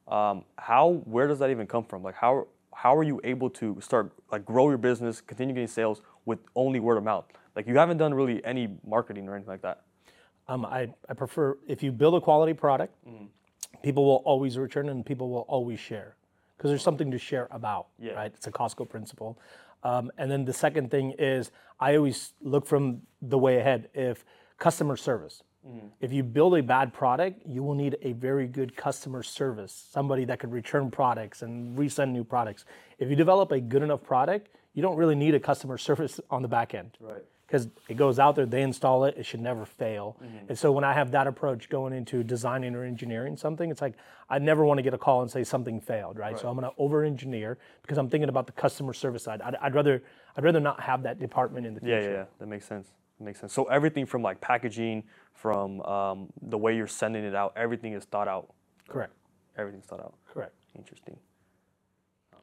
Um, 0.06 0.44
how, 0.58 1.00
where 1.06 1.26
does 1.26 1.38
that 1.38 1.48
even 1.48 1.66
come 1.66 1.84
from? 1.84 2.02
Like 2.02 2.16
how, 2.16 2.48
how 2.74 2.94
are 2.94 3.02
you 3.02 3.18
able 3.24 3.48
to 3.50 3.78
start 3.80 4.12
like 4.30 4.44
grow 4.44 4.68
your 4.68 4.76
business, 4.78 5.22
continue 5.22 5.54
getting 5.54 5.68
sales 5.68 6.02
with 6.26 6.38
only 6.54 6.80
word 6.80 6.98
of 6.98 7.04
mouth? 7.04 7.24
Like 7.56 7.66
you 7.66 7.78
haven't 7.78 7.96
done 7.96 8.12
really 8.12 8.44
any 8.44 8.76
marketing 8.86 9.26
or 9.26 9.34
anything 9.36 9.52
like 9.52 9.62
that. 9.62 9.84
Um, 10.48 10.64
I, 10.64 10.88
I 11.08 11.14
prefer 11.14 11.58
if 11.66 11.82
you 11.82 11.92
build 11.92 12.14
a 12.14 12.20
quality 12.20 12.54
product, 12.54 12.94
people 13.82 14.04
will 14.04 14.22
always 14.24 14.56
return 14.58 14.88
and 14.88 15.04
people 15.04 15.28
will 15.30 15.44
always 15.48 15.78
share 15.78 16.16
because 16.56 16.70
there's 16.70 16.82
something 16.82 17.10
to 17.10 17.18
share 17.18 17.46
about, 17.50 17.88
Yeah. 17.98 18.12
right? 18.14 18.32
It's 18.34 18.46
a 18.46 18.50
Costco 18.52 18.88
principle. 18.88 19.38
Um, 19.84 20.10
and 20.18 20.30
then 20.30 20.44
the 20.44 20.52
second 20.52 20.90
thing 20.90 21.14
is 21.18 21.50
I 21.78 21.94
always 21.96 22.32
look 22.42 22.66
from 22.66 23.02
the 23.22 23.38
way 23.38 23.58
ahead. 23.58 23.88
If 23.94 24.24
customer 24.58 24.96
service, 24.96 25.42
If 26.00 26.12
you 26.14 26.22
build 26.22 26.56
a 26.56 26.62
bad 26.62 26.94
product, 26.94 27.42
you 27.46 27.62
will 27.62 27.74
need 27.74 27.98
a 28.00 28.12
very 28.12 28.46
good 28.46 28.74
customer 28.74 29.22
service, 29.22 29.72
somebody 29.92 30.24
that 30.24 30.38
could 30.38 30.50
return 30.50 30.90
products 30.90 31.42
and 31.42 31.76
resend 31.76 32.12
new 32.12 32.24
products. 32.24 32.64
If 32.98 33.10
you 33.10 33.16
develop 33.16 33.52
a 33.52 33.60
good 33.60 33.82
enough 33.82 34.02
product, 34.02 34.48
you 34.72 34.80
don't 34.80 34.96
really 34.96 35.14
need 35.14 35.34
a 35.34 35.40
customer 35.40 35.76
service 35.88 36.20
on 36.30 36.40
the 36.40 36.48
back 36.48 36.74
end. 36.74 36.96
Right. 37.00 37.22
Because 37.48 37.66
it 37.88 37.96
goes 37.96 38.18
out 38.18 38.36
there, 38.36 38.44
they 38.44 38.60
install 38.60 39.06
it, 39.06 39.14
it 39.16 39.24
should 39.24 39.40
never 39.40 39.64
fail. 39.64 40.18
Mm-hmm. 40.22 40.50
And 40.50 40.58
so 40.58 40.70
when 40.70 40.84
I 40.84 40.92
have 40.92 41.10
that 41.12 41.26
approach 41.26 41.70
going 41.70 41.94
into 41.94 42.22
designing 42.22 42.74
or 42.74 42.84
engineering 42.84 43.38
something, 43.38 43.70
it's 43.70 43.80
like 43.80 43.94
I 44.28 44.38
never 44.38 44.66
want 44.66 44.76
to 44.76 44.82
get 44.82 44.92
a 44.92 44.98
call 44.98 45.22
and 45.22 45.30
say 45.30 45.44
something 45.44 45.80
failed, 45.80 46.18
right? 46.18 46.38
So 46.38 46.46
I'm 46.46 46.58
going 46.58 46.70
to 46.70 46.76
over-engineer 46.76 47.56
because 47.80 47.96
I'm 47.96 48.10
thinking 48.10 48.28
about 48.28 48.44
the 48.44 48.52
customer 48.52 48.92
service 48.92 49.22
side. 49.22 49.40
I'd, 49.40 49.54
I'd 49.62 49.74
rather 49.74 50.02
I'd 50.36 50.44
rather 50.44 50.60
not 50.60 50.78
have 50.80 51.02
that 51.04 51.18
department 51.18 51.66
in 51.66 51.72
the 51.72 51.80
Yeah, 51.82 52.00
future. 52.00 52.10
yeah, 52.12 52.16
yeah. 52.18 52.24
That 52.38 52.48
makes 52.48 52.66
sense. 52.66 52.88
That 53.18 53.24
makes 53.24 53.40
sense. 53.40 53.54
So 53.54 53.64
everything 53.64 54.04
from 54.04 54.20
like 54.20 54.42
packaging, 54.42 55.04
from 55.32 55.80
um, 55.82 56.28
the 56.42 56.58
way 56.58 56.76
you're 56.76 56.86
sending 56.86 57.24
it 57.24 57.34
out, 57.34 57.54
everything 57.56 57.94
is 57.94 58.04
thought 58.04 58.28
out. 58.28 58.52
Correct. 58.86 59.14
Everything's 59.56 59.86
thought 59.86 60.00
out. 60.00 60.12
Correct. 60.30 60.52
Interesting. 60.76 61.16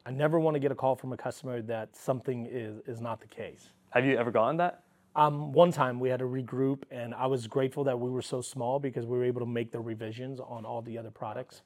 I 0.04 0.10
never 0.10 0.40
want 0.40 0.56
to 0.56 0.60
get 0.60 0.72
a 0.72 0.74
call 0.74 0.96
from 0.96 1.12
a 1.12 1.16
customer 1.16 1.62
that 1.62 1.94
something 1.94 2.48
is 2.50 2.80
is 2.88 3.00
not 3.00 3.20
the 3.20 3.28
case. 3.28 3.70
Have 3.90 4.04
you 4.04 4.16
ever 4.16 4.32
gotten 4.32 4.56
that? 4.56 4.82
Um, 5.16 5.52
one 5.52 5.72
time 5.72 5.98
we 5.98 6.10
had 6.10 6.18
to 6.18 6.26
regroup, 6.26 6.82
and 6.90 7.14
I 7.14 7.26
was 7.26 7.46
grateful 7.46 7.84
that 7.84 7.98
we 7.98 8.10
were 8.10 8.20
so 8.20 8.42
small 8.42 8.78
because 8.78 9.06
we 9.06 9.16
were 9.16 9.24
able 9.24 9.40
to 9.40 9.46
make 9.46 9.72
the 9.72 9.80
revisions 9.80 10.40
on 10.40 10.66
all 10.66 10.82
the 10.82 10.98
other 10.98 11.10
products. 11.10 11.62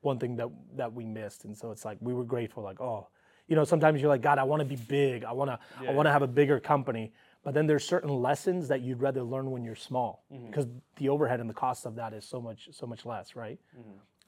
One 0.00 0.18
thing 0.18 0.36
that 0.36 0.48
that 0.76 0.92
we 0.94 1.04
missed, 1.04 1.44
and 1.44 1.54
so 1.54 1.70
it's 1.72 1.84
like 1.84 1.98
we 2.00 2.14
were 2.14 2.24
grateful. 2.24 2.62
Like, 2.62 2.80
oh, 2.80 3.08
you 3.48 3.56
know, 3.56 3.64
sometimes 3.64 4.00
you're 4.00 4.08
like, 4.08 4.22
God, 4.22 4.38
I 4.38 4.44
want 4.44 4.60
to 4.60 4.64
be 4.64 4.76
big. 4.76 5.24
I 5.24 5.32
want 5.32 5.50
to, 5.50 5.58
I 5.86 5.92
want 5.92 6.06
to 6.06 6.12
have 6.12 6.22
a 6.22 6.26
bigger 6.26 6.58
company. 6.58 7.12
But 7.44 7.52
then 7.52 7.66
there's 7.66 7.84
certain 7.84 8.10
lessons 8.10 8.68
that 8.68 8.80
you'd 8.80 9.00
rather 9.00 9.22
learn 9.22 9.50
when 9.50 9.62
you're 9.62 9.76
small 9.76 10.24
because 10.50 10.66
the 10.96 11.08
overhead 11.10 11.40
and 11.40 11.48
the 11.50 11.54
cost 11.54 11.84
of 11.86 11.96
that 11.96 12.12
is 12.14 12.24
so 12.24 12.40
much, 12.40 12.68
so 12.72 12.86
much 12.86 13.04
less, 13.04 13.36
right? 13.36 13.58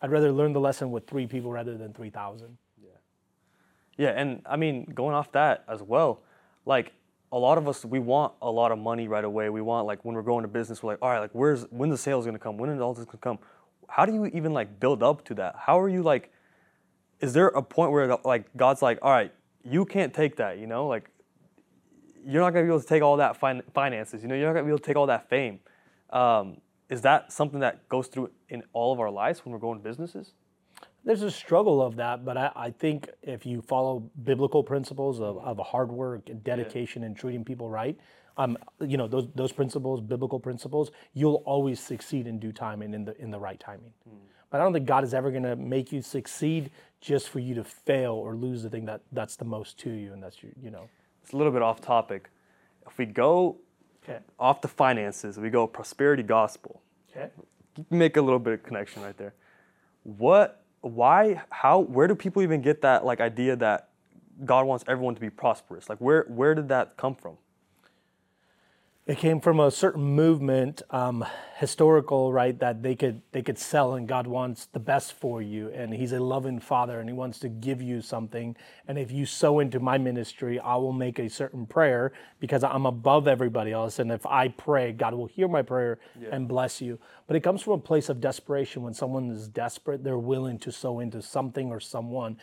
I'd 0.02 0.10
rather 0.10 0.30
learn 0.32 0.52
the 0.52 0.60
lesson 0.60 0.90
with 0.90 1.06
three 1.06 1.26
people 1.26 1.50
rather 1.50 1.76
than 1.76 1.92
three 1.94 2.10
thousand. 2.10 2.58
Yeah, 2.82 2.88
Yeah, 3.96 4.10
and 4.10 4.42
I 4.44 4.56
mean, 4.56 4.84
going 4.94 5.14
off 5.14 5.32
that 5.32 5.64
as 5.68 5.82
well, 5.82 6.20
like 6.66 6.92
a 7.32 7.38
lot 7.38 7.58
of 7.58 7.68
us, 7.68 7.84
we 7.84 7.98
want 7.98 8.32
a 8.42 8.50
lot 8.50 8.72
of 8.72 8.78
money 8.78 9.06
right 9.06 9.24
away. 9.24 9.50
We 9.50 9.60
want 9.60 9.86
like 9.86 10.04
when 10.04 10.14
we're 10.14 10.22
going 10.22 10.42
to 10.42 10.48
business, 10.48 10.82
we're 10.82 10.92
like, 10.92 11.02
all 11.02 11.10
right, 11.10 11.20
like 11.20 11.30
where's 11.32 11.62
when 11.70 11.90
the 11.90 11.98
sales 11.98 12.26
gonna 12.26 12.38
come? 12.38 12.58
When 12.58 12.70
is 12.70 12.80
all 12.80 12.94
this 12.94 13.04
gonna 13.04 13.18
come? 13.18 13.38
How 13.88 14.04
do 14.04 14.12
you 14.12 14.26
even 14.26 14.52
like 14.52 14.80
build 14.80 15.02
up 15.02 15.24
to 15.26 15.34
that? 15.34 15.54
How 15.58 15.78
are 15.80 15.88
you 15.88 16.02
like? 16.02 16.32
Is 17.20 17.32
there 17.32 17.48
a 17.48 17.62
point 17.62 17.92
where 17.92 18.16
like 18.24 18.44
God's 18.56 18.82
like, 18.82 18.98
all 19.02 19.12
right, 19.12 19.32
you 19.62 19.84
can't 19.84 20.12
take 20.12 20.36
that, 20.36 20.58
you 20.58 20.66
know, 20.66 20.86
like 20.86 21.10
you're 22.26 22.42
not 22.42 22.50
gonna 22.50 22.64
be 22.64 22.70
able 22.70 22.80
to 22.80 22.86
take 22.86 23.02
all 23.02 23.16
that 23.18 23.38
fin- 23.38 23.62
finances, 23.74 24.22
you 24.22 24.28
know, 24.28 24.34
you're 24.34 24.46
not 24.46 24.54
gonna 24.54 24.64
be 24.64 24.70
able 24.70 24.78
to 24.78 24.84
take 24.84 24.96
all 24.96 25.06
that 25.06 25.28
fame. 25.28 25.60
Um, 26.10 26.56
is 26.88 27.02
that 27.02 27.32
something 27.32 27.60
that 27.60 27.88
goes 27.88 28.08
through 28.08 28.30
in 28.48 28.64
all 28.72 28.92
of 28.92 28.98
our 28.98 29.10
lives 29.10 29.44
when 29.44 29.52
we're 29.52 29.60
going 29.60 29.78
to 29.78 29.84
businesses? 29.84 30.32
There's 31.04 31.22
a 31.22 31.30
struggle 31.30 31.80
of 31.82 31.96
that, 31.96 32.24
but 32.24 32.36
I, 32.36 32.50
I 32.54 32.70
think 32.70 33.08
if 33.22 33.46
you 33.46 33.62
follow 33.62 34.10
biblical 34.22 34.62
principles 34.62 35.20
of, 35.20 35.38
of 35.38 35.58
hard 35.58 35.90
work 35.90 36.28
and 36.28 36.44
dedication 36.44 37.04
and 37.04 37.16
treating 37.16 37.44
people 37.44 37.70
right, 37.70 37.98
um, 38.36 38.56
you 38.80 38.96
know 38.96 39.08
those 39.08 39.28
those 39.34 39.52
principles, 39.52 40.00
biblical 40.00 40.38
principles, 40.38 40.90
you'll 41.14 41.42
always 41.46 41.80
succeed 41.80 42.26
in 42.26 42.38
due 42.38 42.52
time 42.52 42.82
and 42.82 42.94
in 42.94 43.04
the 43.04 43.20
in 43.20 43.30
the 43.30 43.38
right 43.38 43.58
timing. 43.58 43.92
But 44.50 44.60
I 44.60 44.64
don't 44.64 44.72
think 44.72 44.86
God 44.86 45.04
is 45.04 45.14
ever 45.14 45.30
going 45.30 45.44
to 45.44 45.56
make 45.56 45.92
you 45.92 46.02
succeed 46.02 46.70
just 47.00 47.28
for 47.28 47.38
you 47.38 47.54
to 47.54 47.64
fail 47.64 48.12
or 48.14 48.34
lose 48.34 48.62
the 48.62 48.70
thing 48.70 48.84
that 48.86 49.00
that's 49.12 49.36
the 49.36 49.44
most 49.44 49.78
to 49.80 49.90
you, 49.90 50.12
and 50.12 50.22
that's 50.22 50.42
your, 50.42 50.52
you 50.62 50.70
know. 50.70 50.88
It's 51.22 51.32
a 51.32 51.36
little 51.36 51.52
bit 51.52 51.62
off 51.62 51.80
topic. 51.80 52.28
If 52.86 52.98
we 52.98 53.06
go 53.06 53.56
Okay. 54.02 54.18
off 54.38 54.60
the 54.62 54.68
finances, 54.68 55.38
we 55.38 55.50
go 55.50 55.66
prosperity 55.66 56.22
gospel. 56.22 56.80
Okay. 57.10 57.30
make 57.90 58.16
a 58.16 58.22
little 58.22 58.38
bit 58.38 58.54
of 58.54 58.62
connection 58.62 59.02
right 59.02 59.16
there. 59.16 59.34
What, 60.02 60.59
why, 60.80 61.42
how, 61.50 61.80
where 61.80 62.06
do 62.06 62.14
people 62.14 62.42
even 62.42 62.62
get 62.62 62.82
that 62.82 63.04
like 63.04 63.20
idea 63.20 63.56
that 63.56 63.90
God 64.44 64.66
wants 64.66 64.84
everyone 64.88 65.14
to 65.14 65.20
be 65.20 65.30
prosperous? 65.30 65.88
Like 65.88 65.98
where, 65.98 66.24
where 66.28 66.54
did 66.54 66.68
that 66.68 66.96
come 66.96 67.14
from? 67.14 67.36
It 69.10 69.18
came 69.18 69.40
from 69.40 69.58
a 69.58 69.72
certain 69.72 70.04
movement, 70.04 70.82
um, 70.90 71.26
historical, 71.56 72.32
right? 72.32 72.56
That 72.60 72.80
they 72.80 72.94
could 72.94 73.22
they 73.32 73.42
could 73.42 73.58
sell, 73.58 73.94
and 73.94 74.06
God 74.06 74.28
wants 74.28 74.66
the 74.66 74.78
best 74.78 75.14
for 75.14 75.42
you, 75.42 75.68
and 75.70 75.92
He's 75.92 76.12
a 76.12 76.20
loving 76.20 76.60
Father, 76.60 77.00
and 77.00 77.08
He 77.08 77.12
wants 77.12 77.40
to 77.40 77.48
give 77.48 77.82
you 77.82 78.02
something. 78.02 78.56
And 78.86 78.96
if 79.00 79.10
you 79.10 79.26
sow 79.26 79.58
into 79.58 79.80
my 79.80 79.98
ministry, 79.98 80.60
I 80.60 80.76
will 80.76 80.92
make 80.92 81.18
a 81.18 81.28
certain 81.28 81.66
prayer 81.66 82.12
because 82.38 82.62
I'm 82.62 82.86
above 82.86 83.26
everybody 83.26 83.72
else. 83.72 83.98
And 83.98 84.12
if 84.12 84.24
I 84.26 84.46
pray, 84.46 84.92
God 84.92 85.14
will 85.14 85.26
hear 85.26 85.48
my 85.48 85.62
prayer 85.62 85.98
and 86.30 86.46
bless 86.46 86.80
you. 86.80 87.00
But 87.26 87.34
it 87.34 87.40
comes 87.40 87.62
from 87.62 87.72
a 87.72 87.78
place 87.78 88.10
of 88.10 88.20
desperation. 88.20 88.82
When 88.82 88.94
someone 88.94 89.28
is 89.30 89.48
desperate, 89.48 90.04
they're 90.04 90.18
willing 90.18 90.60
to 90.60 90.70
sow 90.70 91.00
into 91.00 91.20
something 91.20 91.72
or 91.72 91.80
someone 91.80 92.36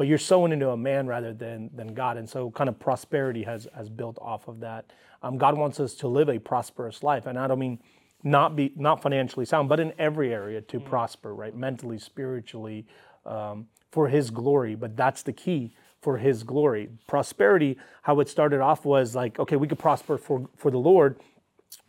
but 0.00 0.06
you're 0.06 0.16
sowing 0.16 0.50
into 0.50 0.70
a 0.70 0.76
man 0.78 1.06
rather 1.06 1.34
than 1.34 1.68
than 1.74 1.92
God, 1.92 2.16
and 2.16 2.26
so 2.26 2.50
kind 2.52 2.70
of 2.70 2.78
prosperity 2.80 3.42
has 3.42 3.68
has 3.76 3.90
built 3.90 4.16
off 4.18 4.48
of 4.48 4.60
that. 4.60 4.94
Um, 5.22 5.36
God 5.36 5.58
wants 5.58 5.78
us 5.78 5.92
to 5.96 6.08
live 6.08 6.30
a 6.30 6.38
prosperous 6.38 7.02
life, 7.02 7.26
and 7.26 7.38
I 7.38 7.46
don't 7.46 7.58
mean 7.58 7.78
not 8.22 8.56
be 8.56 8.72
not 8.76 9.02
financially 9.02 9.44
sound, 9.44 9.68
but 9.68 9.78
in 9.78 9.92
every 9.98 10.32
area 10.32 10.62
to 10.62 10.80
prosper, 10.80 11.34
right? 11.34 11.54
Mentally, 11.54 11.98
spiritually, 11.98 12.86
um, 13.26 13.66
for 13.90 14.08
His 14.08 14.30
glory. 14.30 14.74
But 14.74 14.96
that's 14.96 15.22
the 15.22 15.34
key 15.34 15.74
for 16.00 16.16
His 16.16 16.44
glory. 16.44 16.88
Prosperity, 17.06 17.76
how 18.00 18.20
it 18.20 18.30
started 18.30 18.62
off 18.62 18.86
was 18.86 19.14
like, 19.14 19.38
okay, 19.38 19.56
we 19.56 19.68
could 19.68 19.78
prosper 19.78 20.16
for 20.16 20.48
for 20.56 20.70
the 20.70 20.78
Lord, 20.78 21.20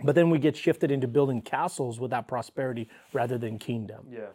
but 0.03 0.15
then 0.15 0.29
we 0.29 0.37
get 0.37 0.57
shifted 0.57 0.91
into 0.91 1.07
building 1.07 1.41
castles 1.41 1.97
with 1.97 2.11
that 2.11 2.27
prosperity 2.27 2.89
rather 3.13 3.37
than 3.37 3.57
kingdom. 3.57 4.07
Yeah. 4.11 4.31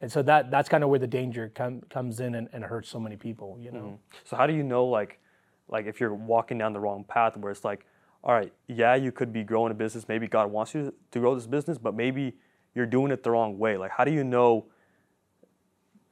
And 0.00 0.10
so 0.10 0.22
that 0.22 0.50
that's 0.50 0.68
kind 0.68 0.82
of 0.82 0.90
where 0.90 0.98
the 0.98 1.06
danger 1.06 1.52
com- 1.54 1.82
comes 1.90 2.20
in 2.20 2.34
and, 2.34 2.48
and 2.52 2.64
hurts 2.64 2.88
so 2.88 2.98
many 2.98 3.16
people, 3.16 3.58
you 3.60 3.70
know. 3.70 3.80
Mm-hmm. 3.80 4.16
So 4.24 4.36
how 4.36 4.46
do 4.46 4.54
you 4.54 4.62
know 4.62 4.86
like, 4.86 5.20
like 5.68 5.86
if 5.86 6.00
you're 6.00 6.14
walking 6.14 6.58
down 6.58 6.72
the 6.72 6.80
wrong 6.80 7.04
path 7.04 7.36
where 7.36 7.52
it's 7.52 7.64
like, 7.64 7.86
all 8.22 8.34
right, 8.34 8.52
yeah, 8.66 8.94
you 8.94 9.12
could 9.12 9.32
be 9.32 9.42
growing 9.42 9.72
a 9.72 9.74
business. 9.74 10.08
Maybe 10.08 10.26
God 10.26 10.50
wants 10.50 10.74
you 10.74 10.92
to 11.10 11.18
grow 11.18 11.34
this 11.34 11.46
business, 11.46 11.78
but 11.78 11.94
maybe 11.94 12.34
you're 12.74 12.86
doing 12.86 13.12
it 13.12 13.22
the 13.22 13.30
wrong 13.30 13.58
way. 13.58 13.76
Like, 13.76 13.90
how 13.90 14.04
do 14.04 14.12
you 14.12 14.24
know 14.24 14.66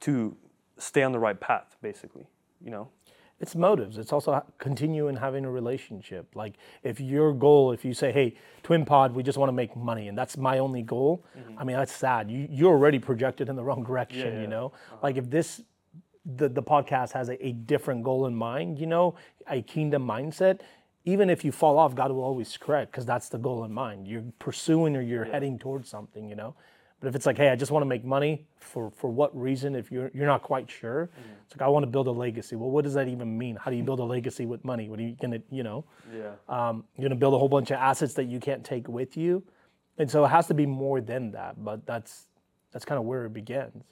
to 0.01 0.35
stay 0.77 1.03
on 1.03 1.11
the 1.11 1.19
right 1.19 1.39
path, 1.39 1.75
basically? 1.81 2.25
You 2.63 2.71
know? 2.71 2.89
It's 3.41 3.55
motives. 3.55 3.97
It's 3.97 4.11
also 4.11 4.43
continuing 4.57 5.15
having 5.15 5.45
a 5.45 5.51
relationship. 5.51 6.35
Like 6.35 6.55
if 6.83 6.99
your 6.99 7.33
goal, 7.33 7.71
if 7.71 7.85
you 7.85 7.93
say, 7.93 8.11
"Hey, 8.11 8.35
Twin 8.63 8.85
Pod, 8.85 9.13
we 9.13 9.23
just 9.23 9.37
want 9.37 9.47
to 9.49 9.53
make 9.53 9.75
money," 9.75 10.09
and 10.09 10.17
that's 10.17 10.35
my 10.37 10.59
only 10.59 10.81
goal. 10.81 11.23
Mm-hmm. 11.37 11.59
I 11.59 11.63
mean, 11.63 11.77
that's 11.77 11.93
sad. 11.93 12.29
You 12.29 12.47
you're 12.49 12.71
already 12.71 12.99
projected 12.99 13.47
in 13.47 13.55
the 13.55 13.63
wrong 13.63 13.83
direction. 13.83 14.35
yeah. 14.35 14.41
You 14.41 14.47
know, 14.47 14.67
uh-huh. 14.67 14.97
like 15.03 15.15
if 15.15 15.29
this 15.29 15.61
the 16.25 16.49
the 16.49 16.63
podcast 16.63 17.13
has 17.13 17.29
a, 17.29 17.45
a 17.45 17.53
different 17.53 18.03
goal 18.03 18.25
in 18.25 18.35
mind, 18.35 18.77
you 18.77 18.87
know, 18.87 19.15
a 19.49 19.61
kingdom 19.61 20.05
mindset. 20.05 20.59
Even 21.05 21.29
if 21.29 21.45
you 21.45 21.51
fall 21.51 21.79
off, 21.79 21.95
God 21.95 22.11
will 22.11 22.23
always 22.23 22.57
correct 22.57 22.91
because 22.91 23.05
that's 23.05 23.29
the 23.29 23.37
goal 23.37 23.63
in 23.63 23.71
mind. 23.71 24.05
You're 24.05 24.25
pursuing 24.37 24.97
or 24.97 25.01
you're 25.01 25.23
heading 25.23 25.57
towards 25.57 25.89
something, 25.89 26.27
you 26.27 26.35
know. 26.35 26.55
But 26.99 27.07
if 27.07 27.15
it's 27.15 27.25
like, 27.25 27.37
hey, 27.37 27.49
I 27.49 27.55
just 27.55 27.71
want 27.71 27.81
to 27.83 27.87
make 27.87 28.03
money 28.03 28.45
for 28.57 28.91
for 28.91 29.09
what 29.09 29.35
reason? 29.39 29.75
If 29.75 29.91
you're 29.91 30.11
you're 30.13 30.25
not 30.25 30.43
quite 30.43 30.69
sure, 30.69 31.09
it's 31.45 31.55
like 31.55 31.65
I 31.65 31.69
want 31.69 31.83
to 31.83 31.87
build 31.87 32.07
a 32.07 32.11
legacy. 32.11 32.55
Well, 32.55 32.69
what 32.69 32.83
does 32.83 32.93
that 32.95 33.07
even 33.07 33.37
mean? 33.37 33.55
How 33.55 33.71
do 33.71 33.77
you 33.77 33.83
build 33.83 33.99
a 33.99 34.03
legacy 34.03 34.45
with 34.45 34.65
money? 34.65 34.89
What 34.89 34.99
are 34.99 35.03
you 35.03 35.15
gonna, 35.21 35.39
you 35.49 35.63
know? 35.63 35.85
Yeah. 36.13 36.31
Um, 36.49 36.83
you're 36.97 37.07
gonna 37.07 37.19
build 37.19 37.33
a 37.33 37.37
whole 37.37 37.49
bunch 37.49 37.71
of 37.71 37.77
assets 37.77 38.13
that 38.15 38.25
you 38.25 38.39
can't 38.39 38.63
take 38.65 38.87
with 38.87 39.15
you, 39.15 39.43
and 39.97 40.11
so 40.11 40.25
it 40.25 40.29
has 40.29 40.47
to 40.47 40.53
be 40.53 40.65
more 40.65 40.99
than 40.99 41.31
that. 41.31 41.63
But 41.63 41.85
that's 41.85 42.27
that's 42.71 42.85
kind 42.85 42.99
of 42.99 43.05
where 43.05 43.25
it 43.25 43.33
begins. 43.33 43.83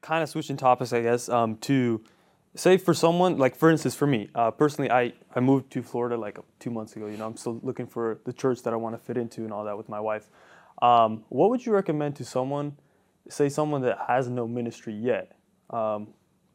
kind 0.00 0.22
of 0.22 0.28
switching 0.28 0.56
topics, 0.56 0.92
I 0.92 1.02
guess, 1.02 1.28
um, 1.28 1.56
to 1.58 2.02
say 2.54 2.76
for 2.76 2.94
someone, 2.94 3.38
like 3.38 3.56
for 3.56 3.70
instance, 3.70 3.94
for 3.94 4.06
me, 4.06 4.28
uh, 4.34 4.50
personally, 4.50 4.90
I, 4.90 5.12
I 5.34 5.40
moved 5.40 5.72
to 5.72 5.82
Florida 5.82 6.16
like 6.16 6.38
two 6.58 6.70
months 6.70 6.94
ago. 6.96 7.06
You 7.06 7.16
know, 7.16 7.26
I'm 7.26 7.36
still 7.36 7.58
looking 7.62 7.86
for 7.86 8.20
the 8.24 8.32
church 8.32 8.62
that 8.62 8.72
I 8.72 8.76
want 8.76 8.94
to 8.94 9.04
fit 9.04 9.16
into 9.16 9.42
and 9.42 9.52
all 9.52 9.64
that 9.64 9.76
with 9.76 9.88
my 9.88 10.00
wife. 10.00 10.28
Um, 10.82 11.24
what 11.28 11.50
would 11.50 11.64
you 11.64 11.72
recommend 11.72 12.16
to 12.16 12.24
someone, 12.24 12.76
say 13.28 13.48
someone 13.48 13.82
that 13.82 13.98
has 14.08 14.28
no 14.28 14.46
ministry 14.46 14.94
yet, 14.94 15.36
um, 15.70 16.08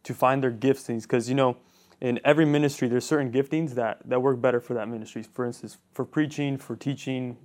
to 0.03 0.13
find 0.13 0.43
their 0.43 0.51
giftings? 0.51 1.03
Because, 1.03 1.29
you 1.29 1.35
know, 1.35 1.57
in 2.01 2.19
every 2.23 2.45
ministry, 2.45 2.87
there's 2.87 3.05
certain 3.05 3.31
giftings 3.31 3.75
that, 3.75 3.99
that 4.05 4.21
work 4.21 4.41
better 4.41 4.59
for 4.59 4.73
that 4.73 4.87
ministry. 4.87 5.23
For 5.23 5.45
instance, 5.45 5.77
for 5.93 6.05
preaching, 6.05 6.57
for 6.57 6.75
teaching, 6.75 7.37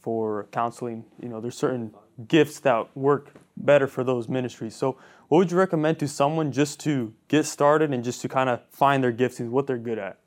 for 0.00 0.46
counseling. 0.52 1.04
You 1.20 1.28
know, 1.28 1.40
there's 1.40 1.56
certain 1.56 1.94
gifts 2.28 2.60
that 2.60 2.96
work 2.96 3.34
better 3.56 3.86
for 3.86 4.04
those 4.04 4.28
ministries. 4.28 4.74
So, 4.74 4.98
what 5.28 5.38
would 5.38 5.50
you 5.50 5.56
recommend 5.56 5.98
to 6.00 6.08
someone 6.08 6.52
just 6.52 6.78
to 6.80 7.12
get 7.26 7.46
started 7.46 7.92
and 7.92 8.04
just 8.04 8.20
to 8.22 8.28
kind 8.28 8.48
of 8.48 8.60
find 8.70 9.02
their 9.02 9.12
giftings, 9.12 9.48
what 9.48 9.66
they're 9.66 9.78
good 9.78 9.98
at? 9.98 10.18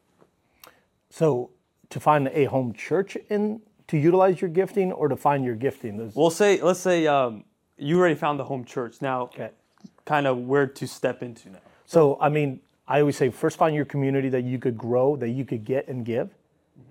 So 1.10 1.52
to 1.90 2.00
find 2.00 2.28
a 2.30 2.46
home 2.46 2.74
church 2.74 3.18
in 3.30 3.62
to 3.90 3.98
utilize 3.98 4.42
your 4.42 4.50
gifting 4.50 4.92
or 4.92 5.08
to 5.08 5.16
find 5.16 5.44
your 5.46 5.56
gifting. 5.56 5.98
Those, 5.98 6.16
We'll 6.16 6.30
say, 6.32 6.62
let's 6.62 6.80
say 6.80 7.06
um, 7.08 7.44
you 7.78 8.00
already 8.00 8.16
found 8.16 8.40
the 8.40 8.46
home 8.46 8.66
church. 8.66 9.02
Now, 9.02 9.24
Okay. 9.34 9.50
kind 10.06 10.26
of 10.28 10.38
where 10.40 10.66
to 10.68 10.88
step 10.88 11.22
into 11.22 11.50
now. 11.50 11.60
So 11.86 12.18
I 12.22 12.30
mean, 12.30 12.60
I 12.88 13.00
always 13.02 13.18
say 13.18 13.30
first 13.30 13.58
find 13.58 13.76
your 13.76 13.86
community 13.86 14.30
that 14.30 14.44
you 14.44 14.58
could 14.60 14.78
grow, 14.78 15.16
that 15.18 15.30
you 15.30 15.46
could 15.46 15.64
get 15.66 15.88
and 15.88 16.04
give. 16.06 16.30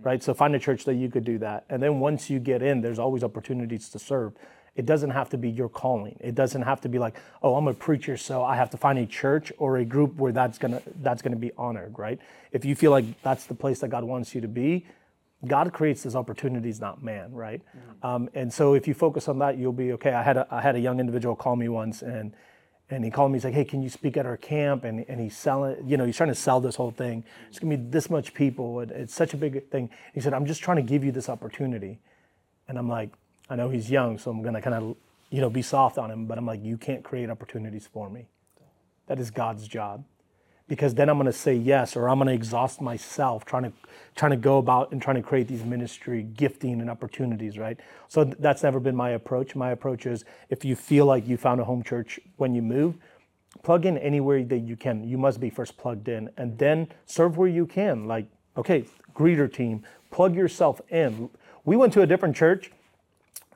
right? 0.02 0.22
So 0.22 0.32
find 0.34 0.54
a 0.54 0.58
church 0.61 0.84
that 0.84 0.94
you 0.94 1.08
could 1.11 1.24
do 1.24 1.38
that. 1.38 1.64
And 1.70 1.82
then 1.82 1.98
once 1.98 2.30
you 2.30 2.38
get 2.38 2.62
in, 2.62 2.82
there's 2.82 2.98
always 3.00 3.24
opportunities 3.24 3.88
to 3.90 3.98
serve. 3.98 4.32
It 4.76 4.87
doesn't 4.87 5.11
have 5.11 5.28
to 5.30 5.37
be 5.38 5.50
your 5.50 5.68
calling. 5.68 6.16
It 6.20 6.37
doesn't 6.37 6.62
have 6.62 6.80
to 6.82 6.88
be 6.88 7.00
like, 7.00 7.16
oh, 7.42 7.56
I'm 7.56 7.66
a 7.66 7.74
preacher, 7.74 8.16
so 8.16 8.44
I 8.44 8.54
have 8.54 8.70
to 8.70 8.76
find 8.76 8.96
a 8.98 9.06
church 9.06 9.50
or 9.58 9.78
a 9.78 9.84
group 9.84 10.14
where 10.16 10.30
that's 10.30 10.56
gonna 10.58 10.80
that's 11.02 11.20
gonna 11.22 11.37
be 11.48 11.50
honored, 11.58 11.98
right? 11.98 12.20
If 12.52 12.64
you 12.64 12.76
feel 12.76 12.92
like 12.92 13.06
that's 13.22 13.46
the 13.46 13.54
place 13.54 13.80
that 13.80 13.88
God 13.88 14.04
wants 14.04 14.34
you 14.37 14.40
to 14.40 14.46
be, 14.48 14.87
God 15.46 15.72
creates 15.72 16.03
those 16.03 16.16
opportunities, 16.16 16.81
not 16.81 17.03
man, 17.03 17.33
right? 17.33 17.62
Um, 18.03 18.29
and 18.35 18.53
so 18.53 18.74
if 18.74 18.88
you 18.88 18.94
focus 18.94 19.29
on 19.29 19.38
that, 19.38 19.57
you'll 19.57 19.72
be 19.72 19.92
okay. 19.92 20.12
I 20.12 20.22
had 20.22 20.37
a, 20.37 20.46
I 20.51 20.61
had 20.61 20.74
a 20.74 20.81
young 20.81 20.98
individual 20.98 21.37
call 21.37 21.55
me 21.55 21.68
once, 21.68 22.03
and 22.03 22.33
and 22.90 23.05
he 23.05 23.11
called 23.11 23.31
me. 23.31 23.37
He's 23.37 23.44
like, 23.44 23.55
"Hey, 23.55 23.64
can 23.64 23.81
you 23.83 23.88
speak 23.88 24.16
at 24.16 24.27
our 24.27 24.37
camp?" 24.37 24.83
And 24.83 25.05
and 25.09 25.20
he's 25.20 25.37
selling, 25.37 25.77
you 25.87 25.96
know, 25.96 26.05
he's 26.05 26.16
trying 26.16 26.31
to 26.31 26.35
sell 26.35 26.61
this 26.61 26.74
whole 26.74 26.90
thing. 26.90 27.22
It's 27.48 27.61
gonna 27.61 27.77
be 27.77 27.83
this 27.88 28.11
much 28.11 28.35
people. 28.35 28.81
It's 28.81 29.14
such 29.14 29.33
a 29.33 29.37
big 29.37 29.70
thing. 29.70 29.90
He 30.12 30.20
said, 30.20 30.35
"I'm 30.35 30.46
just 30.46 30.61
trying 30.61 30.79
to 30.79 30.83
give 30.83 31.05
you 31.05 31.12
this 31.12 31.29
opportunity," 31.29 32.01
and 32.66 32.77
I'm 32.77 32.88
like, 32.88 33.11
I 33.48 33.55
know 33.55 33.68
he's 33.68 33.90
young, 33.90 34.18
so 34.18 34.33
I'm 34.33 34.42
gonna 34.42 34.61
kind 34.61 34.74
of, 34.74 34.96
you 35.31 35.40
know, 35.40 35.51
be 35.51 35.62
soft 35.62 35.98
on 35.98 36.11
him. 36.11 36.27
But 36.27 36.38
I'm 36.38 36.46
like, 36.46 36.64
you 36.64 36.77
can't 36.77 37.05
create 37.05 37.31
opportunities 37.31 37.87
for 37.87 38.11
me. 38.11 38.27
That 39.07 39.20
is 39.20 39.31
God's 39.31 39.68
job 39.68 40.05
because 40.68 40.94
then 40.94 41.09
I'm 41.09 41.16
going 41.16 41.26
to 41.26 41.33
say 41.33 41.54
yes, 41.54 41.96
or 41.96 42.09
I'm 42.09 42.18
going 42.18 42.28
to 42.28 42.35
exhaust 42.35 42.81
myself 42.81 43.44
trying 43.44 43.64
to 43.64 43.72
trying 44.14 44.31
to 44.33 44.37
go 44.37 44.59
about 44.59 44.90
and 44.90 45.00
trying 45.00 45.16
to 45.16 45.22
create 45.22 45.46
these 45.46 45.64
ministry 45.64 46.24
gifting 46.24 46.81
and 46.81 46.90
opportunities, 46.90 47.57
right? 47.57 47.78
So 48.09 48.24
th- 48.24 48.37
that's 48.40 48.64
never 48.64 48.81
been 48.81 48.96
my 48.96 49.11
approach. 49.11 49.54
My 49.54 49.70
approach 49.70 50.07
is 50.07 50.24
if 50.50 50.64
you 50.64 50.74
feel 50.74 51.07
like 51.07 51.26
you 51.28 51.37
found 51.37 51.61
a 51.61 51.64
home 51.64 51.85
church 51.85 52.18
when 52.37 52.52
you 52.52 52.61
move, 52.61 52.96
plug 53.62 53.87
in 53.87 53.96
anywhere 53.98 54.42
that 54.44 54.59
you 54.59 54.76
can. 54.76 55.09
You 55.09 55.18
must 55.18 55.40
be 55.40 55.50
first 55.50 55.76
plugged 55.76 56.09
in, 56.09 56.31
and 56.37 56.59
then 56.59 56.88
serve 57.07 57.38
where 57.38 57.48
you 57.48 57.64
can. 57.64 58.07
Like, 58.07 58.26
okay, 58.57 58.85
greeter 59.14 59.52
team, 59.52 59.85
plug 60.11 60.35
yourself 60.35 60.81
in. 60.90 61.31
We 61.64 61.76
went 61.76 61.92
to 61.94 62.02
a 62.02 62.07
different 62.07 62.35
church 62.35 62.72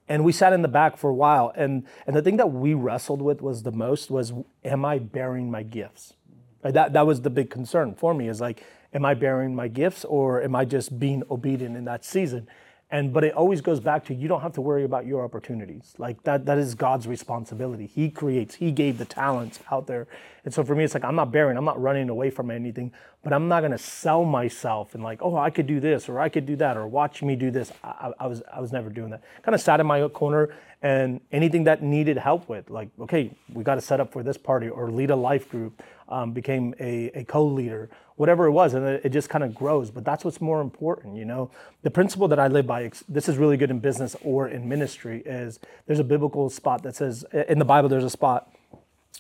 and 0.09 0.25
we 0.25 0.33
sat 0.33 0.53
in 0.53 0.63
the 0.63 0.69
back 0.69 0.97
for 0.97 1.11
a 1.11 1.15
while 1.15 1.53
and 1.57 1.87
and 2.07 2.15
the 2.15 2.21
thing 2.23 2.37
that 2.37 2.53
we 2.53 2.75
wrestled 2.75 3.23
with 3.23 3.41
was 3.41 3.63
the 3.63 3.71
most 3.73 4.11
was 4.11 4.33
am 4.65 4.85
i 4.85 4.99
bearing 4.99 5.51
my 5.51 5.63
gifts? 5.63 6.15
Uh, 6.63 6.71
that 6.71 6.93
that 6.93 7.07
was 7.07 7.23
the 7.23 7.31
big 7.31 7.51
concern 7.51 7.95
for 7.95 8.15
me. 8.15 8.29
Is 8.29 8.41
like, 8.41 8.65
am 8.95 9.05
I 9.05 9.15
bearing 9.15 9.55
my 9.55 9.69
gifts 9.69 10.05
or 10.05 10.43
am 10.43 10.55
I 10.55 10.65
just 10.65 10.99
being 10.99 11.23
obedient 11.31 11.77
in 11.77 11.85
that 11.87 12.05
season? 12.05 12.49
And 12.91 13.11
but 13.13 13.25
it 13.25 13.33
always 13.33 13.63
goes 13.63 13.81
back 13.81 14.05
to 14.07 14.15
you 14.15 14.29
don't 14.29 14.43
have 14.43 14.53
to 14.53 14.61
worry 14.61 14.85
about 14.85 15.07
your 15.07 15.25
opportunities. 15.25 15.95
Like 15.97 16.23
that 16.25 16.45
that 16.45 16.59
is 16.59 16.75
God's 16.75 17.09
responsibility. 17.09 17.87
He 17.87 18.11
creates, 18.11 18.57
He 18.57 18.71
gave 18.71 18.99
the 18.99 19.07
talents 19.07 19.61
out 19.71 19.87
there. 19.87 20.07
And 20.45 20.53
so 20.53 20.63
for 20.63 20.75
me, 20.75 20.85
it's 20.85 20.93
like 20.93 21.05
I'm 21.05 21.17
not 21.17 21.33
bearing, 21.33 21.57
I'm 21.57 21.65
not 21.65 21.81
running 21.81 22.11
away 22.11 22.29
from 22.29 22.51
anything, 22.51 22.93
but 23.25 23.33
I'm 23.33 23.49
not 23.49 23.63
gonna 23.63 23.79
sell 23.79 24.25
myself 24.25 24.95
and 24.95 25.03
like, 25.03 25.23
oh, 25.23 25.37
I 25.37 25.49
could 25.49 25.67
do 25.67 25.81
this 25.81 26.09
or 26.09 26.21
I 26.21 26.29
could 26.29 26.45
do 26.45 26.55
that 26.57 26.77
or 26.77 26.87
watch 26.87 27.23
me 27.23 27.35
do 27.35 27.51
this. 27.51 27.73
I, 27.83 28.13
I 28.21 28.27
was 28.27 28.43
I 28.53 28.61
was 28.61 28.73
never 28.73 28.91
doing 28.91 29.11
that. 29.11 29.23
Kind 29.43 29.55
of 29.55 29.61
sat 29.63 29.81
in 29.81 29.87
my 29.87 30.07
corner 30.09 30.51
and 30.83 31.21
anything 31.31 31.65
that 31.65 31.81
needed 31.83 32.19
help 32.19 32.49
with, 32.49 32.69
like, 32.69 32.89
okay, 33.01 33.31
we 33.53 33.63
got 33.63 33.77
to 33.77 33.81
set 33.81 34.01
up 34.01 34.13
for 34.13 34.25
this 34.25 34.37
party 34.37 34.69
or 34.69 34.91
lead 34.91 35.11
a 35.11 35.17
life 35.17 35.49
group, 35.49 35.81
um, 36.13 36.33
became 36.33 36.75
a, 36.79 37.07
a 37.15 37.25
co-leader, 37.25 37.91
whatever 38.17 38.47
it 38.47 38.53
was, 38.53 38.75
and 38.75 38.87
it, 38.87 39.01
it 39.05 39.09
just 39.09 39.29
kind 39.29 39.43
of 39.43 39.55
grows. 39.55 39.91
But 39.91 40.05
that's 40.05 40.25
what's 40.25 40.41
more 40.41 40.61
important, 40.61 41.17
you 41.17 41.25
know. 41.25 41.51
The 41.83 41.91
principle 41.91 42.29
that 42.29 42.39
I 42.39 42.49
live 42.49 42.67
by, 42.67 42.91
this 43.09 43.29
is 43.29 43.39
really 43.39 43.57
good 43.57 43.71
in 43.71 43.81
business 43.81 44.15
or 44.23 44.49
in 44.49 44.69
ministry, 44.69 45.23
is 45.25 45.59
there's 45.87 45.99
a 45.99 46.05
biblical 46.05 46.51
spot 46.51 46.83
that 46.85 46.95
says 46.95 47.25
in 47.49 47.59
the 47.59 47.65
Bible 47.65 47.89
there's 47.89 48.05
a 48.05 48.11
spot 48.11 48.53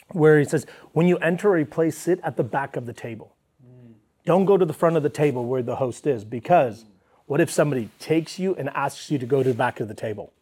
where 0.09 0.39
he 0.39 0.45
says, 0.45 0.67
when 0.93 1.09
you 1.09 1.17
enter 1.19 1.57
a 1.57 1.65
place, 1.65 1.97
sit 1.97 2.21
at 2.23 2.37
the 2.37 2.45
back 2.45 2.77
of 2.77 2.87
the 2.87 2.93
table. 2.93 3.35
Don't 4.25 4.45
go 4.45 4.57
to 4.57 4.65
the 4.65 4.75
front 4.75 4.97
of 4.97 5.03
the 5.03 5.11
table 5.11 5.47
where 5.47 5.63
the 5.63 5.77
host 5.77 6.07
is, 6.07 6.25
because 6.25 6.85
what 7.27 7.41
if 7.41 7.51
somebody 7.51 7.89
takes 7.99 8.39
you 8.39 8.55
and 8.55 8.69
asks 8.71 9.11
you 9.11 9.19
to 9.19 9.27
go 9.27 9.43
to 9.43 9.49
the 9.49 9.55
back 9.55 9.81
of 9.81 9.89
the 9.89 9.95
table? 9.95 10.33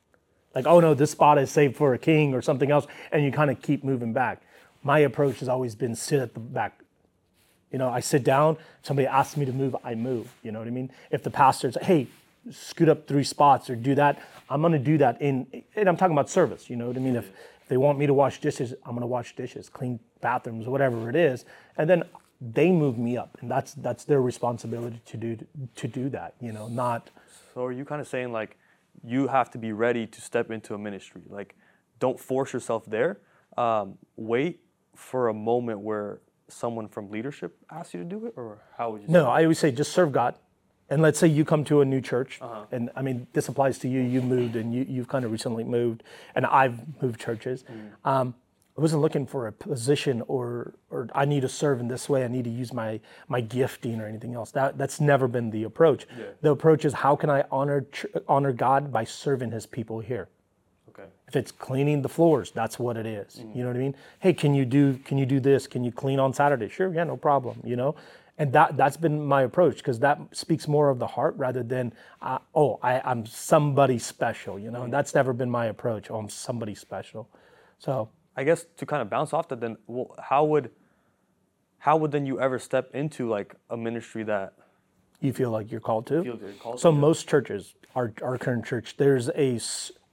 like, 0.55 0.67
oh 0.67 0.81
no, 0.81 0.95
this 0.95 1.11
spot 1.11 1.39
is 1.39 1.51
saved 1.51 1.77
for 1.77 1.95
a 1.95 1.99
king 1.99 2.35
or 2.35 2.43
something 2.43 2.71
else, 2.71 2.87
and 3.13 3.25
you 3.25 3.31
kind 3.31 3.51
of 3.51 3.63
keep 3.63 3.85
moving 3.85 4.13
back. 4.13 4.43
My 4.83 5.01
approach 5.01 5.41
has 5.41 5.49
always 5.49 5.75
been 5.75 5.95
sit 5.95 6.21
at 6.21 6.35
the 6.35 6.41
back. 6.41 6.81
You 7.71 7.79
know, 7.79 7.89
I 7.89 8.01
sit 8.01 8.25
down, 8.25 8.57
somebody 8.83 9.07
asks 9.07 9.37
me 9.37 9.45
to 9.47 9.53
move, 9.53 9.77
I 9.85 9.95
move. 9.95 10.33
You 10.43 10.53
know 10.53 10.59
what 10.59 10.69
I 10.69 10.73
mean? 10.73 10.91
If 11.11 11.23
the 11.23 11.31
pastor's, 11.31 11.77
hey, 11.83 12.09
scoot 12.51 12.89
up 12.89 13.07
three 13.07 13.23
spots 13.25 13.71
or 13.71 13.77
do 13.77 13.95
that, 13.95 14.23
I'm 14.49 14.63
gonna 14.63 14.79
do 14.79 14.99
that 14.99 15.21
in, 15.21 15.47
and 15.77 15.89
I'm 15.89 15.97
talking 15.97 16.15
about 16.15 16.31
service, 16.31 16.69
you 16.69 16.77
know 16.77 16.89
what 16.89 16.97
I 16.97 17.01
mean? 17.01 17.17
If, 17.17 17.29
if 17.63 17.69
they 17.69 17.77
want 17.77 17.99
me 17.99 18.07
to 18.07 18.15
wash 18.15 18.41
dishes, 18.41 18.75
I'm 18.85 18.95
gonna 18.95 19.07
wash 19.07 19.37
dishes, 19.37 19.69
clean 19.69 20.01
bathrooms, 20.21 20.67
whatever 20.67 21.09
it 21.09 21.15
is. 21.15 21.45
And 21.77 21.89
then 21.89 22.03
they 22.41 22.73
move 22.73 22.99
me 22.99 23.17
up, 23.19 23.37
and 23.41 23.51
that's 23.51 23.75
that's 23.75 24.05
their 24.05 24.23
responsibility 24.23 25.01
to 25.07 25.17
do 25.17 25.39
to 25.77 25.87
do 25.87 26.09
that, 26.09 26.35
you 26.41 26.53
know, 26.53 26.69
not. 26.69 27.11
So 27.55 27.65
are 27.65 27.73
you 27.73 27.85
kind 27.85 28.01
of 28.01 28.09
saying 28.09 28.33
like, 28.33 28.57
you 29.05 29.29
have 29.29 29.51
to 29.53 29.59
be 29.59 29.73
ready 29.73 30.07
to 30.07 30.21
step 30.21 30.51
into 30.51 30.75
a 30.75 30.79
ministry. 30.79 31.23
Like, 31.29 31.55
don't 31.99 32.19
force 32.19 32.53
yourself 32.53 32.87
there. 32.87 33.19
Um, 33.57 33.99
wait 34.17 34.61
for 35.01 35.29
a 35.29 35.35
moment 35.35 35.81
where 35.81 36.21
someone 36.49 36.87
from 36.89 37.11
leadership 37.11 37.57
asks 37.71 37.95
you 37.95 38.01
to 38.01 38.07
do 38.07 38.27
it, 38.27 38.35
or 38.37 38.59
how 38.77 38.91
would 38.91 39.03
you? 39.03 39.09
No, 39.09 39.29
I 39.29 39.43
always 39.43 39.59
say 39.59 39.73
just 39.73 39.93
serve 39.93 40.13
God. 40.13 40.35
And 40.89 41.01
let's 41.03 41.21
say 41.21 41.29
you 41.29 41.45
come 41.45 41.63
to 41.65 41.83
a 41.83 41.85
new 41.85 42.01
church, 42.01 42.39
uh-huh. 42.41 42.65
and 42.73 42.91
I 42.97 43.03
mean 43.03 43.27
this 43.33 43.49
applies 43.49 43.79
to 43.79 43.89
you. 43.89 44.01
You 44.01 44.21
moved, 44.21 44.57
and 44.57 44.75
you, 44.75 44.85
you've 44.89 45.09
kind 45.09 45.25
of 45.25 45.31
recently 45.31 45.65
moved, 45.65 46.03
and 46.35 46.45
I've 46.45 46.81
moved 47.01 47.21
churches. 47.21 47.65
Mm. 47.65 48.11
Um, 48.11 48.35
I 48.77 48.81
wasn't 48.81 49.03
looking 49.03 49.27
for 49.27 49.47
a 49.47 49.53
position 49.53 50.23
or 50.27 50.75
or 50.91 51.09
I 51.15 51.25
need 51.25 51.43
to 51.43 51.49
serve 51.49 51.81
in 51.81 51.89
this 51.89 52.09
way. 52.09 52.25
I 52.25 52.29
need 52.29 52.45
to 52.45 52.51
use 52.51 52.73
my 52.73 53.01
my 53.29 53.41
gifting 53.41 54.01
or 54.01 54.07
anything 54.07 54.35
else. 54.35 54.51
That 54.51 54.79
that's 54.79 55.01
never 55.01 55.29
been 55.29 55.51
the 55.51 55.63
approach. 55.63 56.07
Yeah. 56.19 56.25
The 56.41 56.51
approach 56.51 56.85
is 56.85 56.93
how 56.93 57.15
can 57.15 57.31
I 57.31 57.45
honor 57.51 57.87
honor 58.29 58.53
God 58.53 58.93
by 58.93 59.05
serving 59.05 59.53
His 59.53 59.67
people 59.67 60.01
here. 60.01 60.29
If 61.31 61.37
it's 61.37 61.53
cleaning 61.53 62.03
the 62.03 62.09
floors, 62.09 62.51
that's 62.51 62.77
what 62.77 62.97
it 62.97 63.07
is. 63.07 63.37
Mm-hmm. 63.37 63.57
You 63.57 63.63
know 63.63 63.71
what 63.71 63.77
I 63.77 63.81
mean? 63.81 63.95
Hey, 64.19 64.33
can 64.33 64.53
you 64.53 64.65
do 64.65 64.99
can 65.05 65.17
you 65.17 65.27
do 65.27 65.39
this? 65.39 65.69
Can 65.69 65.85
you 65.85 65.93
clean 65.93 66.19
on 66.19 66.35
Saturday? 66.35 66.69
Sure, 66.69 66.93
yeah, 66.93 67.05
no 67.05 67.17
problem. 67.17 67.63
You 67.65 67.77
know, 67.77 67.95
and 68.37 68.53
that 68.53 68.77
that's 68.77 68.97
been 68.97 69.25
my 69.25 69.43
approach 69.43 69.77
because 69.77 70.01
that 70.01 70.19
speaks 70.33 70.67
more 70.67 70.91
of 70.91 70.99
the 70.99 71.07
heart 71.07 71.37
rather 71.37 71.63
than 71.63 71.93
uh, 72.21 72.39
oh 72.53 72.81
I, 72.83 73.01
I'm 73.05 73.27
somebody 73.27 74.01
special. 74.01 74.59
You 74.59 74.73
know, 74.73 74.81
mm-hmm. 74.81 74.91
that's 74.91 75.15
never 75.15 75.33
been 75.33 75.51
my 75.51 75.67
approach. 75.67 76.11
Oh, 76.11 76.17
I'm 76.17 76.29
somebody 76.29 76.75
special. 76.75 77.29
So 77.79 78.09
I 78.37 78.43
guess 78.43 78.67
to 78.79 78.87
kind 78.87 79.03
of 79.03 79.09
bounce 79.09 79.33
off 79.33 79.47
that, 79.51 79.61
then 79.61 79.77
well, 79.87 80.17
how 80.19 80.45
would 80.47 80.73
how 81.79 81.97
would 81.97 82.11
then 82.11 82.27
you 82.27 82.41
ever 82.41 82.59
step 82.59 82.93
into 82.93 83.29
like 83.29 83.55
a 83.71 83.77
ministry 83.77 84.25
that 84.25 84.55
you 85.21 85.33
feel 85.33 85.53
like 85.53 85.71
you're 85.71 85.81
called 85.81 86.09
to? 86.09 86.57
Called 86.61 86.81
so 86.81 86.91
to, 86.91 86.97
most 86.99 87.29
churches, 87.29 87.75
our 87.95 88.13
our 88.21 88.37
current 88.37 88.65
church, 88.65 88.97
there's 88.97 89.29
a 89.37 89.61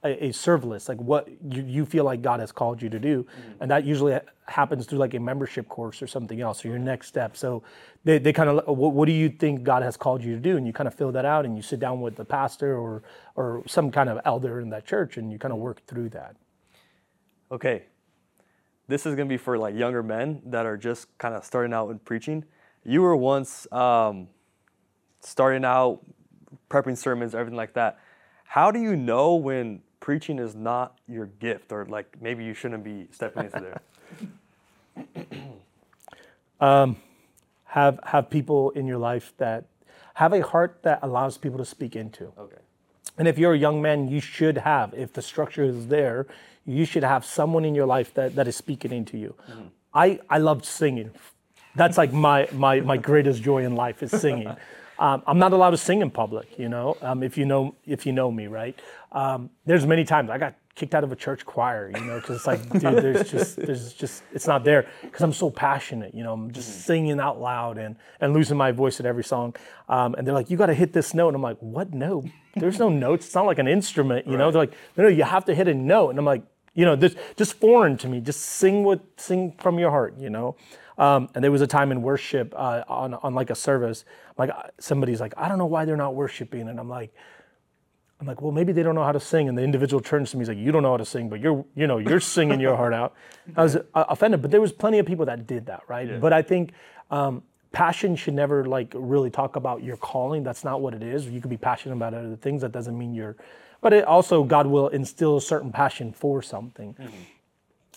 a, 0.04 0.26
a 0.26 0.32
serve 0.32 0.64
list, 0.64 0.88
like 0.88 0.98
what 0.98 1.28
you, 1.50 1.62
you 1.62 1.86
feel 1.86 2.04
like 2.04 2.22
God 2.22 2.40
has 2.40 2.52
called 2.52 2.80
you 2.80 2.88
to 2.88 2.98
do, 2.98 3.24
mm-hmm. 3.24 3.62
and 3.62 3.70
that 3.70 3.84
usually 3.84 4.18
happens 4.46 4.86
through 4.86 4.98
like 4.98 5.14
a 5.14 5.18
membership 5.18 5.68
course 5.68 6.00
or 6.00 6.06
something 6.06 6.40
else, 6.40 6.64
or 6.64 6.68
your 6.68 6.78
next 6.78 7.08
step. 7.08 7.36
So 7.36 7.62
they, 8.04 8.18
they 8.18 8.32
kind 8.32 8.48
of 8.48 8.76
what, 8.76 8.92
what 8.92 9.06
do 9.06 9.12
you 9.12 9.28
think 9.28 9.64
God 9.64 9.82
has 9.82 9.96
called 9.96 10.22
you 10.22 10.34
to 10.34 10.40
do, 10.40 10.56
and 10.56 10.66
you 10.66 10.72
kind 10.72 10.86
of 10.86 10.94
fill 10.94 11.12
that 11.12 11.24
out, 11.24 11.44
and 11.44 11.56
you 11.56 11.62
sit 11.62 11.80
down 11.80 12.00
with 12.00 12.16
the 12.16 12.24
pastor 12.24 12.76
or 12.76 13.02
or 13.34 13.62
some 13.66 13.90
kind 13.90 14.08
of 14.08 14.20
elder 14.24 14.60
in 14.60 14.70
that 14.70 14.86
church, 14.86 15.16
and 15.16 15.32
you 15.32 15.38
kind 15.38 15.52
of 15.52 15.58
work 15.58 15.84
through 15.86 16.10
that. 16.10 16.36
Okay, 17.50 17.84
this 18.86 19.04
is 19.04 19.16
going 19.16 19.28
to 19.28 19.32
be 19.32 19.38
for 19.38 19.58
like 19.58 19.74
younger 19.74 20.02
men 20.02 20.42
that 20.46 20.64
are 20.64 20.76
just 20.76 21.16
kind 21.18 21.34
of 21.34 21.44
starting 21.44 21.72
out 21.72 21.90
in 21.90 21.98
preaching. 21.98 22.44
You 22.84 23.02
were 23.02 23.16
once 23.16 23.70
um, 23.72 24.28
starting 25.20 25.64
out 25.64 26.00
prepping 26.70 26.96
sermons, 26.96 27.34
everything 27.34 27.56
like 27.56 27.74
that. 27.74 27.98
How 28.44 28.70
do 28.70 28.80
you 28.80 28.96
know 28.96 29.34
when 29.34 29.82
preaching 30.08 30.38
is 30.38 30.54
not 30.54 30.98
your 31.06 31.26
gift, 31.26 31.70
or 31.70 31.84
like 31.84 32.16
maybe 32.22 32.42
you 32.42 32.54
shouldn't 32.54 32.82
be 32.82 33.06
stepping 33.10 33.44
into 33.44 33.60
there? 33.60 33.80
um, 36.66 36.96
have 37.64 38.00
have 38.04 38.30
people 38.30 38.70
in 38.70 38.86
your 38.86 38.96
life 38.96 39.34
that 39.36 39.66
have 40.14 40.32
a 40.32 40.40
heart 40.40 40.78
that 40.82 40.98
allows 41.02 41.36
people 41.36 41.58
to 41.58 41.64
speak 41.66 41.94
into. 41.94 42.32
Okay. 42.38 42.56
And 43.18 43.28
if 43.28 43.36
you're 43.36 43.52
a 43.52 43.58
young 43.58 43.82
man, 43.82 44.08
you 44.08 44.20
should 44.20 44.56
have, 44.56 44.94
if 44.94 45.12
the 45.12 45.20
structure 45.20 45.64
is 45.64 45.88
there, 45.88 46.26
you 46.64 46.86
should 46.86 47.04
have 47.04 47.22
someone 47.22 47.66
in 47.66 47.74
your 47.74 47.84
life 47.84 48.14
that, 48.14 48.34
that 48.34 48.48
is 48.48 48.56
speaking 48.56 48.92
into 48.92 49.18
you. 49.18 49.34
Mm-hmm. 49.50 49.66
I, 49.92 50.20
I 50.30 50.38
love 50.38 50.64
singing. 50.64 51.10
That's 51.74 51.98
like 51.98 52.14
my, 52.14 52.48
my, 52.52 52.80
my 52.80 52.96
greatest 52.96 53.42
joy 53.42 53.62
in 53.62 53.76
life 53.76 54.02
is 54.02 54.10
singing. 54.10 54.56
Um, 54.98 55.22
I'm 55.26 55.38
not 55.38 55.52
allowed 55.52 55.70
to 55.70 55.76
sing 55.76 56.00
in 56.02 56.10
public, 56.10 56.58
you 56.58 56.68
know, 56.68 56.96
um, 57.02 57.22
if 57.22 57.38
you 57.38 57.44
know 57.44 57.76
if 57.86 58.04
you 58.04 58.12
know 58.12 58.32
me, 58.32 58.48
right? 58.48 58.78
Um, 59.12 59.50
there's 59.64 59.86
many 59.86 60.04
times 60.04 60.30
I 60.30 60.38
got 60.38 60.54
kicked 60.78 60.94
out 60.94 61.02
of 61.02 61.10
a 61.10 61.16
church 61.16 61.44
choir, 61.44 61.90
you 61.92 62.04
know, 62.04 62.20
because 62.20 62.36
it's 62.36 62.46
like, 62.46 62.62
dude, 62.70 62.82
there's 62.82 63.30
just, 63.30 63.56
there's 63.56 63.92
just, 63.92 64.22
it's 64.32 64.46
not 64.46 64.62
there 64.62 64.86
because 65.02 65.22
I'm 65.22 65.32
so 65.32 65.50
passionate, 65.50 66.14
you 66.14 66.22
know, 66.22 66.32
I'm 66.32 66.52
just 66.52 66.70
mm-hmm. 66.70 66.80
singing 66.80 67.20
out 67.20 67.40
loud 67.40 67.78
and 67.78 67.96
and 68.20 68.32
losing 68.32 68.56
my 68.56 68.70
voice 68.70 69.00
at 69.00 69.06
every 69.06 69.24
song. 69.24 69.56
Um, 69.88 70.14
and 70.14 70.26
they're 70.26 70.34
like, 70.34 70.50
you 70.50 70.56
got 70.56 70.66
to 70.66 70.74
hit 70.74 70.92
this 70.92 71.14
note, 71.14 71.28
and 71.28 71.36
I'm 71.36 71.42
like, 71.42 71.58
what 71.58 71.92
note? 71.92 72.26
There's 72.54 72.78
no 72.78 72.88
notes. 72.88 73.26
It's 73.26 73.34
not 73.34 73.46
like 73.46 73.58
an 73.58 73.68
instrument, 73.68 74.26
you 74.26 74.32
right. 74.32 74.38
know. 74.38 74.50
They're 74.50 74.62
like, 74.62 74.74
no, 74.96 75.04
no, 75.04 75.08
you 75.08 75.24
have 75.24 75.44
to 75.46 75.54
hit 75.54 75.68
a 75.68 75.74
note, 75.74 76.10
and 76.10 76.18
I'm 76.18 76.24
like, 76.24 76.42
you 76.74 76.84
know, 76.84 76.94
this 76.94 77.16
just 77.36 77.54
foreign 77.54 77.96
to 77.98 78.08
me. 78.08 78.20
Just 78.20 78.40
sing 78.40 78.84
what 78.84 79.00
sing 79.16 79.54
from 79.58 79.78
your 79.78 79.90
heart, 79.90 80.16
you 80.18 80.30
know. 80.30 80.56
Um, 80.96 81.28
and 81.34 81.42
there 81.42 81.52
was 81.52 81.62
a 81.62 81.66
time 81.66 81.90
in 81.90 82.02
worship 82.02 82.54
uh, 82.56 82.84
on 82.88 83.14
on 83.14 83.34
like 83.34 83.50
a 83.50 83.54
service, 83.56 84.04
like 84.36 84.50
uh, 84.50 84.62
somebody's 84.78 85.20
like, 85.20 85.34
I 85.36 85.48
don't 85.48 85.58
know 85.58 85.66
why 85.66 85.84
they're 85.84 85.96
not 85.96 86.14
worshiping, 86.14 86.68
and 86.68 86.78
I'm 86.78 86.88
like. 86.88 87.12
I'm 88.20 88.26
like, 88.26 88.42
well, 88.42 88.50
maybe 88.50 88.72
they 88.72 88.82
don't 88.82 88.96
know 88.96 89.04
how 89.04 89.12
to 89.12 89.20
sing. 89.20 89.48
And 89.48 89.56
the 89.56 89.62
individual 89.62 90.00
turns 90.00 90.32
to 90.32 90.36
me, 90.36 90.40
he's 90.40 90.48
like, 90.48 90.58
you 90.58 90.72
don't 90.72 90.82
know 90.82 90.90
how 90.90 90.96
to 90.96 91.04
sing, 91.04 91.28
but 91.28 91.40
you're, 91.40 91.64
you 91.76 91.86
know, 91.86 91.98
you're 91.98 92.18
singing 92.20 92.58
your 92.58 92.76
heart 92.76 92.92
out. 92.92 93.14
I 93.56 93.62
was 93.62 93.76
uh, 93.76 93.80
offended, 93.94 94.42
but 94.42 94.50
there 94.50 94.60
was 94.60 94.72
plenty 94.72 94.98
of 94.98 95.06
people 95.06 95.24
that 95.26 95.46
did 95.46 95.66
that, 95.66 95.82
right? 95.86 96.20
But 96.20 96.32
I 96.32 96.42
think 96.42 96.72
um, 97.12 97.44
passion 97.70 98.16
should 98.16 98.34
never 98.34 98.64
like 98.66 98.92
really 98.94 99.30
talk 99.30 99.54
about 99.54 99.84
your 99.84 99.96
calling. 99.96 100.42
That's 100.42 100.64
not 100.64 100.80
what 100.80 100.94
it 100.94 101.02
is. 101.02 101.28
You 101.28 101.40
could 101.40 101.50
be 101.50 101.56
passionate 101.56 101.94
about 101.94 102.12
other 102.12 102.34
things. 102.36 102.62
That 102.62 102.72
doesn't 102.72 102.98
mean 102.98 103.14
you're, 103.14 103.36
but 103.80 103.92
it 103.92 104.04
also 104.04 104.42
God 104.42 104.66
will 104.66 104.88
instill 104.88 105.36
a 105.36 105.40
certain 105.40 105.70
passion 105.70 106.12
for 106.12 106.42
something. 106.42 106.96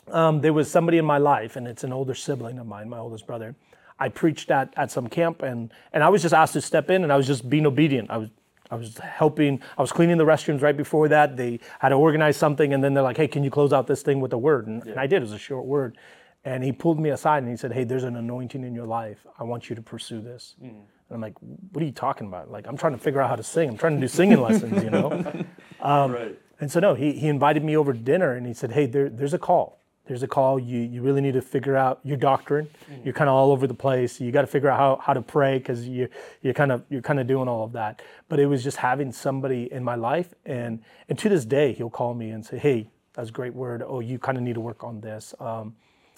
Um, 0.07 0.41
there 0.41 0.53
was 0.53 0.69
somebody 0.69 0.97
in 0.97 1.05
my 1.05 1.17
life, 1.17 1.55
and 1.55 1.67
it's 1.67 1.83
an 1.83 1.93
older 1.93 2.13
sibling 2.13 2.59
of 2.59 2.67
mine, 2.67 2.89
my 2.89 2.97
oldest 2.99 3.25
brother. 3.25 3.55
I 3.99 4.09
preached 4.09 4.49
at, 4.51 4.73
at 4.77 4.91
some 4.91 5.07
camp, 5.07 5.41
and 5.41 5.71
and 5.93 6.03
I 6.03 6.09
was 6.09 6.21
just 6.21 6.33
asked 6.33 6.53
to 6.53 6.61
step 6.61 6.89
in, 6.89 7.03
and 7.03 7.11
I 7.11 7.17
was 7.17 7.27
just 7.27 7.49
being 7.49 7.65
obedient. 7.65 8.11
I 8.11 8.17
was 8.17 8.29
I 8.71 8.75
was 8.75 8.97
helping. 8.97 9.61
I 9.77 9.81
was 9.81 9.91
cleaning 9.91 10.17
the 10.17 10.25
restrooms 10.25 10.61
right 10.61 10.75
before 10.75 11.07
that. 11.09 11.37
They 11.37 11.59
had 11.79 11.89
to 11.89 11.95
organize 11.95 12.37
something, 12.37 12.73
and 12.73 12.83
then 12.83 12.93
they're 12.93 13.03
like, 13.03 13.17
"Hey, 13.17 13.27
can 13.27 13.43
you 13.43 13.51
close 13.51 13.73
out 13.73 13.85
this 13.85 14.01
thing 14.01 14.19
with 14.19 14.33
a 14.33 14.37
word?" 14.37 14.67
And, 14.67 14.83
and 14.85 14.99
I 14.99 15.07
did. 15.07 15.17
It 15.17 15.21
was 15.21 15.33
a 15.33 15.37
short 15.37 15.65
word, 15.65 15.97
and 16.45 16.63
he 16.63 16.71
pulled 16.71 16.99
me 16.99 17.09
aside 17.09 17.43
and 17.43 17.51
he 17.51 17.57
said, 17.57 17.73
"Hey, 17.73 17.83
there's 17.83 18.05
an 18.05 18.15
anointing 18.15 18.63
in 18.63 18.73
your 18.73 18.87
life. 18.87 19.27
I 19.37 19.43
want 19.43 19.69
you 19.69 19.75
to 19.75 19.81
pursue 19.81 20.21
this." 20.21 20.55
Hmm. 20.59 20.67
And 20.67 20.85
I'm 21.11 21.21
like, 21.21 21.35
"What 21.71 21.83
are 21.83 21.85
you 21.85 21.91
talking 21.91 22.27
about? 22.27 22.49
Like, 22.49 22.65
I'm 22.67 22.77
trying 22.77 22.93
to 22.93 22.99
figure 22.99 23.21
out 23.21 23.29
how 23.29 23.35
to 23.35 23.43
sing. 23.43 23.69
I'm 23.69 23.77
trying 23.77 23.95
to 23.95 24.01
do 24.01 24.07
singing 24.07 24.41
lessons, 24.41 24.83
you 24.83 24.89
know." 24.89 25.45
Um, 25.81 26.11
right. 26.11 26.37
And 26.61 26.71
so 26.71 26.79
no, 26.79 26.93
he, 26.93 27.13
he 27.13 27.27
invited 27.27 27.63
me 27.63 27.75
over 27.75 27.91
to 27.91 27.99
dinner 27.99 28.33
and 28.33 28.45
he 28.45 28.53
said, 28.53 28.71
Hey, 28.71 28.85
there, 28.85 29.09
there's 29.09 29.33
a 29.33 29.39
call. 29.39 29.80
There's 30.07 30.23
a 30.23 30.27
call. 30.27 30.59
You 30.59 30.79
you 30.79 31.01
really 31.01 31.21
need 31.21 31.33
to 31.35 31.41
figure 31.41 31.77
out 31.77 31.99
your 32.03 32.17
doctrine. 32.17 32.67
You're 33.03 33.13
kind 33.13 33.29
of 33.29 33.35
all 33.35 33.51
over 33.51 33.67
the 33.67 33.73
place. 33.73 34.19
You 34.19 34.31
got 34.31 34.41
to 34.41 34.47
figure 34.47 34.69
out 34.69 34.77
how, 34.79 34.99
how 35.01 35.13
to 35.13 35.21
pray 35.21 35.57
because 35.59 35.87
you 35.87 36.09
you're 36.41 36.53
kind 36.55 36.71
of 36.71 36.83
you're 36.89 37.01
kind 37.03 37.19
of 37.19 37.27
doing 37.27 37.47
all 37.47 37.63
of 37.63 37.71
that. 37.73 38.01
But 38.27 38.39
it 38.39 38.47
was 38.47 38.63
just 38.63 38.77
having 38.77 39.11
somebody 39.11 39.71
in 39.71 39.83
my 39.83 39.95
life 39.95 40.33
and 40.45 40.79
and 41.07 41.17
to 41.19 41.29
this 41.29 41.45
day 41.45 41.73
he'll 41.73 41.89
call 41.91 42.13
me 42.13 42.31
and 42.31 42.45
say, 42.45 42.57
Hey, 42.57 42.87
that's 43.13 43.29
a 43.29 43.31
great 43.31 43.53
word. 43.53 43.83
Oh, 43.85 43.99
you 43.99 44.17
kind 44.19 44.37
of 44.37 44.43
need 44.43 44.55
to 44.55 44.61
work 44.61 44.83
on 44.83 45.01
this. 45.01 45.33
Um, 45.39 45.75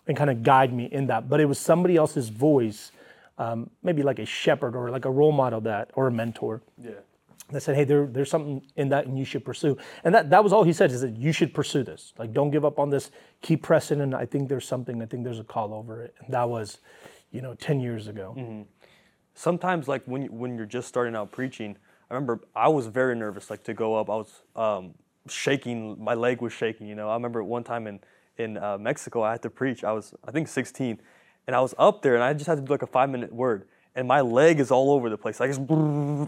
and 0.08 0.18
kind 0.18 0.30
of 0.30 0.44
guide 0.44 0.74
me 0.74 0.86
in 0.92 1.08
that. 1.08 1.30
But 1.30 1.40
it 1.40 1.46
was 1.46 1.58
somebody 1.58 1.96
else's 1.96 2.28
voice, 2.30 2.92
um, 3.38 3.70
maybe 3.84 4.02
like 4.04 4.20
a 4.20 4.26
shepherd 4.26 4.76
or 4.76 4.90
like 4.90 5.06
a 5.06 5.12
role 5.12 5.32
model 5.32 5.62
that 5.62 5.92
or 5.96 6.08
a 6.08 6.12
mentor 6.12 6.62
Yeah. 6.78 6.92
that 7.52 7.62
said, 7.62 7.76
"Hey, 7.78 7.86
there, 7.86 8.06
there's 8.08 8.30
something 8.30 8.62
in 8.76 8.90
that, 8.90 9.06
and 9.08 9.18
you 9.18 9.24
should 9.24 9.46
pursue." 9.46 9.78
And 10.04 10.14
that, 10.14 10.30
that 10.30 10.44
was 10.44 10.52
all 10.52 10.64
he 10.64 10.74
said 10.74 10.92
is 10.92 11.00
that 11.02 11.16
you 11.16 11.32
should 11.32 11.54
pursue 11.54 11.84
this. 11.84 12.14
Like, 12.18 12.34
don't 12.34 12.52
give 12.52 12.66
up 12.66 12.80
on 12.80 12.90
this. 12.90 13.12
Keep 13.44 13.62
pressing. 13.62 14.02
And 14.02 14.16
I 14.16 14.26
think 14.26 14.50
there's 14.50 14.68
something. 14.68 15.02
I 15.02 15.06
think 15.06 15.24
there's 15.24 15.39
a 15.39 15.44
call 15.44 15.74
over 15.74 16.02
it. 16.02 16.16
And 16.20 16.34
that 16.34 16.50
was, 16.50 16.80
you 17.32 17.41
know, 17.41 17.54
ten 17.54 17.80
years 17.80 18.08
ago. 18.08 18.34
sometimes 19.36 19.88
like 19.88 20.04
when 20.06 20.26
when 20.38 20.56
you're 20.58 20.66
just 20.66 20.88
starting 20.88 21.16
out 21.16 21.32
preaching 21.32 21.76
i 22.10 22.14
remember 22.14 22.39
i 22.56 22.68
was 22.68 22.88
very 22.88 23.16
nervous 23.16 23.50
like 23.50 23.64
to 23.64 23.74
go 23.74 23.96
up 23.96 24.10
i 24.10 24.16
was 24.16 24.44
um, 24.56 24.94
shaking 25.28 25.98
my 26.04 26.14
leg 26.14 26.41
was 26.41 26.54
shaking 26.54 26.88
you 26.88 26.96
know 26.96 27.10
i 27.10 27.14
remember 27.14 27.44
one 27.44 27.64
time 27.64 27.88
in 27.88 28.00
in 28.38 28.58
uh, 28.58 28.78
mexico 28.78 29.24
i 29.24 29.32
had 29.32 29.41
to 29.41 29.50
preach 29.50 29.84
i 29.84 29.91
was 29.91 30.14
i 30.28 30.32
think 30.32 30.48
16 30.48 31.00
and 31.48 31.56
i 31.56 31.60
was 31.62 31.74
up 31.80 32.02
there 32.04 32.14
and 32.16 32.24
i 32.24 32.34
just 32.34 32.48
had 32.48 32.56
to 32.56 32.62
do 32.62 32.72
like 32.72 32.84
a 32.84 32.88
five 32.88 33.10
minute 33.10 33.34
word 33.34 33.68
and 33.96 34.08
my 34.08 34.22
leg 34.22 34.60
is 34.60 34.72
all 34.72 34.91
over 34.91 35.10
the 35.10 35.18
place 35.18 35.39
like 35.39 35.50
it's 35.50 35.60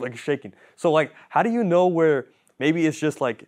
like 0.02 0.18
shaking 0.18 0.54
so 0.76 0.92
like 0.92 1.14
how 1.30 1.44
do 1.44 1.52
you 1.52 1.64
know 1.64 1.88
where 1.88 2.26
maybe 2.58 2.88
it's 2.88 3.00
just 3.00 3.22
like 3.22 3.48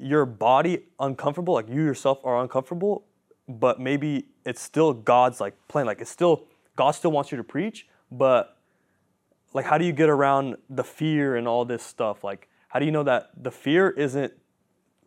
your 0.00 0.24
body 0.26 0.84
uncomfortable 1.00 1.54
like 1.54 1.68
you 1.68 1.82
yourself 1.82 2.18
are 2.24 2.40
uncomfortable 2.40 3.04
but 3.48 3.80
maybe 3.80 4.26
it's 4.44 4.60
still 4.60 4.92
god's 4.92 5.40
like 5.40 5.54
plan 5.68 5.86
like 5.86 6.00
it's 6.00 6.10
still 6.10 6.44
god 6.76 6.92
still 6.92 7.10
wants 7.10 7.30
you 7.30 7.36
to 7.36 7.44
preach 7.44 7.88
but 8.10 8.56
like 9.54 9.64
how 9.64 9.78
do 9.78 9.84
you 9.84 9.92
get 9.92 10.08
around 10.08 10.56
the 10.70 10.84
fear 10.84 11.36
and 11.36 11.48
all 11.48 11.64
this 11.64 11.82
stuff 11.82 12.22
like 12.22 12.48
how 12.68 12.78
do 12.78 12.84
you 12.84 12.92
know 12.92 13.02
that 13.02 13.30
the 13.42 13.50
fear 13.50 13.90
isn't 13.90 14.32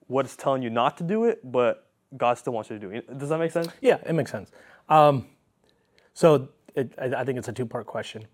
what's 0.07 0.35
telling 0.35 0.61
you 0.61 0.69
not 0.69 0.97
to 0.97 1.03
do 1.03 1.25
it 1.25 1.39
but 1.49 1.87
god 2.17 2.37
still 2.37 2.53
wants 2.53 2.69
you 2.69 2.77
to 2.77 2.85
do 2.85 2.91
it 2.93 3.17
does 3.17 3.29
that 3.29 3.39
make 3.39 3.51
sense 3.51 3.69
Yeah, 3.81 3.97
it 4.05 4.13
makes 4.13 4.31
sense. 4.31 4.51
Um, 4.89 5.27
so 6.13 6.49
it, 6.75 6.93
I, 6.99 7.21
I 7.21 7.23
think 7.23 7.37
it's 7.37 7.47
a 7.47 7.53
two 7.53 7.65
part 7.65 7.85
question. 7.85 8.25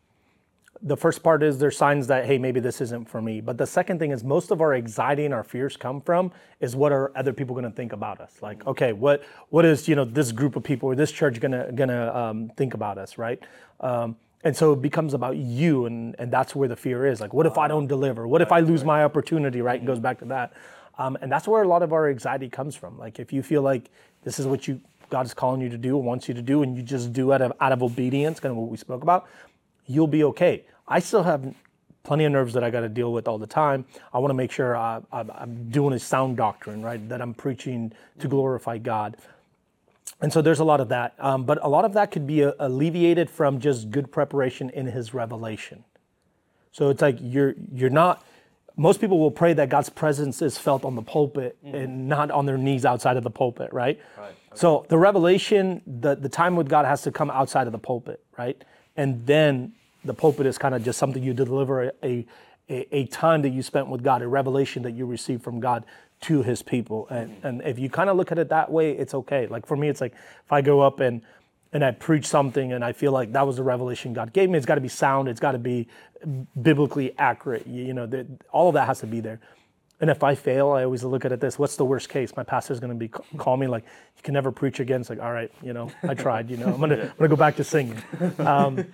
The 0.81 0.97
first 0.97 1.23
part 1.23 1.43
is 1.43 1.57
there's 1.57 1.77
signs 1.77 2.07
that 2.07 2.25
hey 2.25 2.37
maybe 2.37 2.59
this 2.59 2.81
isn't 2.81 3.09
for 3.09 3.21
me. 3.21 3.41
But 3.41 3.57
the 3.57 3.65
second 3.65 3.99
thing 3.99 4.11
is 4.11 4.23
most 4.23 4.51
of 4.51 4.61
our 4.61 4.73
anxiety 4.73 5.25
and 5.25 5.33
our 5.33 5.43
fears 5.43 5.75
come 5.77 6.01
from 6.01 6.31
is 6.59 6.75
what 6.75 6.91
are 6.91 7.11
other 7.15 7.33
people 7.33 7.55
going 7.55 7.69
to 7.69 7.75
think 7.75 7.93
about 7.93 8.21
us? 8.21 8.37
Like 8.41 8.65
okay, 8.67 8.93
what 8.93 9.23
what 9.49 9.65
is 9.65 9.87
you 9.87 9.95
know 9.95 10.05
this 10.05 10.31
group 10.31 10.55
of 10.55 10.63
people 10.63 10.89
or 10.89 10.95
this 10.95 11.11
church 11.11 11.39
gonna 11.39 11.71
gonna 11.71 12.15
um, 12.15 12.51
think 12.57 12.73
about 12.73 12.97
us, 12.97 13.17
right? 13.17 13.41
Um, 13.79 14.15
and 14.43 14.55
so 14.55 14.73
it 14.73 14.81
becomes 14.81 15.13
about 15.13 15.37
you, 15.37 15.85
and 15.85 16.15
and 16.19 16.31
that's 16.31 16.55
where 16.55 16.67
the 16.67 16.75
fear 16.75 17.05
is. 17.05 17.21
Like 17.21 17.33
what 17.33 17.45
if 17.45 17.57
I 17.57 17.67
don't 17.67 17.87
deliver? 17.87 18.27
What 18.27 18.41
if 18.41 18.51
I 18.51 18.59
lose 18.59 18.83
my 18.83 19.03
opportunity? 19.03 19.61
Right? 19.61 19.81
It 19.81 19.85
goes 19.85 19.99
back 19.99 20.19
to 20.19 20.25
that. 20.25 20.53
Um, 20.99 21.17
and 21.21 21.31
that's 21.31 21.47
where 21.47 21.61
a 21.61 21.67
lot 21.67 21.83
of 21.83 21.93
our 21.93 22.09
anxiety 22.09 22.49
comes 22.49 22.75
from. 22.75 22.97
Like 22.97 23.19
if 23.19 23.31
you 23.31 23.43
feel 23.43 23.61
like 23.61 23.89
this 24.23 24.39
is 24.39 24.47
what 24.47 24.67
you 24.67 24.81
God 25.09 25.25
is 25.25 25.33
calling 25.33 25.61
you 25.61 25.69
to 25.69 25.77
do 25.77 25.97
and 25.97 26.05
wants 26.05 26.27
you 26.27 26.33
to 26.33 26.41
do, 26.41 26.63
and 26.63 26.75
you 26.75 26.83
just 26.83 27.13
do 27.13 27.31
out 27.31 27.41
of 27.41 27.53
out 27.61 27.71
of 27.71 27.81
obedience, 27.81 28.39
kind 28.39 28.51
of 28.51 28.57
what 28.57 28.69
we 28.69 28.77
spoke 28.77 29.03
about, 29.03 29.27
you'll 29.87 30.07
be 30.07 30.23
okay. 30.25 30.65
I 30.87 30.99
still 30.99 31.23
have 31.23 31.53
plenty 32.03 32.23
of 32.23 32.31
nerves 32.31 32.53
that 32.53 32.63
I 32.63 32.69
got 32.69 32.81
to 32.81 32.89
deal 32.89 33.11
with 33.11 33.27
all 33.27 33.37
the 33.37 33.47
time. 33.47 33.85
I 34.13 34.19
want 34.19 34.29
to 34.29 34.33
make 34.35 34.51
sure 34.51 34.77
I, 34.77 35.01
I, 35.11 35.25
I'm 35.35 35.69
doing 35.69 35.93
a 35.93 35.99
sound 35.99 36.37
doctrine, 36.37 36.81
right? 36.81 37.07
That 37.09 37.21
I'm 37.21 37.33
preaching 37.33 37.91
to 38.19 38.27
glorify 38.29 38.77
God. 38.77 39.17
And 40.21 40.31
so 40.31 40.41
there's 40.41 40.59
a 40.59 40.63
lot 40.63 40.79
of 40.79 40.89
that. 40.89 41.15
Um, 41.19 41.43
but 41.43 41.63
a 41.63 41.67
lot 41.67 41.85
of 41.85 41.93
that 41.93 42.11
could 42.11 42.25
be 42.25 42.43
uh, 42.45 42.53
alleviated 42.59 43.29
from 43.29 43.59
just 43.59 43.91
good 43.91 44.11
preparation 44.11 44.69
in 44.69 44.85
His 44.87 45.13
revelation. 45.13 45.83
So 46.71 46.89
it's 46.89 47.01
like 47.01 47.17
you're 47.21 47.55
you're 47.73 47.89
not. 47.89 48.23
Most 48.77 49.01
people 49.01 49.19
will 49.19 49.31
pray 49.31 49.53
that 49.53 49.69
God's 49.69 49.89
presence 49.89 50.41
is 50.41 50.57
felt 50.57 50.85
on 50.85 50.95
the 50.95 51.01
pulpit 51.01 51.57
and 51.63 52.07
not 52.07 52.29
on 52.29 52.45
their 52.45 52.59
knees 52.59 52.85
outside 52.85 53.17
of 53.17 53.23
the 53.23 53.31
pulpit, 53.31 53.73
right? 53.73 53.99
Right, 54.15 54.35
So 54.53 54.85
the 54.87 54.97
revelation, 54.97 55.81
the 55.85 56.15
the 56.15 56.29
time 56.29 56.55
with 56.55 56.69
God 56.69 56.85
has 56.85 57.01
to 57.01 57.11
come 57.11 57.31
outside 57.31 57.65
of 57.67 57.73
the 57.73 57.79
pulpit, 57.79 58.23
right? 58.37 58.63
And 58.95 59.25
then 59.25 59.73
the 60.07 60.13
pulpit 60.13 60.45
is 60.45 60.57
kind 60.57 60.75
of 60.75 60.83
just 60.83 60.99
something 60.99 61.23
you 61.23 61.33
deliver 61.33 61.83
a, 61.83 61.91
a 62.03 62.27
a 62.69 63.05
time 63.07 63.41
that 63.43 63.49
you 63.49 63.63
spent 63.63 63.87
with 63.87 64.03
God, 64.03 64.21
a 64.21 64.27
revelation 64.27 64.83
that 64.83 64.91
you 64.91 65.05
received 65.05 65.43
from 65.43 65.59
God 65.59 65.85
to 66.21 66.43
His 66.43 66.61
people. 66.61 67.07
And 67.09 67.35
and 67.43 67.61
if 67.61 67.79
you 67.79 67.89
kind 67.89 68.09
of 68.09 68.17
look 68.17 68.31
at 68.31 68.39
it 68.39 68.49
that 68.49 68.71
way, 68.71 68.91
it's 68.91 69.13
okay. 69.13 69.47
Like 69.47 69.65
for 69.65 69.77
me, 69.77 69.89
it's 69.89 70.01
like 70.01 70.13
if 70.13 70.51
I 70.51 70.61
go 70.61 70.81
up 70.81 70.99
and 70.99 71.21
and 71.73 71.83
I 71.83 71.91
preach 71.91 72.25
something 72.25 72.73
and 72.73 72.83
I 72.83 72.93
feel 72.93 73.11
like 73.11 73.33
that 73.33 73.45
was 73.45 73.57
the 73.57 73.63
revelation 73.63 74.13
God 74.13 74.33
gave 74.33 74.49
me. 74.49 74.57
It's 74.57 74.65
got 74.65 74.75
to 74.75 74.81
be 74.81 74.87
sound. 74.87 75.27
It's 75.27 75.39
got 75.39 75.51
to 75.53 75.59
be 75.59 75.87
biblically 76.61 77.13
accurate. 77.17 77.67
You, 77.67 77.83
you 77.85 77.93
know, 77.93 78.05
the, 78.07 78.25
all 78.51 78.69
of 78.69 78.73
that 78.73 78.87
has 78.87 78.99
to 79.01 79.07
be 79.07 79.19
there. 79.19 79.39
And 79.99 80.09
if 80.09 80.23
I 80.23 80.35
fail, 80.35 80.71
I 80.71 80.83
always 80.83 81.03
look 81.03 81.25
at 81.25 81.31
it 81.31 81.39
this: 81.39 81.57
What's 81.57 81.75
the 81.75 81.85
worst 81.85 82.09
case? 82.09 82.35
My 82.35 82.43
pastor's 82.43 82.79
going 82.79 82.91
to 82.91 82.95
be 82.95 83.07
call 83.37 83.57
me 83.57 83.67
like, 83.67 83.83
"You 84.15 84.23
can 84.23 84.33
never 84.33 84.51
preach 84.51 84.79
again." 84.79 85.01
It's 85.01 85.09
like, 85.09 85.19
all 85.19 85.31
right, 85.31 85.51
you 85.63 85.73
know, 85.73 85.89
I 86.03 86.13
tried. 86.13 86.51
You 86.51 86.57
know, 86.57 86.67
I'm 86.67 86.79
gonna 86.79 86.95
I'm 87.01 87.17
gonna 87.17 87.29
go 87.29 87.35
back 87.35 87.55
to 87.55 87.63
singing. 87.63 88.01
Um, 88.37 88.85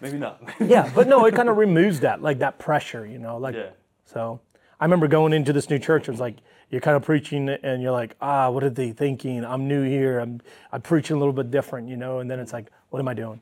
maybe 0.00 0.18
not 0.18 0.40
yeah, 0.60 0.90
but 0.94 1.06
no, 1.08 1.24
it 1.26 1.34
kind 1.34 1.48
of 1.48 1.56
removes 1.56 2.00
that 2.00 2.22
like 2.22 2.38
that 2.40 2.58
pressure. 2.58 3.06
You 3.06 3.18
know, 3.18 3.36
like 3.38 3.54
Yeah. 3.54 3.70
so. 4.04 4.40
I 4.80 4.84
remember 4.84 5.08
going 5.08 5.32
into 5.32 5.52
this 5.52 5.68
new 5.70 5.80
church. 5.80 6.06
It 6.06 6.12
was 6.12 6.20
like 6.20 6.36
you're 6.70 6.80
kind 6.80 6.96
of 6.96 7.02
preaching, 7.02 7.48
and 7.48 7.82
you're 7.82 7.90
like, 7.90 8.14
ah, 8.20 8.48
what 8.48 8.62
are 8.62 8.70
they 8.70 8.92
thinking? 8.92 9.44
I'm 9.44 9.66
new 9.66 9.82
here. 9.82 10.20
I'm 10.20 10.40
I'm 10.70 10.82
preaching 10.82 11.16
a 11.16 11.18
little 11.18 11.32
bit 11.32 11.50
different, 11.50 11.88
you 11.88 11.96
know. 11.96 12.20
And 12.20 12.30
then 12.30 12.38
it's 12.38 12.52
like, 12.52 12.66
what 12.90 13.00
am 13.00 13.08
I 13.08 13.14
doing? 13.14 13.40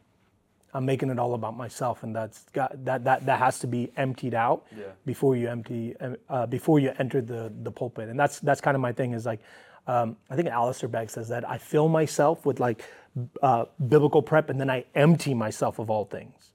I'm 0.72 0.86
making 0.86 1.10
it 1.10 1.18
all 1.18 1.34
about 1.34 1.54
myself, 1.54 2.02
and 2.04 2.16
that's 2.16 2.44
got 2.54 2.82
that 2.86 3.04
that 3.04 3.26
that 3.26 3.38
has 3.38 3.58
to 3.58 3.66
be 3.66 3.92
emptied 3.98 4.32
out 4.32 4.64
Yeah. 4.74 4.84
before 5.04 5.36
you 5.36 5.48
empty 5.50 5.94
uh, 6.30 6.46
before 6.46 6.78
you 6.78 6.94
enter 6.98 7.20
the 7.20 7.52
the 7.62 7.70
pulpit. 7.70 8.08
And 8.08 8.18
that's 8.18 8.40
that's 8.40 8.62
kind 8.62 8.74
of 8.74 8.80
my 8.80 8.92
thing. 8.92 9.12
Is 9.12 9.26
like, 9.26 9.40
um, 9.86 10.16
I 10.30 10.36
think 10.36 10.48
Alistair 10.48 10.88
Begg 10.88 11.10
says 11.10 11.28
that 11.28 11.46
I 11.46 11.58
fill 11.58 11.88
myself 11.90 12.46
with 12.46 12.60
like 12.60 12.82
uh, 13.42 13.64
biblical 13.88 14.22
prep, 14.22 14.50
and 14.50 14.60
then 14.60 14.70
I 14.70 14.84
empty 14.94 15.34
myself 15.34 15.78
of 15.78 15.90
all 15.90 16.04
things 16.04 16.52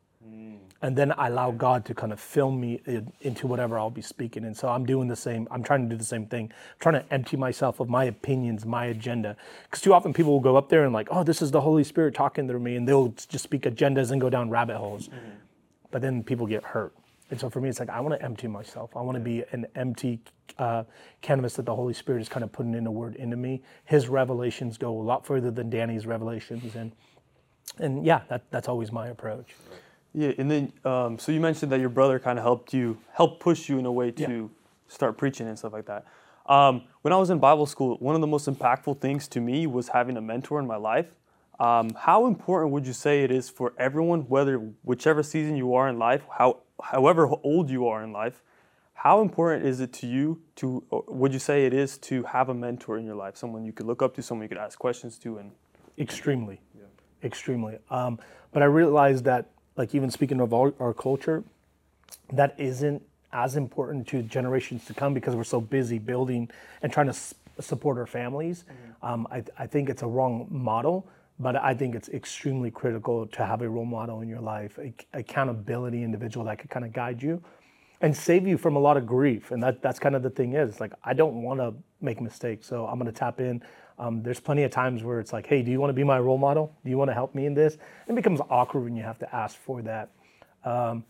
and 0.82 0.97
then 0.97 1.12
I 1.12 1.28
allow 1.28 1.51
God 1.51 1.86
to 1.86 1.93
kind 1.93 2.12
of 2.12 2.20
fill 2.20 2.51
me 2.51 2.82
in, 2.86 3.12
into 3.22 3.45
whatever 3.45 3.78
I'll 3.78 3.91
be 3.91 4.01
speaking. 4.01 4.45
And 4.45 4.57
so 4.57 4.68
I'm 4.68 4.86
doing 4.86 5.07
the 5.07 5.16
same. 5.16 5.47
I'm 5.51 5.64
trying 5.64 5.88
to 5.88 5.89
do 5.89 5.97
the 5.97 6.03
same 6.03 6.26
thing. 6.26 6.45
I'm 6.45 6.80
trying 6.80 6.95
to 6.95 7.14
empty 7.14 7.38
myself 7.38 7.80
of 7.80 7.88
my 7.88 8.05
opinions, 8.05 8.66
my 8.66 8.86
agenda. 8.86 9.38
Because 9.64 9.82
too 9.82 9.93
often 9.93 10.12
people 10.12 10.32
will 10.32 10.39
go 10.39 10.57
up 10.57 10.70
there 10.70 10.84
and 10.84 10.91
like, 10.91 11.07
oh, 11.12 11.24
this 11.24 11.41
is 11.41 11.51
the 11.51 11.62
Holy 11.62 11.84
Spirit 11.84 12.16
talking 12.16 12.47
through 12.47 12.59
me, 12.59 12.76
and 12.76 12.88
they'll 12.88 13.09
just 13.09 13.43
speak 13.43 13.64
agendas 13.64 14.12
and 14.12 14.20
go 14.20 14.30
down 14.30 14.49
rabbit 14.49 14.78
holes. 14.78 15.09
But 15.91 16.01
then 16.01 16.24
people 16.24 16.47
get 16.47 16.64
hurt. 16.64 16.95
And 17.32 17.39
so 17.39 17.49
for 17.49 17.61
me, 17.61 17.69
it's 17.69 17.79
like 17.79 17.89
I 17.89 18.01
want 18.01 18.13
to 18.13 18.23
empty 18.23 18.47
myself. 18.47 18.95
I 18.95 19.01
want 19.01 19.15
to 19.15 19.21
be 19.21 19.43
an 19.51 19.65
empty 19.75 20.19
uh, 20.59 20.84
canvas 21.21 21.53
that 21.53 21.65
the 21.65 21.75
Holy 21.75 21.93
Spirit 21.93 22.21
is 22.21 22.29
kind 22.29 22.43
of 22.43 22.51
putting 22.51 22.75
in 22.75 22.86
a 22.86 22.91
word 22.91 23.15
into 23.15 23.38
me. 23.38 23.63
His 23.86 24.09
revelations 24.09 24.77
go 24.77 24.99
a 24.99 25.01
lot 25.01 25.25
further 25.25 25.49
than 25.49 25.69
Danny's 25.69 26.05
revelations, 26.05 26.75
and 26.75 26.91
and 27.79 28.05
yeah, 28.05 28.21
that, 28.27 28.43
that's 28.51 28.67
always 28.67 28.91
my 28.91 29.07
approach. 29.07 29.55
Yeah, 30.13 30.34
and 30.38 30.51
then 30.51 30.73
um, 30.84 31.17
so 31.17 31.32
you 31.32 31.39
mentioned 31.39 31.71
that 31.71 31.79
your 31.79 31.89
brother 31.89 32.19
kind 32.19 32.38
of 32.38 32.43
helped 32.43 32.73
you, 32.73 32.97
help 33.13 33.39
push 33.39 33.69
you 33.69 33.79
in 33.79 33.86
a 33.86 33.91
way 33.91 34.11
to 34.11 34.51
start 34.89 35.17
preaching 35.17 35.47
and 35.47 35.57
stuff 35.57 35.71
like 35.71 35.86
that. 35.86 36.05
Um, 36.47 36.84
when 37.01 37.13
I 37.13 37.17
was 37.17 37.29
in 37.29 37.39
Bible 37.39 37.65
school, 37.65 37.95
one 37.99 38.13
of 38.13 38.19
the 38.19 38.27
most 38.27 38.49
impactful 38.49 38.99
things 38.99 39.29
to 39.29 39.39
me 39.39 39.67
was 39.67 39.88
having 39.88 40.17
a 40.17 40.21
mentor 40.21 40.59
in 40.59 40.67
my 40.67 40.75
life. 40.75 41.07
Um, 41.62 41.91
how 41.93 42.26
important 42.26 42.72
would 42.72 42.88
you 42.88 42.93
say 42.93 43.24
it 43.24 43.30
is 43.30 43.47
for 43.47 43.74
everyone, 43.78 44.22
whether 44.22 44.57
whichever 44.82 45.22
season 45.22 45.55
you 45.55 45.76
are 45.76 45.88
in 45.88 45.99
life, 45.99 46.24
how 46.39 46.57
however 46.82 47.30
old 47.43 47.70
you 47.70 47.88
are 47.88 48.03
in 48.03 48.12
life, 48.12 48.41
how 48.95 49.22
important 49.22 49.64
is 49.64 49.80
it 49.80 49.93
to 49.93 50.07
you 50.07 50.41
to 50.55 50.84
would 51.07 51.34
you 51.34 51.38
say 51.38 51.68
it 51.68 51.74
is 51.74 51.99
to 51.99 52.24
have 52.24 52.49
a 52.49 52.53
mentor 52.55 52.97
in 52.97 53.05
your 53.05 53.14
life, 53.14 53.38
someone 53.38 53.64
you 53.64 53.74
could 53.74 53.86
look 53.86 54.01
up 54.01 54.16
to, 54.16 54.24
someone 54.24 54.45
you 54.45 54.49
could 54.49 54.57
ask 54.57 54.80
questions 54.80 55.20
to, 55.20 55.38
and 55.38 55.51
Extremely, 55.99 56.62
extremely. 57.24 57.78
Um, 57.91 58.18
but 58.51 58.64
I 58.64 58.66
realized 58.66 59.26
that, 59.26 59.45
like 59.78 59.93
even 59.93 60.09
speaking 60.09 60.41
of 60.41 60.55
our, 60.55 60.74
our 60.80 60.95
culture, 60.95 61.43
that 62.34 62.55
isn't 62.57 63.03
as 63.34 63.55
important 63.55 64.07
to 64.07 64.24
generations 64.24 64.86
to 64.86 64.95
come 64.95 65.14
because 65.14 65.36
we're 65.36 65.43
so 65.43 65.62
busy 65.62 65.99
building 65.99 66.49
and 66.82 66.91
trying 66.91 67.05
to 67.05 67.12
s- 67.12 67.36
support 67.59 67.99
our 67.99 68.07
families. 68.07 68.66
Um, 69.03 69.28
I, 69.32 69.43
I 69.59 69.68
think 69.68 69.89
it's 69.89 70.01
a 70.01 70.07
wrong 70.07 70.47
model, 70.49 71.07
but 71.42 71.56
I 71.56 71.74
think 71.74 71.96
it's 71.96 72.10
extremely 72.10 72.70
critical 72.70 73.26
to 73.26 73.46
have 73.46 73.62
a 73.62 73.70
role 73.70 73.86
model 73.86 74.22
in 74.22 74.30
your 74.30 74.42
life, 74.42 74.78
a, 74.78 74.94
accountability 75.14 76.04
individual 76.04 76.46
that 76.46 76.60
could 76.60 76.70
kind 76.70 76.86
of 76.86 76.94
guide 76.94 77.22
you 77.22 77.42
and 78.02 78.16
save 78.16 78.48
you 78.48 78.58
from 78.58 78.76
a 78.76 78.80
lot 78.80 78.98
of 78.98 79.06
grief. 79.06 79.52
And 79.52 79.62
that, 79.64 79.82
that's 79.82 80.00
kind 80.00 80.16
of 80.16 80.24
the 80.24 80.30
thing 80.30 80.54
is 80.54 80.80
like, 80.80 80.94
I 81.04 81.14
don't 81.14 81.42
want 81.42 81.60
to 81.60 81.74
make 82.00 82.22
mistakes. 82.22 82.68
So 82.68 82.86
I'm 82.86 83.00
going 83.00 83.12
to 83.12 83.18
tap 83.18 83.39
in. 83.39 83.62
Um, 83.98 84.24
there's 84.24 84.39
plenty 84.39 84.64
of 84.64 84.72
times 84.72 85.04
where 85.04 85.20
it's 85.20 85.34
like, 85.34 85.46
hey, 85.46 85.62
do 85.62 85.72
you 85.72 85.80
want 85.80 85.89
to 85.89 85.96
be 85.96 86.04
my 86.04 86.20
role 86.20 86.38
model? 86.38 86.76
Do 86.84 86.89
you 86.89 86.98
want 86.98 87.10
to 87.10 87.14
help 87.14 87.36
me 87.36 87.46
in 87.46 87.54
this? 87.54 87.78
It 88.08 88.16
becomes 88.16 88.39
awkward 88.50 88.84
when 88.84 88.96
you 88.96 89.04
have 89.04 89.20
to 89.20 89.36
ask 89.36 89.58
for 89.58 89.82
that. 89.84 90.10
Um, 90.64 91.04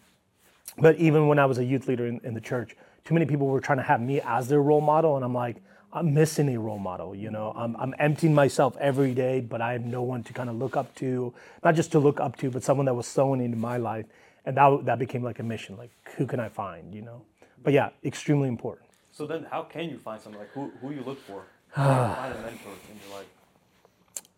but 0.77 0.95
even 0.97 1.27
when 1.27 1.39
I 1.39 1.45
was 1.45 1.57
a 1.57 1.65
youth 1.65 1.87
leader 1.87 2.07
in, 2.07 2.21
in 2.23 2.33
the 2.33 2.41
church, 2.41 2.75
too 3.03 3.13
many 3.13 3.25
people 3.25 3.47
were 3.47 3.59
trying 3.59 3.79
to 3.79 3.83
have 3.83 4.01
me 4.01 4.21
as 4.21 4.47
their 4.47 4.61
role 4.61 4.81
model. 4.81 5.15
And 5.15 5.25
I'm 5.25 5.33
like, 5.33 5.57
I'm 5.93 6.13
missing 6.13 6.49
a 6.55 6.59
role 6.59 6.79
model. 6.79 7.15
You 7.15 7.31
know, 7.31 7.49
mm-hmm. 7.49 7.59
I'm, 7.59 7.75
I'm 7.77 7.95
emptying 7.99 8.33
myself 8.33 8.75
every 8.77 9.13
day, 9.13 9.41
but 9.41 9.61
I 9.61 9.73
have 9.73 9.85
no 9.85 10.01
one 10.01 10.23
to 10.23 10.33
kind 10.33 10.49
of 10.49 10.55
look 10.55 10.77
up 10.77 10.93
to, 10.95 11.33
not 11.63 11.75
just 11.75 11.91
to 11.93 11.99
look 11.99 12.19
up 12.19 12.37
to, 12.37 12.49
but 12.49 12.63
someone 12.63 12.85
that 12.85 12.93
was 12.93 13.07
sowing 13.07 13.41
into 13.41 13.57
my 13.57 13.77
life. 13.77 14.05
And 14.45 14.57
that, 14.57 14.85
that 14.85 14.99
became 14.99 15.23
like 15.23 15.39
a 15.39 15.43
mission. 15.43 15.77
Like, 15.77 15.91
who 16.17 16.25
can 16.25 16.39
I 16.39 16.49
find, 16.49 16.93
you 16.95 17.01
know? 17.01 17.21
But 17.63 17.73
yeah, 17.73 17.89
extremely 18.03 18.47
important. 18.47 18.89
So 19.11 19.27
then, 19.27 19.45
how 19.51 19.63
can 19.63 19.89
you 19.89 19.97
find 19.97 20.19
someone 20.19 20.41
like 20.41 20.51
who 20.51 20.71
who 20.81 20.91
you 20.91 21.03
look 21.03 21.19
for? 21.19 21.43
You 21.77 21.83
find 21.83 22.33
a 22.33 22.41
mentor 22.41 22.71
in 22.89 22.99
your 23.07 23.17
life? 23.17 23.27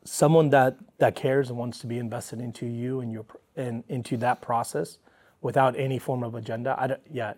someone 0.06 0.50
that 0.50 0.78
that 0.98 1.16
cares 1.16 1.50
and 1.50 1.58
wants 1.58 1.80
to 1.80 1.88
be 1.88 1.98
invested 1.98 2.40
into 2.40 2.66
you 2.66 3.00
and 3.00 3.12
your 3.12 3.26
and 3.56 3.84
into 3.88 4.18
that 4.18 4.42
process 4.42 4.98
without 5.42 5.78
any 5.78 5.98
form 5.98 6.24
of 6.24 6.36
agenda 6.36 6.76
i 6.78 6.88
don't 6.88 7.02
yeah 7.12 7.34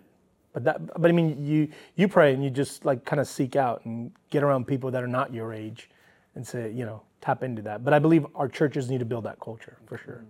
but 0.56 0.64
that 0.64 1.00
but 1.00 1.10
i 1.10 1.12
mean 1.12 1.44
you 1.44 1.68
you 1.96 2.08
pray 2.08 2.32
and 2.32 2.42
you 2.42 2.48
just 2.48 2.86
like 2.86 3.04
kind 3.04 3.20
of 3.20 3.28
seek 3.28 3.56
out 3.56 3.84
and 3.84 4.10
get 4.30 4.42
around 4.42 4.66
people 4.66 4.90
that 4.90 5.02
are 5.02 5.12
not 5.18 5.34
your 5.38 5.52
age 5.52 5.90
and 6.34 6.46
say 6.46 6.72
you 6.72 6.86
know 6.86 7.02
tap 7.20 7.42
into 7.42 7.60
that 7.60 7.84
but 7.84 7.92
i 7.92 7.98
believe 7.98 8.24
our 8.34 8.48
churches 8.48 8.88
need 8.88 9.00
to 9.04 9.04
build 9.04 9.24
that 9.24 9.38
culture 9.38 9.76
for 9.86 9.98
sure 9.98 10.24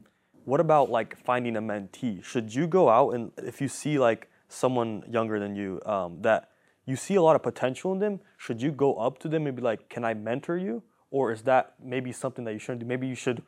What 0.46 0.60
about 0.60 0.90
like 0.90 1.16
finding 1.28 1.56
a 1.56 1.60
mentee? 1.60 2.22
Should 2.22 2.54
you 2.54 2.68
go 2.68 2.88
out 2.88 3.10
and 3.14 3.32
if 3.52 3.60
you 3.60 3.68
see 3.68 3.98
like 3.98 4.30
someone 4.48 5.02
younger 5.10 5.40
than 5.40 5.56
you 5.56 5.80
um, 5.84 6.22
that 6.22 6.50
you 6.86 6.94
see 6.94 7.16
a 7.16 7.22
lot 7.22 7.34
of 7.34 7.42
potential 7.42 7.92
in 7.92 7.98
them, 7.98 8.20
should 8.36 8.62
you 8.62 8.70
go 8.70 8.94
up 8.94 9.18
to 9.18 9.28
them 9.28 9.48
and 9.48 9.56
be 9.56 9.62
like, 9.70 9.88
"Can 9.88 10.04
I 10.04 10.14
mentor 10.14 10.56
you?" 10.56 10.84
Or 11.10 11.32
is 11.32 11.42
that 11.42 11.74
maybe 11.82 12.12
something 12.12 12.44
that 12.44 12.52
you 12.52 12.60
shouldn't 12.60 12.82
do? 12.84 12.86
Maybe 12.86 13.08
you 13.08 13.16
should 13.16 13.42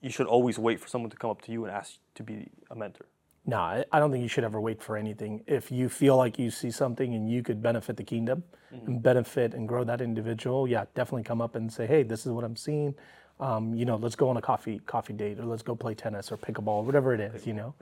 you 0.00 0.08
should 0.08 0.26
always 0.26 0.58
wait 0.58 0.80
for 0.80 0.88
someone 0.88 1.10
to 1.10 1.18
come 1.18 1.30
up 1.30 1.42
to 1.42 1.52
you 1.52 1.60
and 1.66 1.70
ask 1.80 1.98
to 2.14 2.22
be 2.22 2.48
a 2.70 2.74
mentor. 2.74 3.06
No 3.48 3.56
I, 3.56 3.84
I 3.90 3.98
don't 3.98 4.12
think 4.12 4.22
you 4.22 4.28
should 4.28 4.44
ever 4.44 4.60
wait 4.60 4.82
for 4.82 4.96
anything. 4.96 5.42
If 5.46 5.72
you 5.72 5.88
feel 5.88 6.16
like 6.16 6.38
you 6.38 6.50
see 6.50 6.70
something 6.70 7.14
and 7.14 7.30
you 7.30 7.42
could 7.42 7.62
benefit 7.62 7.96
the 7.96 8.04
kingdom 8.04 8.44
and 8.86 9.02
benefit 9.02 9.54
and 9.54 9.66
grow 9.66 9.82
that 9.84 10.02
individual 10.02 10.68
yeah 10.68 10.84
definitely 10.94 11.22
come 11.22 11.40
up 11.40 11.54
and 11.54 11.72
say 11.72 11.86
hey 11.86 12.02
this 12.02 12.26
is 12.26 12.32
what 12.32 12.44
i'm 12.44 12.56
seeing. 12.56 12.94
Um, 13.40 13.74
you 13.74 13.84
know 13.84 13.96
let's 13.96 14.16
go 14.16 14.28
on 14.28 14.36
a 14.36 14.42
coffee 14.42 14.80
coffee 14.84 15.14
date 15.14 15.40
or 15.40 15.46
let's 15.46 15.62
go 15.62 15.74
play 15.74 15.94
tennis 15.94 16.30
or 16.30 16.36
pickleball 16.36 16.84
whatever 16.84 17.14
it 17.14 17.20
is 17.20 17.46
you 17.46 17.54
know? 17.54 17.74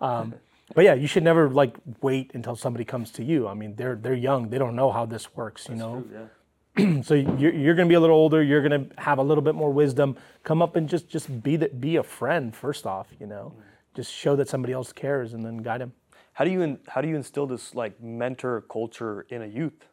Um, 0.00 0.34
but 0.74 0.84
yeah 0.84 0.94
you 0.94 1.06
should 1.06 1.24
never 1.24 1.50
like 1.50 1.76
wait 2.00 2.30
until 2.34 2.56
somebody 2.56 2.84
comes 2.84 3.10
to 3.12 3.22
you. 3.24 3.46
I 3.46 3.54
mean 3.54 3.76
they're 3.76 3.96
they're 3.96 4.14
young. 4.14 4.48
They 4.48 4.58
don't 4.58 4.74
know 4.74 4.90
how 4.90 5.04
this 5.04 5.36
works 5.36 5.68
you 5.68 5.76
know? 5.76 6.04
Yeah. 6.10 7.02
so 7.02 7.12
you're, 7.12 7.52
you're 7.52 7.74
going 7.74 7.86
to 7.86 7.92
be 7.92 7.96
a 7.96 8.00
little 8.00 8.16
older. 8.16 8.42
You're 8.42 8.66
going 8.66 8.88
to 8.88 9.02
have 9.02 9.18
a 9.18 9.22
little 9.22 9.42
bit 9.42 9.54
more 9.54 9.70
wisdom. 9.70 10.16
Come 10.42 10.62
up 10.62 10.74
and 10.74 10.88
just 10.88 11.06
just 11.06 11.42
be 11.42 11.56
that 11.56 11.82
be 11.82 11.96
a 11.96 12.02
friend 12.02 12.56
first 12.56 12.86
off 12.86 13.08
you 13.20 13.26
know 13.26 13.52
just 13.94 14.12
show 14.12 14.36
that 14.36 14.48
somebody 14.48 14.72
else 14.72 14.92
cares 14.92 15.34
and 15.34 15.44
then 15.44 15.58
guide 15.58 15.80
them 15.80 15.92
How 16.32 16.44
do 16.44 16.50
you 16.50 16.62
in, 16.62 16.78
how 16.88 17.00
do 17.00 17.08
you 17.08 17.16
instill 17.16 17.46
this 17.46 17.74
like 17.74 18.00
mentor 18.02 18.62
culture 18.62 19.26
in 19.28 19.42
a 19.42 19.46
youth? 19.46 19.86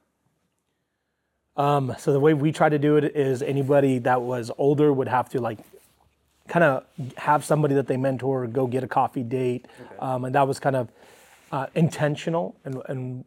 um, 1.58 1.93
so 2.00 2.14
the 2.14 2.20
way 2.20 2.34
we 2.34 2.52
try 2.52 2.70
to 2.70 2.80
do 2.80 2.95
it 2.95 3.16
is 3.16 3.41
anybody 3.41 4.00
that 4.00 4.22
was 4.22 4.52
older 4.58 4.93
would 4.93 5.08
have 5.08 5.30
to 5.30 5.41
like 5.41 5.60
kind 6.47 6.64
of 6.64 6.84
have 7.18 7.43
somebody 7.43 7.76
that 7.76 7.88
they 7.88 7.97
mentor 7.97 8.47
go 8.47 8.66
get 8.66 8.84
a 8.84 8.88
coffee 8.88 9.24
date. 9.24 9.68
Um, 10.00 10.26
and 10.26 10.34
that 10.34 10.47
was 10.47 10.60
kind 10.60 10.76
of 10.76 10.89
uh, 11.52 11.68
intentional 11.76 12.56
and, 12.64 12.82
and 12.88 13.26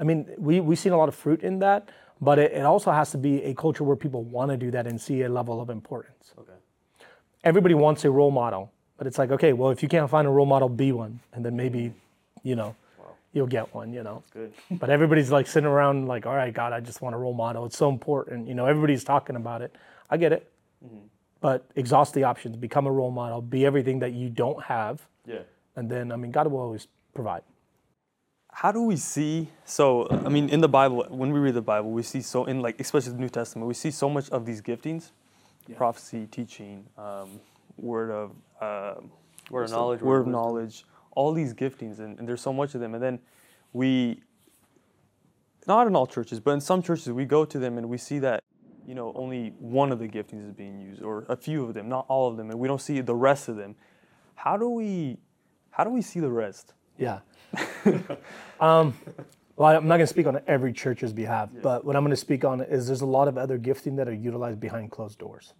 i 0.00 0.04
mean 0.04 0.26
we, 0.38 0.58
we've 0.60 0.78
seen 0.78 0.92
a 0.92 0.96
lot 0.96 1.08
of 1.08 1.14
fruit 1.14 1.42
in 1.42 1.58
that 1.58 1.90
but 2.20 2.38
it, 2.38 2.52
it 2.52 2.64
also 2.64 2.90
has 2.90 3.10
to 3.12 3.18
be 3.18 3.42
a 3.44 3.54
culture 3.54 3.84
where 3.84 3.96
people 3.96 4.22
want 4.24 4.50
to 4.50 4.56
do 4.56 4.70
that 4.70 4.86
and 4.86 5.00
see 5.00 5.22
a 5.22 5.28
level 5.28 5.60
of 5.60 5.70
importance. 5.70 6.32
Okay. 6.38 6.52
everybody 7.44 7.74
wants 7.74 8.04
a 8.04 8.10
role 8.10 8.30
model, 8.30 8.72
but 8.98 9.06
it's 9.06 9.16
like, 9.18 9.30
okay, 9.30 9.52
well, 9.54 9.70
if 9.70 9.82
you 9.82 9.88
can't 9.88 10.10
find 10.10 10.26
a 10.26 10.30
role 10.30 10.46
model, 10.46 10.68
be 10.68 10.92
one, 10.92 11.20
and 11.32 11.44
then 11.44 11.56
maybe, 11.56 11.92
you 12.42 12.56
know, 12.56 12.74
you'll 13.32 13.46
get 13.46 13.72
one, 13.74 13.92
you 13.92 14.02
know. 14.02 14.22
Good. 14.32 14.52
But 14.80 14.90
everybody's 14.90 15.30
like 15.30 15.46
sitting 15.46 15.68
around 15.68 16.06
like, 16.08 16.26
all 16.26 16.34
right, 16.36 16.52
God, 16.52 16.72
I 16.72 16.80
just 16.80 17.00
want 17.00 17.14
a 17.14 17.18
role 17.18 17.34
model. 17.34 17.64
It's 17.66 17.78
so 17.78 17.88
important, 17.88 18.48
you 18.48 18.54
know. 18.54 18.66
Everybody's 18.66 19.04
talking 19.04 19.36
about 19.36 19.62
it. 19.62 19.74
I 20.10 20.16
get 20.16 20.32
it, 20.32 20.50
but 21.40 21.64
exhaust 21.76 22.14
the 22.14 22.24
options. 22.24 22.56
Become 22.56 22.86
a 22.86 22.92
role 22.92 23.10
model. 23.12 23.40
Be 23.40 23.64
everything 23.64 24.00
that 24.00 24.12
you 24.12 24.28
don't 24.30 24.62
have, 24.64 25.06
Yeah. 25.26 25.40
and 25.76 25.90
then 25.90 26.10
I 26.12 26.16
mean, 26.16 26.30
God 26.32 26.46
will 26.48 26.60
always 26.60 26.88
provide. 27.14 27.42
how 28.52 28.72
do 28.72 28.82
we 28.82 28.96
see 28.96 29.48
so 29.64 29.84
i 30.26 30.30
mean 30.36 30.48
in 30.48 30.60
the 30.66 30.68
bible 30.78 30.98
when 31.20 31.30
we 31.34 31.38
read 31.46 31.54
the 31.54 31.66
bible 31.74 31.90
we 31.98 32.02
see 32.02 32.22
so 32.22 32.38
in 32.50 32.56
like 32.66 32.76
especially 32.80 33.12
the 33.12 33.22
new 33.26 33.28
testament 33.40 33.68
we 33.68 33.74
see 33.74 33.90
so 33.90 34.08
much 34.16 34.26
of 34.36 34.40
these 34.48 34.60
giftings 34.68 35.04
prophecy 35.76 36.26
teaching 36.38 36.76
um, 36.96 37.28
word 37.78 38.10
of 38.10 38.32
uh, 38.60 38.94
Word 39.50 39.64
of 39.64 39.70
knowledge. 39.70 40.02
word 40.02 40.20
of 40.20 40.26
knowledge 40.26 40.84
all 41.12 41.32
these 41.32 41.54
giftings 41.54 41.98
and, 42.00 42.18
and 42.18 42.28
there's 42.28 42.40
so 42.42 42.52
much 42.52 42.74
of 42.74 42.80
them 42.80 42.94
and 42.94 43.02
then 43.02 43.18
we 43.72 44.20
not 45.66 45.86
in 45.86 45.96
all 45.96 46.06
churches 46.06 46.38
but 46.40 46.50
in 46.52 46.60
some 46.60 46.82
churches 46.82 47.10
we 47.10 47.24
go 47.24 47.44
to 47.44 47.58
them 47.58 47.78
and 47.78 47.88
we 47.88 47.96
see 47.98 48.18
that 48.18 48.42
you 48.86 48.94
know 48.94 49.12
only 49.16 49.54
one 49.58 49.90
of 49.92 49.98
the 49.98 50.06
giftings 50.08 50.46
is 50.46 50.52
being 50.52 50.78
used 50.78 51.02
or 51.02 51.24
a 51.28 51.36
few 51.36 51.64
of 51.64 51.74
them 51.74 51.88
not 51.88 52.04
all 52.08 52.28
of 52.28 52.36
them 52.36 52.50
and 52.50 52.58
we 52.58 52.68
don't 52.68 52.80
see 52.80 53.00
the 53.00 53.14
rest 53.14 53.48
of 53.48 53.56
them 53.56 53.74
how 54.34 54.56
do 54.56 54.68
we 54.68 55.16
how 55.70 55.82
do 55.84 55.90
we 55.90 56.02
see 56.02 56.20
the 56.20 56.30
rest 56.30 56.74
Yeah. 56.98 57.20
um, 58.60 58.92
well, 59.56 59.68
I'm 59.76 59.86
not 59.88 59.96
going 59.96 60.00
to 60.00 60.06
speak 60.06 60.26
on 60.26 60.40
every 60.46 60.72
church's 60.72 61.12
behalf, 61.12 61.48
but 61.62 61.84
what 61.84 61.96
I'm 61.96 62.02
going 62.02 62.10
to 62.10 62.16
speak 62.16 62.44
on 62.44 62.60
is 62.60 62.86
there's 62.86 63.00
a 63.00 63.06
lot 63.06 63.26
of 63.28 63.36
other 63.38 63.56
gifting 63.58 63.96
that 63.96 64.08
are 64.08 64.12
utilized 64.14 64.60
behind 64.60 64.90
closed 64.90 65.18
doors. 65.18 65.54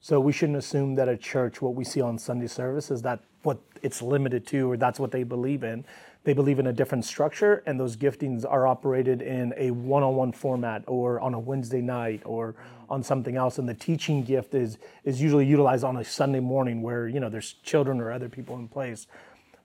So 0.00 0.18
we 0.18 0.32
shouldn't 0.32 0.58
assume 0.58 0.94
that 0.94 1.08
a 1.08 1.16
church, 1.16 1.60
what 1.60 1.74
we 1.74 1.84
see 1.84 2.00
on 2.00 2.18
Sunday 2.18 2.46
service, 2.46 2.90
is 2.90 3.02
that 3.02 3.20
what 3.42 3.58
it's 3.82 4.00
limited 4.00 4.46
to, 4.48 4.70
or 4.70 4.76
that's 4.76 4.98
what 4.98 5.10
they 5.10 5.22
believe 5.22 5.62
in. 5.62 5.84
They 6.24 6.32
believe 6.32 6.58
in 6.58 6.66
a 6.66 6.72
different 6.72 7.04
structure, 7.04 7.62
and 7.66 7.78
those 7.78 7.96
giftings 7.96 8.44
are 8.48 8.66
operated 8.66 9.22
in 9.22 9.54
a 9.56 9.70
one-on-one 9.70 10.32
format, 10.32 10.84
or 10.86 11.20
on 11.20 11.34
a 11.34 11.38
Wednesday 11.38 11.80
night, 11.80 12.22
or 12.24 12.54
on 12.88 13.02
something 13.02 13.36
else. 13.36 13.58
And 13.58 13.68
the 13.68 13.74
teaching 13.74 14.22
gift 14.22 14.54
is 14.54 14.78
is 15.04 15.20
usually 15.20 15.46
utilized 15.46 15.84
on 15.84 15.96
a 15.96 16.04
Sunday 16.04 16.40
morning, 16.40 16.82
where 16.82 17.08
you 17.08 17.20
know 17.20 17.28
there's 17.28 17.54
children 17.62 18.00
or 18.00 18.12
other 18.12 18.28
people 18.28 18.56
in 18.56 18.68
place. 18.68 19.06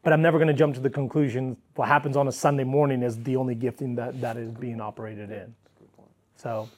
But 0.03 0.13
I'm 0.13 0.21
never 0.21 0.37
going 0.37 0.49
to 0.49 0.53
jump 0.53 0.75
to 0.75 0.81
the 0.81 0.89
conclusion 0.89 1.57
what 1.75 1.87
happens 1.87 2.15
on 2.15 2.27
a 2.27 2.31
Sunday 2.31 2.63
morning 2.63 3.01
is 3.01 3.21
the 3.23 3.35
only 3.37 3.55
gifting 3.55 3.95
that, 3.95 4.21
that 4.21 4.37
is 4.37 4.51
being 4.51 4.79
operated 4.79 5.31
in. 5.31 5.55
So, 6.35 6.69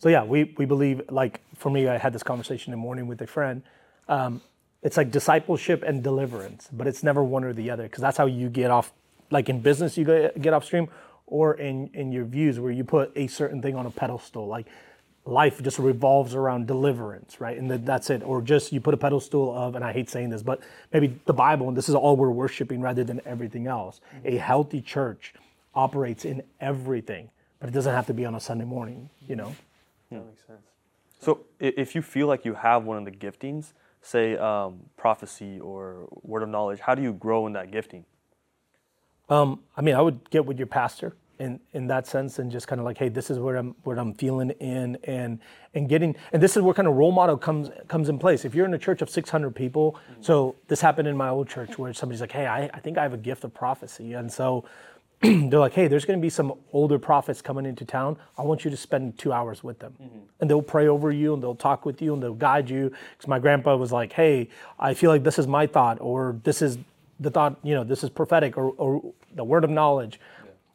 so 0.00 0.08
yeah, 0.08 0.24
we, 0.24 0.54
we 0.56 0.64
believe, 0.64 1.02
like 1.10 1.40
for 1.54 1.70
me, 1.70 1.86
I 1.86 1.98
had 1.98 2.14
this 2.14 2.22
conversation 2.22 2.72
in 2.72 2.78
the 2.78 2.82
morning 2.82 3.06
with 3.06 3.20
a 3.20 3.26
friend. 3.26 3.62
Um, 4.08 4.40
it's 4.82 4.96
like 4.96 5.10
discipleship 5.10 5.82
and 5.82 6.02
deliverance, 6.02 6.68
but 6.72 6.86
it's 6.86 7.02
never 7.02 7.22
one 7.22 7.44
or 7.44 7.52
the 7.52 7.70
other 7.70 7.82
because 7.82 8.00
that's 8.00 8.16
how 8.16 8.24
you 8.24 8.48
get 8.48 8.70
off, 8.70 8.92
like 9.30 9.50
in 9.50 9.60
business, 9.60 9.98
you 9.98 10.06
get, 10.06 10.40
get 10.40 10.54
off 10.54 10.64
stream 10.64 10.88
or 11.26 11.52
in, 11.54 11.90
in 11.92 12.12
your 12.12 12.24
views 12.24 12.58
where 12.58 12.72
you 12.72 12.82
put 12.82 13.12
a 13.14 13.26
certain 13.26 13.60
thing 13.60 13.76
on 13.76 13.84
a 13.84 13.90
pedestal. 13.90 14.46
Like 14.46 14.66
life 15.26 15.62
just 15.62 15.78
revolves 15.78 16.34
around 16.34 16.66
deliverance, 16.66 17.38
right? 17.38 17.58
And 17.58 17.70
that, 17.70 17.84
that's 17.84 18.08
it. 18.08 18.22
Or 18.22 18.40
just 18.40 18.72
you 18.72 18.80
put 18.80 18.94
a 18.94 18.96
pedestal 18.96 19.54
of, 19.54 19.74
and 19.74 19.84
I 19.84 19.92
hate 19.92 20.08
saying 20.08 20.30
this, 20.30 20.42
but 20.42 20.60
maybe 20.94 21.20
the 21.26 21.34
Bible, 21.34 21.68
and 21.68 21.76
this 21.76 21.90
is 21.90 21.94
all 21.94 22.16
we're 22.16 22.30
worshiping 22.30 22.80
rather 22.80 23.04
than 23.04 23.20
everything 23.26 23.66
else. 23.66 24.00
A 24.24 24.38
healthy 24.38 24.80
church 24.80 25.34
operates 25.74 26.24
in 26.24 26.42
everything, 26.58 27.28
but 27.58 27.68
it 27.68 27.72
doesn't 27.72 27.94
have 27.94 28.06
to 28.06 28.14
be 28.14 28.24
on 28.24 28.34
a 28.34 28.40
Sunday 28.40 28.64
morning, 28.64 29.10
you 29.28 29.36
know? 29.36 29.54
That 30.10 30.26
makes 30.26 30.46
sense. 30.46 30.66
So 31.20 31.40
if 31.58 31.94
you 31.94 32.02
feel 32.02 32.26
like 32.26 32.44
you 32.44 32.54
have 32.54 32.84
one 32.84 32.96
of 32.96 33.04
the 33.04 33.10
giftings, 33.10 33.72
say 34.02 34.36
um, 34.36 34.80
prophecy 34.96 35.60
or 35.60 36.08
word 36.22 36.42
of 36.42 36.48
knowledge, 36.48 36.80
how 36.80 36.94
do 36.94 37.02
you 37.02 37.12
grow 37.12 37.46
in 37.46 37.52
that 37.52 37.70
gifting? 37.70 38.04
Um, 39.28 39.60
I 39.76 39.82
mean, 39.82 39.94
I 39.94 40.00
would 40.00 40.30
get 40.30 40.46
with 40.46 40.58
your 40.58 40.66
pastor 40.66 41.14
in 41.40 41.58
in 41.72 41.86
that 41.86 42.06
sense 42.06 42.38
and 42.38 42.50
just 42.50 42.68
kind 42.68 42.78
of 42.78 42.84
like 42.84 42.98
hey 42.98 43.08
this 43.08 43.30
is 43.30 43.38
where 43.38 43.56
i'm 43.56 43.74
what 43.82 43.98
i'm 43.98 44.12
feeling 44.12 44.50
in 44.60 44.96
and 45.04 45.40
and 45.74 45.88
getting 45.88 46.14
and 46.32 46.42
this 46.42 46.56
is 46.56 46.62
where 46.62 46.74
kind 46.74 46.86
of 46.86 46.94
role 46.94 47.10
model 47.10 47.36
comes 47.36 47.70
comes 47.88 48.08
in 48.08 48.18
place 48.18 48.44
if 48.44 48.54
you're 48.54 48.66
in 48.66 48.74
a 48.74 48.78
church 48.78 49.00
of 49.00 49.08
600 49.08 49.54
people 49.54 49.98
so 50.20 50.54
this 50.68 50.80
happened 50.82 51.08
in 51.08 51.16
my 51.16 51.30
old 51.30 51.48
church 51.48 51.78
where 51.78 51.92
somebody's 51.94 52.20
like 52.20 52.32
hey 52.32 52.46
i, 52.46 52.64
I 52.74 52.80
think 52.80 52.98
i 52.98 53.02
have 53.02 53.14
a 53.14 53.18
gift 53.18 53.42
of 53.44 53.54
prophecy 53.54 54.12
and 54.12 54.30
so 54.30 54.64
they're 55.50 55.60
like 55.60 55.74
hey 55.74 55.86
there's 55.86 56.06
going 56.06 56.18
to 56.18 56.22
be 56.22 56.30
some 56.30 56.54
older 56.72 56.98
prophets 56.98 57.42
coming 57.42 57.66
into 57.66 57.84
town. 57.84 58.16
I 58.38 58.42
want 58.42 58.64
you 58.64 58.70
to 58.70 58.76
spend 58.76 59.18
two 59.18 59.32
hours 59.32 59.62
with 59.62 59.78
them. 59.78 59.94
And 60.40 60.48
they'll 60.48 60.62
pray 60.62 60.88
over 60.88 61.10
you 61.12 61.34
and 61.34 61.42
they'll 61.42 61.54
talk 61.54 61.84
with 61.84 62.00
you 62.00 62.14
and 62.14 62.22
they'll 62.22 62.32
guide 62.32 62.70
you. 62.70 62.90
Because 63.16 63.28
my 63.28 63.38
grandpa 63.38 63.76
was 63.76 63.92
like 63.92 64.12
hey 64.14 64.48
i 64.78 64.94
feel 64.94 65.10
like 65.10 65.22
this 65.22 65.38
is 65.38 65.46
my 65.46 65.66
thought 65.66 65.98
or 66.00 66.36
this 66.44 66.62
is 66.62 66.78
the 67.18 67.30
thought 67.30 67.58
you 67.62 67.74
know 67.74 67.84
this 67.84 68.02
is 68.02 68.08
prophetic 68.08 68.56
or, 68.56 68.70
or 68.78 69.12
the 69.34 69.44
word 69.44 69.64
of 69.64 69.70
knowledge. 69.70 70.18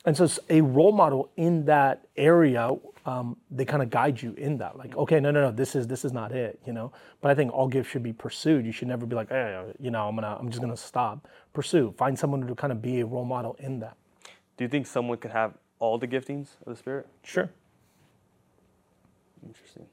And 0.06 0.16
so 0.16 0.30
a 0.52 0.62
role 0.62 0.92
model 0.92 1.32
in 1.36 1.66
that 1.66 2.08
area 2.16 2.72
um, 3.08 3.38
they 3.52 3.66
kind 3.66 3.82
of 3.84 3.90
guide 3.90 4.22
you 4.22 4.34
in 4.34 4.58
that 4.58 4.78
like 4.78 4.96
okay 4.96 5.20
no 5.20 5.32
no 5.32 5.42
no 5.42 5.52
this 5.52 5.76
is 5.76 5.88
this 5.88 6.06
is 6.06 6.14
not 6.14 6.32
it 6.32 6.60
you 6.68 6.74
know? 6.74 6.92
But 7.22 7.32
i 7.32 7.36
think 7.36 7.52
all 7.52 7.68
gifts 7.68 7.90
should 7.90 8.04
be 8.04 8.14
pursued. 8.14 8.64
You 8.64 8.72
should 8.72 8.88
never 8.88 9.08
be 9.08 9.16
like 9.16 9.30
hey 9.30 9.64
you 9.80 9.90
know 9.90 10.08
i'm 10.08 10.14
gonna 10.14 10.38
i'm 10.40 10.50
just 10.50 10.62
gonna 10.62 10.78
stop. 10.78 11.28
Pursue. 11.54 11.94
Find 11.98 12.20
someone 12.20 12.46
to 12.46 12.54
kind 12.54 12.72
of 12.72 12.82
be 12.84 13.00
a 13.00 13.06
role 13.08 13.26
model 13.26 13.56
in 13.60 13.80
that 13.80 13.98
Do 14.58 14.64
you 14.64 14.70
think 14.70 14.88
someone 14.88 15.18
could 15.18 15.32
have 15.32 15.54
all 15.80 15.98
the 15.98 16.08
giftings 16.08 16.50
of 16.66 16.74
the 16.74 16.76
Spirit? 16.76 17.08
sure 17.24 17.50
Interesting. 19.46 19.86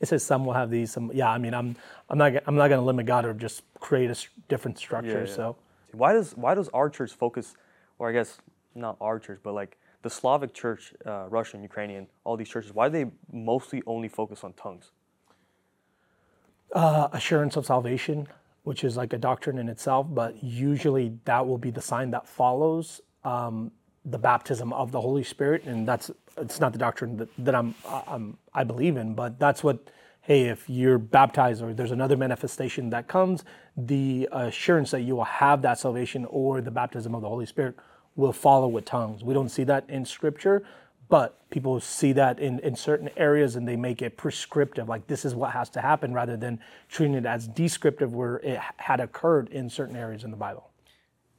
it 0.00 0.06
says 0.08 0.22
some 0.24 0.44
will 0.44 0.52
have 0.52 0.70
these 0.70 0.92
some 0.92 1.10
yeah 1.12 1.28
i 1.30 1.38
mean 1.38 1.54
i'm 1.54 1.74
i'm 2.08 2.18
not 2.18 2.32
i'm 2.46 2.54
not 2.54 2.68
gonna 2.68 2.82
limit 2.82 3.06
god 3.06 3.24
or 3.24 3.34
just 3.34 3.62
create 3.80 4.10
a 4.10 4.16
different 4.48 4.78
structure 4.78 5.24
yeah. 5.26 5.34
so 5.34 5.56
Why 5.92 6.12
does 6.12 6.36
why 6.36 6.54
does 6.54 6.68
our 6.70 6.88
church 6.88 7.12
focus, 7.12 7.54
or 7.98 8.08
I 8.10 8.12
guess 8.12 8.38
not 8.74 8.96
our 9.00 9.18
church, 9.18 9.40
but 9.42 9.54
like 9.54 9.76
the 10.02 10.10
Slavic 10.10 10.54
church, 10.54 10.94
uh, 11.06 11.26
Russian, 11.28 11.62
Ukrainian, 11.62 12.06
all 12.24 12.36
these 12.36 12.48
churches, 12.48 12.72
why 12.74 12.88
do 12.88 12.92
they 13.04 13.10
mostly 13.32 13.82
only 13.86 14.08
focus 14.08 14.42
on 14.44 14.52
tongues? 14.54 14.90
uh, 16.74 17.08
assurance 17.12 17.56
of 17.56 17.66
salvation, 17.66 18.26
which 18.64 18.84
is 18.84 18.96
like 18.96 19.12
a 19.12 19.18
doctrine 19.18 19.58
in 19.58 19.68
itself, 19.68 20.06
but 20.10 20.42
usually 20.42 21.18
that 21.24 21.46
will 21.46 21.58
be 21.58 21.70
the 21.70 21.80
sign 21.82 22.10
that 22.10 22.26
follows 22.26 23.00
um, 23.24 23.70
the 24.04 24.18
baptism 24.18 24.72
of 24.72 24.92
the 24.92 25.00
Holy 25.00 25.24
Spirit, 25.24 25.64
and 25.64 25.86
that's 25.86 26.10
it's 26.36 26.60
not 26.60 26.72
the 26.72 26.78
doctrine 26.78 27.16
that, 27.18 27.28
that 27.38 27.54
I'm, 27.54 27.74
I'm 27.88 28.38
I 28.54 28.64
believe 28.64 28.96
in, 28.96 29.14
but 29.14 29.38
that's 29.38 29.62
what. 29.64 29.78
Hey, 30.24 30.44
if 30.44 30.70
you're 30.70 30.98
baptized 30.98 31.64
or 31.64 31.74
there's 31.74 31.90
another 31.90 32.16
manifestation 32.16 32.90
that 32.90 33.08
comes, 33.08 33.42
the 33.76 34.28
assurance 34.30 34.92
that 34.92 35.00
you 35.00 35.16
will 35.16 35.24
have 35.24 35.62
that 35.62 35.80
salvation 35.80 36.26
or 36.26 36.60
the 36.60 36.70
baptism 36.70 37.12
of 37.12 37.22
the 37.22 37.28
Holy 37.28 37.44
Spirit 37.44 37.74
will 38.14 38.32
follow 38.32 38.68
with 38.68 38.84
tongues. 38.84 39.24
We 39.24 39.34
don't 39.34 39.48
see 39.48 39.64
that 39.64 39.84
in 39.90 40.04
Scripture, 40.04 40.62
but 41.08 41.50
people 41.50 41.80
see 41.80 42.12
that 42.12 42.38
in, 42.38 42.60
in 42.60 42.76
certain 42.76 43.10
areas 43.16 43.56
and 43.56 43.66
they 43.66 43.74
make 43.74 44.00
it 44.00 44.16
prescriptive, 44.16 44.88
like 44.88 45.08
this 45.08 45.24
is 45.24 45.34
what 45.34 45.50
has 45.50 45.68
to 45.70 45.80
happen, 45.80 46.14
rather 46.14 46.36
than 46.36 46.60
treating 46.88 47.16
it 47.16 47.26
as 47.26 47.48
descriptive 47.48 48.14
where 48.14 48.36
it 48.36 48.60
had 48.76 49.00
occurred 49.00 49.48
in 49.48 49.68
certain 49.68 49.96
areas 49.96 50.22
in 50.22 50.30
the 50.30 50.36
Bible. 50.36 50.70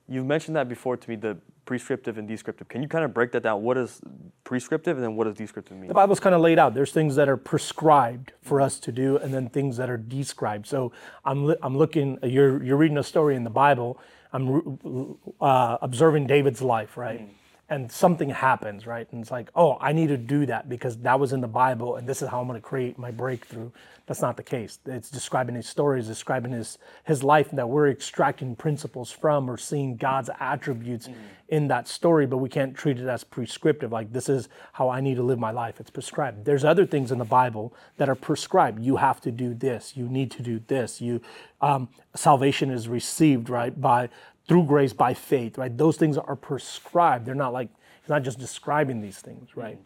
You've 0.07 0.25
mentioned 0.25 0.55
that 0.55 0.67
before 0.67 0.97
to 0.97 1.09
me, 1.09 1.15
the 1.15 1.37
prescriptive 1.65 2.17
and 2.17 2.27
descriptive. 2.27 2.67
Can 2.67 2.81
you 2.81 2.89
kind 2.89 3.05
of 3.05 3.13
break 3.13 3.31
that 3.31 3.43
down? 3.43 3.61
What 3.63 3.77
is 3.77 4.01
prescriptive 4.43 4.97
and 4.97 5.03
then 5.03 5.15
what 5.15 5.25
does 5.25 5.35
descriptive 5.35 5.77
mean? 5.77 5.87
The 5.87 5.93
Bible's 5.93 6.19
kind 6.19 6.35
of 6.35 6.41
laid 6.41 6.59
out. 6.59 6.73
There's 6.73 6.91
things 6.91 7.15
that 7.15 7.29
are 7.29 7.37
prescribed 7.37 8.33
for 8.41 8.59
us 8.59 8.79
to 8.81 8.91
do, 8.91 9.17
and 9.17 9.33
then 9.33 9.49
things 9.49 9.77
that 9.77 9.89
are 9.89 9.97
described. 9.97 10.67
So 10.67 10.91
I'm, 11.23 11.45
li- 11.45 11.55
I'm 11.61 11.77
looking, 11.77 12.19
you're, 12.21 12.61
you're 12.61 12.77
reading 12.77 12.97
a 12.97 13.03
story 13.03 13.35
in 13.35 13.43
the 13.43 13.49
Bible, 13.49 13.99
I'm 14.33 15.17
uh, 15.39 15.77
observing 15.81 16.27
David's 16.27 16.61
life, 16.61 16.97
right? 16.97 17.29
And 17.70 17.91
something 17.91 18.30
happens, 18.30 18.86
right? 18.86 19.07
And 19.11 19.22
it's 19.22 19.32
like, 19.32 19.49
oh, 19.55 19.78
I 19.82 19.93
need 19.93 20.07
to 20.07 20.18
do 20.18 20.45
that 20.47 20.70
because 20.70 20.97
that 20.97 21.20
was 21.20 21.34
in 21.34 21.41
the 21.41 21.47
Bible, 21.47 21.95
and 21.95 22.07
this 22.07 22.22
is 22.22 22.30
how 22.30 22.41
I'm 22.41 22.47
going 22.47 22.61
to 22.61 22.68
create 22.68 22.99
my 22.99 23.09
breakthrough. 23.09 23.72
That's 24.05 24.22
not 24.22 24.38
the 24.38 24.43
case. 24.43 24.80
It's 24.86 25.09
describing 25.09 25.55
his 25.55 25.68
stories, 25.68 26.07
describing 26.07 26.51
his 26.51 26.78
his 27.05 27.24
life 27.24 27.49
that 27.51 27.70
we're 27.70 27.89
extracting 27.89 28.55
principles 28.55 29.11
from 29.11 29.49
or 29.49 29.57
seeing 29.57 29.95
God's 29.95 30.30
attributes 30.39 31.07
in 31.47 31.68
that 31.70 31.88
story, 31.88 32.26
but 32.26 32.38
we 32.38 32.49
can't 32.49 32.76
treat 32.76 32.99
it 32.99 33.07
as 33.07 33.24
prescriptive. 33.24 33.91
Like 33.91 34.11
this 34.11 34.28
is 34.28 34.49
how 34.74 34.89
I 34.89 35.01
need 35.01 35.16
to 35.16 35.24
live 35.24 35.39
my 35.39 35.51
life. 35.51 35.80
It's 35.80 35.89
prescribed. 35.89 36.45
There's 36.45 36.66
other 36.66 36.86
things 36.86 37.11
in 37.11 37.18
the 37.18 37.26
Bible 37.26 37.74
that 37.97 38.09
are 38.09 38.16
prescribed. 38.16 38.84
You 38.84 38.97
have 38.97 39.22
to 39.22 39.32
do 39.32 39.53
this. 39.53 39.95
You 39.95 40.09
need 40.09 40.32
to 40.32 40.43
do 40.43 40.59
this. 40.68 40.99
You 40.99 41.22
um, 41.61 41.89
salvation 42.16 42.70
is 42.72 42.88
received 42.89 43.49
right 43.49 43.80
by 43.80 44.09
through 44.47 44.65
grace 44.65 44.93
by 44.93 45.13
faith. 45.13 45.57
Right. 45.57 45.75
Those 45.77 45.97
things 45.97 46.17
are 46.17 46.35
prescribed. 46.35 47.25
They're 47.25 47.35
not 47.35 47.53
like 47.53 47.69
it's 48.01 48.09
not 48.09 48.23
just 48.23 48.39
describing 48.39 49.01
these 49.01 49.19
things. 49.19 49.55
Right. 49.55 49.79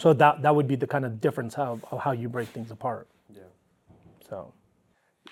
So 0.00 0.12
that 0.14 0.42
that 0.42 0.54
would 0.56 0.68
be 0.68 0.76
the 0.76 0.86
kind 0.86 1.04
of 1.04 1.20
difference 1.20 1.56
of, 1.58 1.84
of 1.90 2.00
how 2.00 2.12
you 2.12 2.28
break 2.28 2.48
things 2.48 2.70
apart. 2.70 3.08
Yeah. 3.34 3.42
So 4.28 4.52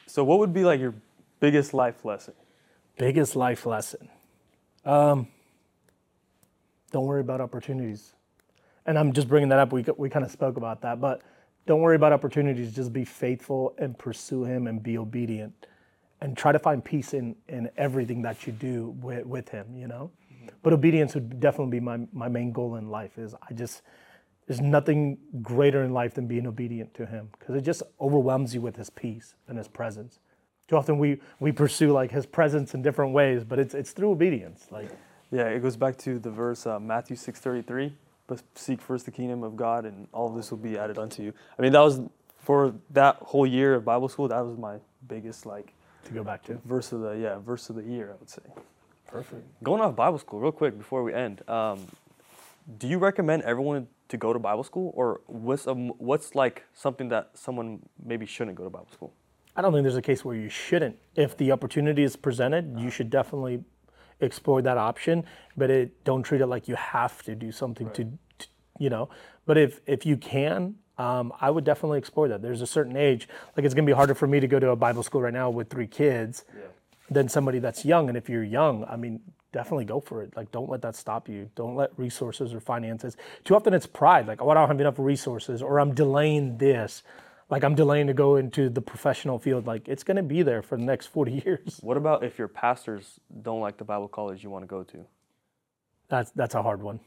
So, 0.06 0.24
what 0.24 0.38
would 0.40 0.52
be 0.52 0.64
like 0.64 0.80
your 0.80 0.94
biggest 1.40 1.74
life 1.74 2.04
lesson? 2.04 2.34
biggest 2.98 3.36
life 3.36 3.66
lesson. 3.66 4.08
Um, 4.84 5.28
don't 6.92 7.06
worry 7.06 7.20
about 7.22 7.40
opportunities. 7.40 8.14
And 8.86 8.98
I'm 8.98 9.12
just 9.12 9.28
bringing 9.28 9.48
that 9.50 9.58
up. 9.58 9.72
We, 9.72 9.84
we 9.96 10.10
kind 10.10 10.24
of 10.24 10.30
spoke 10.30 10.56
about 10.58 10.82
that, 10.82 11.00
but 11.00 11.22
don't 11.66 11.80
worry 11.80 11.96
about 11.96 12.12
opportunities. 12.12 12.74
Just 12.74 12.92
be 12.92 13.04
faithful 13.04 13.74
and 13.78 13.98
pursue 13.98 14.44
Him 14.44 14.66
and 14.66 14.82
be 14.82 14.98
obedient 14.98 15.66
and 16.20 16.36
try 16.36 16.52
to 16.52 16.58
find 16.58 16.84
peace 16.84 17.14
in, 17.14 17.36
in 17.48 17.70
everything 17.76 18.22
that 18.22 18.46
you 18.46 18.52
do 18.52 18.94
with, 19.00 19.26
with 19.26 19.48
Him, 19.48 19.76
you 19.76 19.88
know? 19.88 20.10
But 20.62 20.72
obedience 20.72 21.14
would 21.14 21.40
definitely 21.40 21.78
be 21.78 21.80
my, 21.80 22.00
my 22.12 22.28
main 22.28 22.52
goal 22.52 22.76
in 22.76 22.90
life 22.90 23.18
is 23.18 23.34
I 23.34 23.54
just, 23.54 23.82
there's 24.46 24.60
nothing 24.60 25.18
greater 25.42 25.82
in 25.82 25.92
life 25.92 26.14
than 26.14 26.26
being 26.26 26.46
obedient 26.46 26.92
to 26.94 27.06
Him 27.06 27.28
because 27.38 27.54
it 27.54 27.62
just 27.62 27.82
overwhelms 28.00 28.54
you 28.54 28.60
with 28.60 28.76
His 28.76 28.90
peace 28.90 29.34
and 29.48 29.56
His 29.56 29.68
presence. 29.68 30.18
Too 30.68 30.76
often 30.76 30.98
we, 30.98 31.20
we 31.38 31.52
pursue 31.52 31.92
like 31.92 32.10
His 32.10 32.26
presence 32.26 32.74
in 32.74 32.82
different 32.82 33.12
ways, 33.12 33.44
but 33.44 33.58
it's, 33.58 33.74
it's 33.74 33.92
through 33.92 34.10
obedience. 34.10 34.66
Like, 34.70 34.90
Yeah, 35.30 35.44
it 35.44 35.60
goes 35.62 35.76
back 35.76 35.96
to 35.98 36.18
the 36.18 36.30
verse 36.30 36.66
uh, 36.66 36.78
Matthew 36.80 37.16
six 37.16 37.40
thirty 37.40 37.62
three. 37.62 37.96
But 38.26 38.42
seek 38.54 38.80
first 38.80 39.06
the 39.06 39.10
kingdom 39.10 39.42
of 39.42 39.56
God, 39.56 39.84
and 39.84 40.06
all 40.12 40.28
of 40.28 40.36
this 40.36 40.50
will 40.52 40.58
be 40.58 40.78
added 40.78 40.98
unto 40.98 41.22
you. 41.22 41.32
I 41.58 41.62
mean, 41.62 41.72
that 41.72 41.80
was 41.80 42.00
for 42.38 42.74
that 42.90 43.16
whole 43.16 43.46
year 43.46 43.74
of 43.74 43.84
Bible 43.84 44.08
school. 44.08 44.28
That 44.28 44.44
was 44.44 44.56
my 44.56 44.78
biggest 45.08 45.46
like 45.46 45.74
to 46.04 46.12
go 46.12 46.24
back 46.24 46.42
to. 46.44 46.58
verse 46.64 46.92
of 46.92 47.00
the 47.00 47.12
yeah 47.12 47.38
verse 47.38 47.70
of 47.70 47.76
the 47.76 47.82
year. 47.82 48.12
I 48.12 48.16
would 48.18 48.30
say. 48.30 48.42
Perfect. 49.06 49.42
Going 49.62 49.80
off 49.80 49.96
Bible 49.96 50.18
school, 50.18 50.40
real 50.40 50.52
quick 50.52 50.78
before 50.78 51.02
we 51.02 51.12
end, 51.12 51.42
um, 51.48 51.86
do 52.78 52.86
you 52.86 52.98
recommend 52.98 53.42
everyone 53.42 53.88
to 54.08 54.16
go 54.16 54.32
to 54.32 54.38
Bible 54.38 54.62
school, 54.62 54.92
or 54.94 55.20
what's 55.26 55.66
a, 55.66 55.74
what's 55.74 56.34
like 56.34 56.64
something 56.74 57.08
that 57.08 57.30
someone 57.34 57.80
maybe 58.04 58.26
shouldn't 58.26 58.56
go 58.56 58.64
to 58.64 58.70
Bible 58.70 58.88
school? 58.92 59.12
I 59.56 59.62
don't 59.62 59.72
think 59.72 59.82
there's 59.82 59.96
a 59.96 60.02
case 60.02 60.24
where 60.24 60.36
you 60.36 60.48
shouldn't. 60.48 60.96
If 61.16 61.36
the 61.36 61.50
opportunity 61.50 62.04
is 62.04 62.16
presented, 62.16 62.78
you 62.78 62.90
should 62.90 63.10
definitely 63.10 63.64
explore 64.20 64.62
that 64.62 64.78
option, 64.78 65.24
but 65.56 65.70
it 65.70 66.04
don't 66.04 66.22
treat 66.22 66.40
it 66.40 66.46
like 66.46 66.68
you 66.68 66.76
have 66.76 67.22
to 67.24 67.34
do 67.34 67.50
something 67.50 67.90
to, 67.90 68.04
to, 68.38 68.46
you 68.78 68.90
know. 68.90 69.08
But 69.46 69.58
if 69.58 69.80
if 69.86 70.06
you 70.06 70.16
can, 70.16 70.76
um, 71.00 71.32
I 71.40 71.50
would 71.50 71.64
definitely 71.64 71.98
explore 71.98 72.28
that. 72.28 72.42
There's 72.42 72.60
a 72.60 72.66
certain 72.66 72.96
age, 72.96 73.26
like 73.56 73.64
it's 73.64 73.74
gonna 73.74 73.86
be 73.86 73.92
harder 73.92 74.14
for 74.14 74.26
me 74.26 74.38
to 74.40 74.46
go 74.46 74.58
to 74.58 74.70
a 74.70 74.76
Bible 74.76 75.02
school 75.02 75.22
right 75.22 75.32
now 75.32 75.48
with 75.48 75.70
three 75.70 75.86
kids 75.86 76.44
than 77.10 77.28
somebody 77.28 77.58
that's 77.58 77.84
young. 77.84 78.08
And 78.08 78.18
if 78.18 78.28
you're 78.28 78.44
young, 78.44 78.84
I 78.84 78.96
mean, 78.96 79.20
definitely 79.52 79.86
go 79.86 80.00
for 80.00 80.22
it. 80.22 80.36
Like, 80.36 80.52
don't 80.52 80.68
let 80.68 80.82
that 80.82 80.94
stop 80.94 81.28
you. 81.28 81.50
Don't 81.56 81.74
let 81.74 81.98
resources 81.98 82.52
or 82.52 82.60
finances. 82.60 83.16
Too 83.44 83.56
often 83.56 83.72
it's 83.74 83.86
pride. 83.86 84.28
Like, 84.28 84.42
oh, 84.42 84.50
I 84.50 84.54
don't 84.54 84.68
have 84.68 84.80
enough 84.80 84.98
resources, 84.98 85.62
or 85.62 85.80
I'm 85.80 85.94
delaying 85.94 86.58
this. 86.58 87.02
Like, 87.48 87.64
I'm 87.64 87.74
delaying 87.74 88.06
to 88.06 88.14
go 88.14 88.36
into 88.36 88.68
the 88.68 88.80
professional 88.80 89.38
field. 89.38 89.66
Like, 89.66 89.88
it's 89.88 90.04
going 90.04 90.18
to 90.18 90.22
be 90.22 90.42
there 90.42 90.62
for 90.62 90.76
the 90.76 90.84
next 90.84 91.06
40 91.06 91.32
years. 91.44 91.80
What 91.82 91.96
about 91.96 92.22
if 92.22 92.38
your 92.38 92.48
pastors 92.48 93.18
don't 93.42 93.60
like 93.60 93.76
the 93.76 93.84
Bible 93.84 94.08
college 94.08 94.44
you 94.44 94.50
want 94.50 94.62
to 94.62 94.68
go 94.68 94.84
to? 94.84 95.04
That's 96.08 96.30
that's 96.32 96.54
a 96.54 96.62
hard 96.62 96.82
one. 96.82 97.00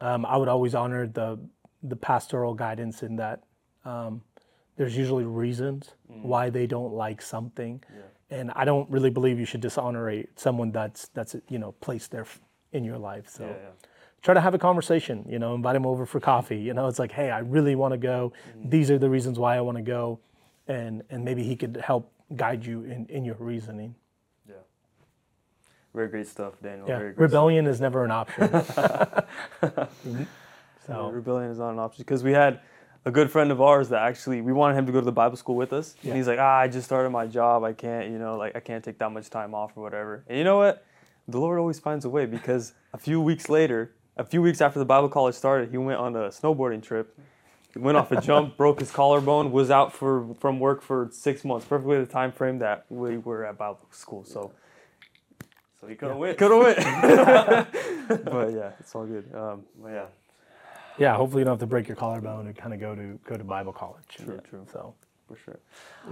Um, 0.00 0.24
I 0.24 0.36
would 0.36 0.48
always 0.48 0.74
honor 0.74 1.06
the 1.06 1.38
the 1.82 1.96
pastoral 1.96 2.54
guidance 2.54 3.02
in 3.02 3.16
that. 3.16 3.42
Um, 3.84 4.22
there's 4.76 4.96
usually 4.96 5.24
reasons 5.24 5.94
why 6.06 6.48
they 6.50 6.66
don't 6.66 6.92
like 6.94 7.20
something, 7.20 7.82
and 8.30 8.50
I 8.54 8.64
don't 8.64 8.88
really 8.90 9.10
believe 9.10 9.38
you 9.38 9.44
should 9.44 9.60
dishonor 9.60 10.08
a- 10.10 10.26
someone 10.36 10.70
that's 10.72 11.08
that's 11.08 11.36
you 11.48 11.58
know 11.58 11.72
placed 11.80 12.10
there 12.12 12.26
in 12.72 12.84
your 12.84 12.96
life. 12.98 13.28
So 13.28 13.44
try 14.22 14.32
to 14.34 14.40
have 14.40 14.54
a 14.54 14.58
conversation. 14.58 15.24
You 15.28 15.38
know, 15.38 15.54
invite 15.54 15.74
them 15.74 15.84
over 15.86 16.06
for 16.06 16.20
coffee. 16.20 16.58
You 16.58 16.72
know, 16.74 16.86
it's 16.88 16.98
like, 16.98 17.12
hey, 17.12 17.30
I 17.30 17.40
really 17.40 17.74
want 17.74 17.92
to 17.92 17.98
go. 17.98 18.32
These 18.64 18.90
are 18.90 18.98
the 18.98 19.10
reasons 19.10 19.38
why 19.38 19.56
I 19.56 19.60
want 19.60 19.76
to 19.76 19.82
go, 19.82 20.20
and 20.68 21.02
and 21.10 21.24
maybe 21.24 21.42
he 21.42 21.56
could 21.56 21.76
help 21.84 22.12
guide 22.36 22.64
you 22.64 22.84
in 22.84 23.06
in 23.06 23.24
your 23.24 23.36
reasoning. 23.38 23.94
Yeah. 24.48 24.54
Very 25.94 26.08
great 26.08 26.28
stuff, 26.28 26.54
Daniel. 26.62 26.88
Yeah, 26.88 26.98
Very 26.98 27.12
great 27.12 27.22
rebellion 27.22 27.66
is 27.66 27.80
never 27.80 28.04
an 28.04 28.12
option. 28.12 28.48
Yeah, 30.88 31.10
rebellion 31.10 31.50
is 31.50 31.58
not 31.58 31.70
an 31.70 31.78
option 31.78 32.02
because 32.02 32.22
we 32.24 32.32
had 32.32 32.60
a 33.04 33.10
good 33.10 33.30
friend 33.30 33.50
of 33.50 33.60
ours 33.60 33.88
that 33.90 34.02
actually 34.02 34.40
we 34.40 34.52
wanted 34.52 34.76
him 34.76 34.86
to 34.86 34.92
go 34.92 34.98
to 35.00 35.04
the 35.04 35.12
Bible 35.12 35.36
school 35.36 35.56
with 35.56 35.72
us, 35.72 35.94
Yeah. 36.02 36.10
and 36.10 36.16
he's 36.18 36.26
like, 36.28 36.38
ah, 36.38 36.58
I 36.58 36.68
just 36.68 36.86
started 36.86 37.10
my 37.10 37.26
job, 37.26 37.64
I 37.64 37.72
can't, 37.72 38.10
you 38.10 38.18
know, 38.18 38.36
like 38.36 38.54
I 38.56 38.60
can't 38.60 38.84
take 38.84 38.98
that 38.98 39.10
much 39.10 39.30
time 39.30 39.54
off 39.54 39.72
or 39.76 39.82
whatever. 39.82 40.24
And 40.28 40.36
you 40.36 40.44
know 40.44 40.58
what? 40.58 40.84
The 41.28 41.38
Lord 41.38 41.58
always 41.58 41.78
finds 41.78 42.04
a 42.04 42.10
way 42.10 42.26
because 42.26 42.74
a 42.92 42.98
few 42.98 43.20
weeks 43.20 43.48
later, 43.48 43.92
a 44.16 44.24
few 44.24 44.42
weeks 44.42 44.60
after 44.60 44.78
the 44.78 44.84
Bible 44.84 45.08
college 45.08 45.34
started, 45.34 45.70
he 45.70 45.78
went 45.78 45.98
on 45.98 46.14
a 46.16 46.28
snowboarding 46.28 46.82
trip. 46.82 47.16
He 47.72 47.78
went 47.78 47.96
off 47.96 48.10
a 48.10 48.20
jump, 48.28 48.56
broke 48.56 48.80
his 48.80 48.90
collarbone, 48.90 49.52
was 49.52 49.70
out 49.70 49.92
for 49.92 50.34
from 50.40 50.58
work 50.58 50.82
for 50.82 51.08
six 51.12 51.44
months, 51.44 51.64
perfectly 51.66 51.98
the 51.98 52.06
time 52.06 52.32
frame 52.32 52.58
that 52.58 52.84
we 52.90 53.16
were 53.18 53.46
at 53.46 53.56
Bible 53.56 53.78
school. 53.92 54.24
So 54.24 54.52
So 55.80 55.86
he 55.86 55.94
could 55.94 56.08
have 56.08 56.18
went. 56.18 56.36
could 56.36 56.50
have 56.50 56.60
went. 56.60 58.24
but 58.24 58.52
yeah, 58.52 58.72
it's 58.80 58.94
all 58.94 59.06
good. 59.06 59.32
Um, 59.34 59.62
Well, 59.78 59.92
yeah. 59.94 60.06
Yeah, 61.00 61.16
hopefully 61.16 61.40
you 61.40 61.44
don't 61.46 61.54
have 61.54 61.60
to 61.60 61.66
break 61.66 61.88
your 61.88 61.96
collarbone 61.96 62.46
and 62.46 62.56
kind 62.56 62.72
of 62.74 62.78
go 62.80 62.94
to 62.94 63.18
go 63.24 63.36
to 63.36 63.42
Bible 63.44 63.72
college. 63.72 64.04
True, 64.08 64.40
true. 64.48 64.64
So 64.72 64.94
for 65.26 65.36
sure. 65.36 65.58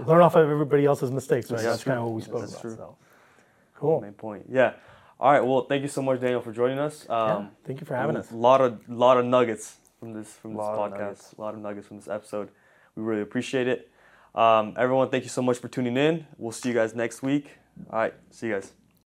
learn 0.05 0.21
off 0.21 0.35
of 0.35 0.49
everybody 0.49 0.85
else's 0.85 1.11
mistakes, 1.11 1.49
right? 1.51 1.61
Yeah, 1.61 1.69
That's 1.71 1.83
kind 1.83 1.99
of 1.99 2.05
what 2.05 2.13
we 2.15 2.21
spoke 2.21 2.41
That's 2.41 2.53
about. 2.53 2.61
true. 2.61 2.75
So 2.75 2.97
cool. 3.75 4.01
Main 4.01 4.13
point. 4.13 4.45
Yeah. 4.49 4.73
All 5.19 5.31
right. 5.31 5.41
Well, 5.45 5.61
thank 5.65 5.81
you 5.83 5.89
so 5.89 6.01
much, 6.01 6.19
Daniel, 6.21 6.41
for 6.41 6.51
joining 6.51 6.79
us. 6.79 7.05
Yeah, 7.09 7.35
Um, 7.35 7.51
thank 7.65 7.79
you 7.81 7.85
for 7.85 7.95
having 7.95 8.15
a 8.15 8.19
us. 8.19 8.31
lot 8.31 8.61
of 8.61 8.89
lot 8.89 9.17
of 9.17 9.25
nuggets 9.25 9.77
from 9.99 10.13
this 10.13 10.31
from 10.33 10.53
this 10.53 10.61
podcast. 10.65 11.37
A 11.37 11.41
lot 11.41 11.53
of 11.53 11.59
nuggets 11.59 11.87
from 11.87 11.97
this 11.97 12.07
episode. 12.07 12.49
We 12.95 13.03
really 13.03 13.21
appreciate 13.21 13.67
it. 13.67 13.89
Um, 14.35 14.73
everyone, 14.77 15.09
thank 15.09 15.23
you 15.23 15.29
so 15.29 15.41
much 15.41 15.57
for 15.57 15.67
tuning 15.67 15.97
in. 15.97 16.25
We'll 16.37 16.51
see 16.51 16.69
you 16.69 16.75
guys 16.75 16.95
next 16.95 17.21
week. 17.21 17.45
All 17.91 17.99
right. 17.99 18.13
See 18.31 18.47
you 18.47 18.53
guys. 18.53 18.73